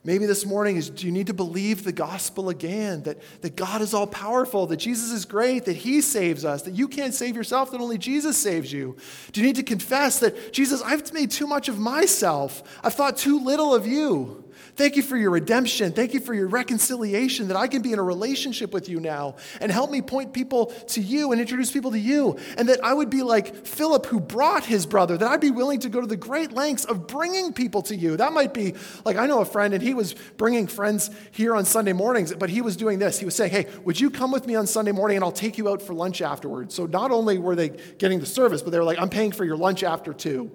maybe 0.04 0.26
this 0.26 0.46
morning 0.46 0.76
is 0.76 0.90
do 0.90 1.06
you 1.06 1.12
need 1.12 1.26
to 1.26 1.34
believe 1.34 1.82
the 1.82 1.92
gospel 1.92 2.50
again 2.50 3.02
that, 3.02 3.18
that 3.42 3.56
God 3.56 3.80
is 3.80 3.94
all 3.94 4.06
powerful, 4.06 4.66
that 4.68 4.76
Jesus 4.76 5.10
is 5.10 5.24
great, 5.24 5.64
that 5.64 5.74
He 5.76 6.00
saves 6.00 6.44
us, 6.44 6.62
that 6.62 6.74
you 6.74 6.86
can't 6.86 7.14
save 7.14 7.34
yourself, 7.34 7.72
that 7.72 7.80
only 7.80 7.98
Jesus 7.98 8.36
saves 8.36 8.72
you? 8.72 8.96
Do 9.32 9.40
you 9.40 9.46
need 9.46 9.56
to 9.56 9.64
confess 9.64 10.20
that, 10.20 10.52
Jesus, 10.52 10.82
I've 10.82 11.12
made 11.12 11.32
too 11.32 11.48
much 11.48 11.68
of 11.68 11.80
myself, 11.80 12.62
I've 12.84 12.94
thought 12.94 13.16
too 13.16 13.40
little 13.40 13.74
of 13.74 13.86
you? 13.86 14.43
Thank 14.76 14.96
you 14.96 15.02
for 15.02 15.16
your 15.16 15.30
redemption. 15.30 15.92
Thank 15.92 16.14
you 16.14 16.20
for 16.20 16.34
your 16.34 16.48
reconciliation 16.48 17.48
that 17.48 17.56
I 17.56 17.68
can 17.68 17.80
be 17.80 17.92
in 17.92 18.00
a 18.00 18.02
relationship 18.02 18.72
with 18.72 18.88
you 18.88 18.98
now 18.98 19.36
and 19.60 19.70
help 19.70 19.90
me 19.90 20.02
point 20.02 20.32
people 20.32 20.66
to 20.66 21.00
you 21.00 21.30
and 21.30 21.40
introduce 21.40 21.70
people 21.70 21.92
to 21.92 21.98
you. 21.98 22.36
And 22.58 22.68
that 22.68 22.84
I 22.84 22.92
would 22.92 23.08
be 23.08 23.22
like 23.22 23.66
Philip 23.66 24.06
who 24.06 24.18
brought 24.18 24.64
his 24.64 24.84
brother, 24.84 25.16
that 25.16 25.28
I'd 25.28 25.40
be 25.40 25.52
willing 25.52 25.78
to 25.80 25.88
go 25.88 26.00
to 26.00 26.06
the 26.06 26.16
great 26.16 26.52
lengths 26.52 26.84
of 26.84 27.06
bringing 27.06 27.52
people 27.52 27.82
to 27.82 27.94
you. 27.94 28.16
That 28.16 28.32
might 28.32 28.52
be 28.52 28.74
like 29.04 29.16
I 29.16 29.26
know 29.26 29.40
a 29.40 29.44
friend 29.44 29.74
and 29.74 29.82
he 29.82 29.94
was 29.94 30.14
bringing 30.36 30.66
friends 30.66 31.08
here 31.30 31.54
on 31.54 31.64
Sunday 31.64 31.92
mornings, 31.92 32.34
but 32.34 32.50
he 32.50 32.60
was 32.60 32.76
doing 32.76 32.98
this. 32.98 33.18
He 33.18 33.24
was 33.24 33.36
saying, 33.36 33.52
Hey, 33.52 33.66
would 33.84 34.00
you 34.00 34.10
come 34.10 34.32
with 34.32 34.46
me 34.46 34.56
on 34.56 34.66
Sunday 34.66 34.92
morning 34.92 35.18
and 35.18 35.24
I'll 35.24 35.32
take 35.32 35.56
you 35.56 35.68
out 35.68 35.82
for 35.82 35.94
lunch 35.94 36.20
afterwards? 36.20 36.74
So 36.74 36.86
not 36.86 37.12
only 37.12 37.38
were 37.38 37.54
they 37.54 37.68
getting 37.98 38.18
the 38.18 38.26
service, 38.26 38.60
but 38.60 38.70
they 38.70 38.78
were 38.78 38.84
like, 38.84 38.98
I'm 38.98 39.10
paying 39.10 39.30
for 39.30 39.44
your 39.44 39.56
lunch 39.56 39.84
after 39.84 40.12
too. 40.12 40.50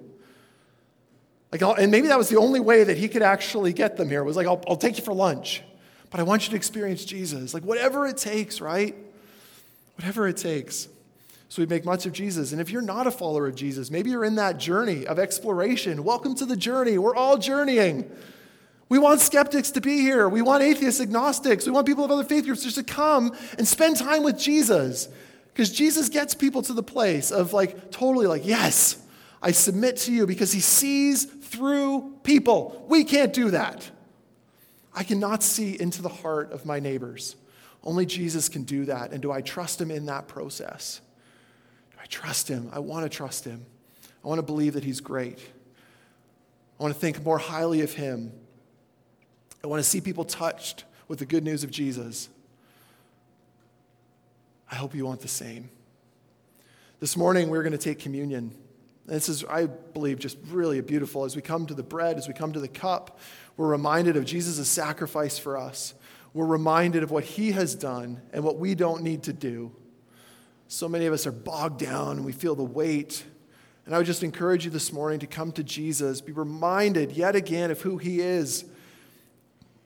Like, 1.52 1.62
and 1.62 1.90
maybe 1.90 2.08
that 2.08 2.18
was 2.18 2.28
the 2.28 2.38
only 2.38 2.60
way 2.60 2.84
that 2.84 2.96
he 2.96 3.08
could 3.08 3.22
actually 3.22 3.72
get 3.72 3.96
them 3.96 4.08
here 4.08 4.22
was 4.22 4.36
like, 4.36 4.46
I'll, 4.46 4.62
I'll 4.68 4.76
take 4.76 4.98
you 4.98 5.04
for 5.04 5.12
lunch, 5.12 5.62
but 6.10 6.20
I 6.20 6.22
want 6.22 6.44
you 6.44 6.50
to 6.50 6.56
experience 6.56 7.04
Jesus. 7.04 7.52
Like, 7.54 7.64
whatever 7.64 8.06
it 8.06 8.16
takes, 8.16 8.60
right? 8.60 8.94
Whatever 9.96 10.28
it 10.28 10.36
takes. 10.36 10.88
So 11.48 11.60
we 11.60 11.66
make 11.66 11.84
much 11.84 12.06
of 12.06 12.12
Jesus. 12.12 12.52
And 12.52 12.60
if 12.60 12.70
you're 12.70 12.80
not 12.80 13.08
a 13.08 13.10
follower 13.10 13.48
of 13.48 13.56
Jesus, 13.56 13.90
maybe 13.90 14.10
you're 14.10 14.24
in 14.24 14.36
that 14.36 14.58
journey 14.58 15.04
of 15.08 15.18
exploration. 15.18 16.04
Welcome 16.04 16.36
to 16.36 16.46
the 16.46 16.56
journey. 16.56 16.96
We're 16.96 17.16
all 17.16 17.36
journeying. 17.36 18.08
We 18.88 19.00
want 19.00 19.20
skeptics 19.20 19.72
to 19.72 19.80
be 19.80 19.98
here. 19.98 20.28
We 20.28 20.42
want 20.42 20.62
atheists, 20.62 21.00
agnostics. 21.00 21.66
We 21.66 21.72
want 21.72 21.88
people 21.88 22.04
of 22.04 22.12
other 22.12 22.22
faith 22.22 22.44
groups 22.44 22.62
just 22.62 22.76
to 22.76 22.84
come 22.84 23.36
and 23.58 23.66
spend 23.66 23.96
time 23.96 24.22
with 24.22 24.38
Jesus. 24.38 25.08
Because 25.52 25.72
Jesus 25.72 26.08
gets 26.08 26.34
people 26.36 26.62
to 26.62 26.72
the 26.72 26.84
place 26.84 27.32
of 27.32 27.52
like, 27.52 27.90
totally 27.90 28.28
like, 28.28 28.46
yes, 28.46 28.96
I 29.42 29.50
submit 29.50 29.96
to 29.98 30.12
you 30.12 30.26
because 30.26 30.52
he 30.52 30.60
sees 30.60 31.26
through 31.50 32.18
people. 32.22 32.84
We 32.88 33.04
can't 33.04 33.32
do 33.32 33.50
that. 33.50 33.90
I 34.94 35.02
cannot 35.02 35.42
see 35.42 35.78
into 35.78 36.00
the 36.00 36.08
heart 36.08 36.52
of 36.52 36.64
my 36.64 36.80
neighbors. 36.80 37.36
Only 37.82 38.06
Jesus 38.06 38.48
can 38.48 38.62
do 38.62 38.84
that. 38.86 39.12
And 39.12 39.20
do 39.20 39.32
I 39.32 39.40
trust 39.40 39.80
him 39.80 39.90
in 39.90 40.06
that 40.06 40.28
process? 40.28 41.00
Do 41.92 41.98
I 42.00 42.06
trust 42.06 42.48
him? 42.48 42.70
I 42.72 42.78
want 42.78 43.04
to 43.04 43.14
trust 43.14 43.44
him. 43.44 43.66
I 44.24 44.28
want 44.28 44.38
to 44.38 44.44
believe 44.44 44.74
that 44.74 44.84
he's 44.84 45.00
great. 45.00 45.38
I 46.78 46.82
want 46.82 46.94
to 46.94 47.00
think 47.00 47.22
more 47.24 47.38
highly 47.38 47.82
of 47.82 47.92
him. 47.92 48.32
I 49.62 49.66
want 49.66 49.82
to 49.82 49.88
see 49.88 50.00
people 50.00 50.24
touched 50.24 50.84
with 51.08 51.18
the 51.18 51.26
good 51.26 51.44
news 51.44 51.64
of 51.64 51.70
Jesus. 51.70 52.28
I 54.70 54.76
hope 54.76 54.94
you 54.94 55.04
want 55.04 55.20
the 55.20 55.28
same. 55.28 55.68
This 57.00 57.16
morning, 57.16 57.48
we're 57.48 57.62
going 57.62 57.72
to 57.72 57.78
take 57.78 57.98
communion. 57.98 58.54
This 59.10 59.28
is, 59.28 59.44
I 59.44 59.66
believe, 59.66 60.20
just 60.20 60.38
really 60.50 60.80
beautiful. 60.80 61.24
As 61.24 61.34
we 61.34 61.42
come 61.42 61.66
to 61.66 61.74
the 61.74 61.82
bread, 61.82 62.16
as 62.16 62.28
we 62.28 62.34
come 62.34 62.52
to 62.52 62.60
the 62.60 62.68
cup, 62.68 63.18
we're 63.56 63.66
reminded 63.66 64.16
of 64.16 64.24
Jesus' 64.24 64.68
sacrifice 64.68 65.36
for 65.36 65.58
us. 65.58 65.94
We're 66.32 66.46
reminded 66.46 67.02
of 67.02 67.10
what 67.10 67.24
he 67.24 67.50
has 67.50 67.74
done 67.74 68.22
and 68.32 68.44
what 68.44 68.58
we 68.58 68.76
don't 68.76 69.02
need 69.02 69.24
to 69.24 69.32
do. 69.32 69.72
So 70.68 70.88
many 70.88 71.06
of 71.06 71.12
us 71.12 71.26
are 71.26 71.32
bogged 71.32 71.80
down 71.80 72.18
and 72.18 72.24
we 72.24 72.30
feel 72.30 72.54
the 72.54 72.62
weight. 72.62 73.24
And 73.84 73.96
I 73.96 73.98
would 73.98 74.06
just 74.06 74.22
encourage 74.22 74.64
you 74.64 74.70
this 74.70 74.92
morning 74.92 75.18
to 75.18 75.26
come 75.26 75.50
to 75.52 75.64
Jesus, 75.64 76.20
be 76.20 76.30
reminded 76.30 77.10
yet 77.10 77.34
again 77.34 77.72
of 77.72 77.80
who 77.80 77.98
he 77.98 78.20
is. 78.20 78.64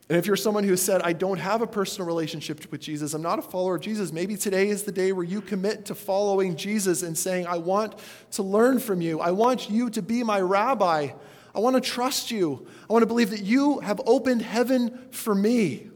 And 0.08 0.18
if 0.18 0.26
you're 0.26 0.36
someone 0.36 0.64
who 0.64 0.76
said, 0.76 1.00
I 1.00 1.14
don't 1.14 1.38
have 1.38 1.62
a 1.62 1.66
personal 1.66 2.06
relationship 2.06 2.70
with 2.70 2.80
Jesus, 2.82 3.14
I'm 3.14 3.22
not 3.22 3.38
a 3.38 3.42
follower 3.42 3.76
of 3.76 3.80
Jesus, 3.80 4.12
maybe 4.12 4.36
today 4.36 4.68
is 4.68 4.82
the 4.82 4.92
day 4.92 5.12
where 5.12 5.24
you 5.24 5.40
commit 5.40 5.86
to 5.86 5.94
following 5.94 6.56
Jesus 6.56 7.02
and 7.02 7.16
saying, 7.16 7.46
I 7.46 7.56
want 7.56 7.98
to 8.32 8.42
learn 8.42 8.80
from 8.80 9.00
you. 9.00 9.20
I 9.20 9.30
want 9.30 9.70
you 9.70 9.88
to 9.90 10.02
be 10.02 10.22
my 10.22 10.40
rabbi. 10.40 11.08
I 11.54 11.58
want 11.58 11.76
to 11.76 11.80
trust 11.80 12.30
you. 12.30 12.66
I 12.88 12.92
want 12.92 13.02
to 13.02 13.06
believe 13.06 13.30
that 13.30 13.42
you 13.42 13.80
have 13.80 14.00
opened 14.04 14.42
heaven 14.42 15.08
for 15.10 15.34
me. 15.34 15.88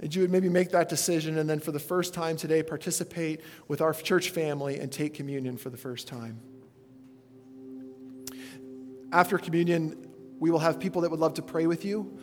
And 0.00 0.12
you 0.12 0.22
would 0.22 0.32
maybe 0.32 0.48
make 0.48 0.70
that 0.70 0.88
decision 0.88 1.38
and 1.38 1.48
then 1.48 1.60
for 1.60 1.70
the 1.70 1.78
first 1.78 2.12
time 2.12 2.36
today 2.36 2.62
participate 2.64 3.42
with 3.68 3.80
our 3.80 3.92
church 3.92 4.30
family 4.30 4.80
and 4.80 4.90
take 4.90 5.14
communion 5.14 5.58
for 5.58 5.70
the 5.70 5.76
first 5.76 6.08
time. 6.08 6.40
After 9.12 9.38
communion, 9.38 10.09
we 10.40 10.50
will 10.50 10.58
have 10.58 10.80
people 10.80 11.02
that 11.02 11.10
would 11.10 11.20
love 11.20 11.34
to 11.34 11.42
pray 11.42 11.66
with 11.66 11.84
you. 11.84 12.18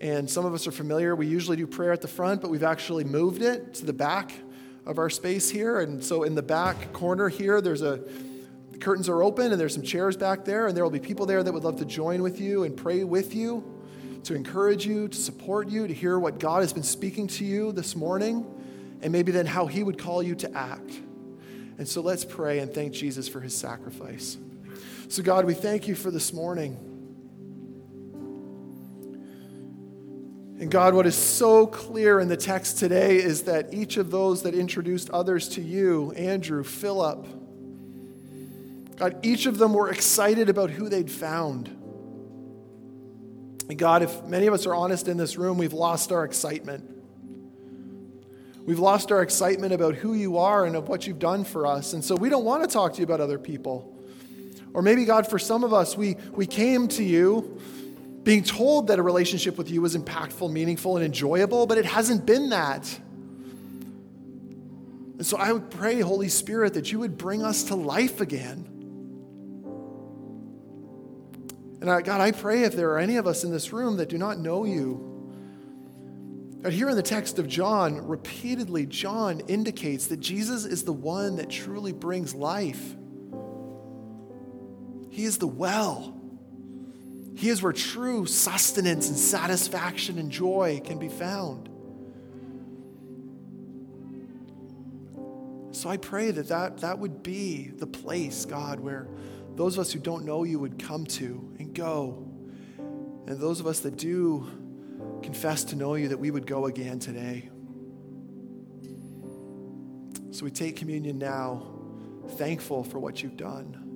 And 0.00 0.28
some 0.28 0.46
of 0.46 0.54
us 0.54 0.66
are 0.66 0.72
familiar. 0.72 1.14
We 1.14 1.26
usually 1.26 1.58
do 1.58 1.66
prayer 1.66 1.92
at 1.92 2.00
the 2.00 2.08
front, 2.08 2.40
but 2.40 2.50
we've 2.50 2.64
actually 2.64 3.04
moved 3.04 3.42
it 3.42 3.74
to 3.74 3.86
the 3.86 3.92
back 3.92 4.32
of 4.86 4.98
our 4.98 5.10
space 5.10 5.50
here. 5.50 5.80
And 5.80 6.02
so 6.02 6.22
in 6.24 6.34
the 6.34 6.42
back 6.42 6.92
corner 6.92 7.28
here, 7.28 7.60
there's 7.60 7.82
a 7.82 8.00
the 8.72 8.78
curtains 8.78 9.08
are 9.08 9.22
open 9.22 9.52
and 9.52 9.60
there's 9.60 9.74
some 9.74 9.82
chairs 9.82 10.16
back 10.16 10.44
there, 10.44 10.66
and 10.66 10.76
there 10.76 10.82
will 10.82 10.90
be 10.90 11.00
people 11.00 11.26
there 11.26 11.42
that 11.42 11.52
would 11.52 11.64
love 11.64 11.78
to 11.78 11.84
join 11.84 12.22
with 12.22 12.40
you 12.40 12.64
and 12.64 12.76
pray 12.76 13.04
with 13.04 13.34
you 13.34 13.62
to 14.24 14.34
encourage 14.34 14.86
you, 14.86 15.08
to 15.08 15.16
support 15.16 15.68
you, 15.68 15.86
to 15.86 15.94
hear 15.94 16.18
what 16.18 16.38
God 16.38 16.60
has 16.60 16.72
been 16.72 16.82
speaking 16.82 17.26
to 17.28 17.44
you 17.44 17.72
this 17.72 17.96
morning, 17.96 18.46
and 19.02 19.12
maybe 19.12 19.32
then 19.32 19.46
how 19.46 19.66
He 19.66 19.82
would 19.82 19.98
call 19.98 20.22
you 20.22 20.34
to 20.36 20.56
act. 20.56 21.00
And 21.78 21.88
so 21.88 22.00
let's 22.00 22.24
pray 22.24 22.58
and 22.58 22.72
thank 22.72 22.92
Jesus 22.92 23.28
for 23.28 23.40
His 23.40 23.54
sacrifice. 23.54 24.36
So, 25.08 25.22
God, 25.22 25.44
we 25.44 25.54
thank 25.54 25.88
you 25.88 25.94
for 25.94 26.10
this 26.10 26.32
morning. 26.32 26.89
And 30.60 30.70
God, 30.70 30.92
what 30.92 31.06
is 31.06 31.16
so 31.16 31.66
clear 31.66 32.20
in 32.20 32.28
the 32.28 32.36
text 32.36 32.78
today 32.78 33.16
is 33.16 33.44
that 33.44 33.72
each 33.72 33.96
of 33.96 34.10
those 34.10 34.42
that 34.42 34.54
introduced 34.54 35.08
others 35.08 35.48
to 35.50 35.62
you, 35.62 36.12
Andrew, 36.12 36.62
Philip, 36.62 37.26
God, 38.96 39.16
each 39.22 39.46
of 39.46 39.56
them 39.56 39.72
were 39.72 39.90
excited 39.90 40.50
about 40.50 40.68
who 40.68 40.90
they'd 40.90 41.10
found. 41.10 41.68
And 43.70 43.78
God, 43.78 44.02
if 44.02 44.22
many 44.24 44.48
of 44.48 44.52
us 44.52 44.66
are 44.66 44.74
honest 44.74 45.08
in 45.08 45.16
this 45.16 45.38
room, 45.38 45.56
we've 45.56 45.72
lost 45.72 46.12
our 46.12 46.24
excitement. 46.24 46.84
We've 48.66 48.78
lost 48.78 49.10
our 49.10 49.22
excitement 49.22 49.72
about 49.72 49.94
who 49.94 50.12
you 50.12 50.36
are 50.36 50.66
and 50.66 50.76
of 50.76 50.90
what 50.90 51.06
you've 51.06 51.18
done 51.18 51.44
for 51.44 51.66
us. 51.66 51.94
And 51.94 52.04
so 52.04 52.14
we 52.14 52.28
don't 52.28 52.44
want 52.44 52.62
to 52.64 52.68
talk 52.68 52.92
to 52.92 52.98
you 52.98 53.04
about 53.04 53.22
other 53.22 53.38
people. 53.38 53.96
Or 54.74 54.82
maybe, 54.82 55.06
God, 55.06 55.26
for 55.26 55.38
some 55.38 55.64
of 55.64 55.72
us, 55.72 55.96
we, 55.96 56.16
we 56.32 56.46
came 56.46 56.86
to 56.88 57.02
you 57.02 57.58
being 58.22 58.42
told 58.42 58.88
that 58.88 58.98
a 58.98 59.02
relationship 59.02 59.56
with 59.56 59.70
you 59.70 59.80
was 59.80 59.96
impactful, 59.96 60.50
meaningful, 60.52 60.96
and 60.96 61.04
enjoyable, 61.04 61.66
but 61.66 61.78
it 61.78 61.86
hasn't 61.86 62.26
been 62.26 62.50
that. 62.50 63.00
And 65.16 65.26
so 65.26 65.36
I 65.36 65.52
would 65.52 65.70
pray, 65.70 66.00
Holy 66.00 66.28
Spirit, 66.28 66.74
that 66.74 66.92
you 66.92 66.98
would 66.98 67.16
bring 67.16 67.42
us 67.42 67.64
to 67.64 67.74
life 67.74 68.20
again. 68.20 68.66
And 71.80 71.90
I, 71.90 72.02
God, 72.02 72.20
I 72.20 72.32
pray 72.32 72.64
if 72.64 72.76
there 72.76 72.90
are 72.90 72.98
any 72.98 73.16
of 73.16 73.26
us 73.26 73.42
in 73.42 73.50
this 73.50 73.72
room 73.72 73.96
that 73.96 74.10
do 74.10 74.18
not 74.18 74.38
know 74.38 74.64
you, 74.64 75.06
that 76.60 76.74
here 76.74 76.90
in 76.90 76.96
the 76.96 77.02
text 77.02 77.38
of 77.38 77.48
John, 77.48 78.06
repeatedly, 78.06 78.84
John 78.84 79.40
indicates 79.40 80.08
that 80.08 80.20
Jesus 80.20 80.66
is 80.66 80.84
the 80.84 80.92
one 80.92 81.36
that 81.36 81.48
truly 81.48 81.92
brings 81.92 82.34
life. 82.34 82.96
He 85.08 85.24
is 85.24 85.38
the 85.38 85.46
well. 85.46 86.19
He 87.40 87.48
is 87.48 87.62
where 87.62 87.72
true 87.72 88.26
sustenance 88.26 89.08
and 89.08 89.16
satisfaction 89.16 90.18
and 90.18 90.30
joy 90.30 90.82
can 90.84 90.98
be 90.98 91.08
found. 91.08 91.70
So 95.74 95.88
I 95.88 95.96
pray 95.96 96.32
that 96.32 96.48
that, 96.48 96.82
that 96.82 96.98
would 96.98 97.22
be 97.22 97.68
the 97.68 97.86
place, 97.86 98.44
God, 98.44 98.78
where 98.78 99.08
those 99.56 99.78
of 99.78 99.80
us 99.80 99.90
who 99.90 100.00
don't 100.00 100.26
know 100.26 100.44
you 100.44 100.58
would 100.58 100.78
come 100.78 101.06
to 101.06 101.54
and 101.58 101.72
go. 101.72 102.28
And 103.26 103.40
those 103.40 103.58
of 103.58 103.66
us 103.66 103.80
that 103.80 103.96
do 103.96 104.46
confess 105.22 105.64
to 105.64 105.76
know 105.76 105.94
you, 105.94 106.08
that 106.08 106.18
we 106.18 106.30
would 106.30 106.46
go 106.46 106.66
again 106.66 106.98
today. 106.98 107.48
So 110.30 110.44
we 110.44 110.50
take 110.50 110.76
communion 110.76 111.16
now, 111.16 111.72
thankful 112.32 112.84
for 112.84 112.98
what 112.98 113.22
you've 113.22 113.38
done, 113.38 113.89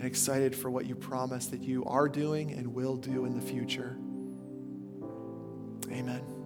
and 0.00 0.06
excited 0.06 0.56
for 0.56 0.70
what 0.70 0.86
you 0.86 0.94
promise 0.94 1.44
that 1.48 1.60
you 1.60 1.84
are 1.84 2.08
doing 2.08 2.52
and 2.52 2.66
will 2.66 2.96
do 2.96 3.26
in 3.26 3.34
the 3.34 3.40
future. 3.42 3.98
Amen. 5.92 6.39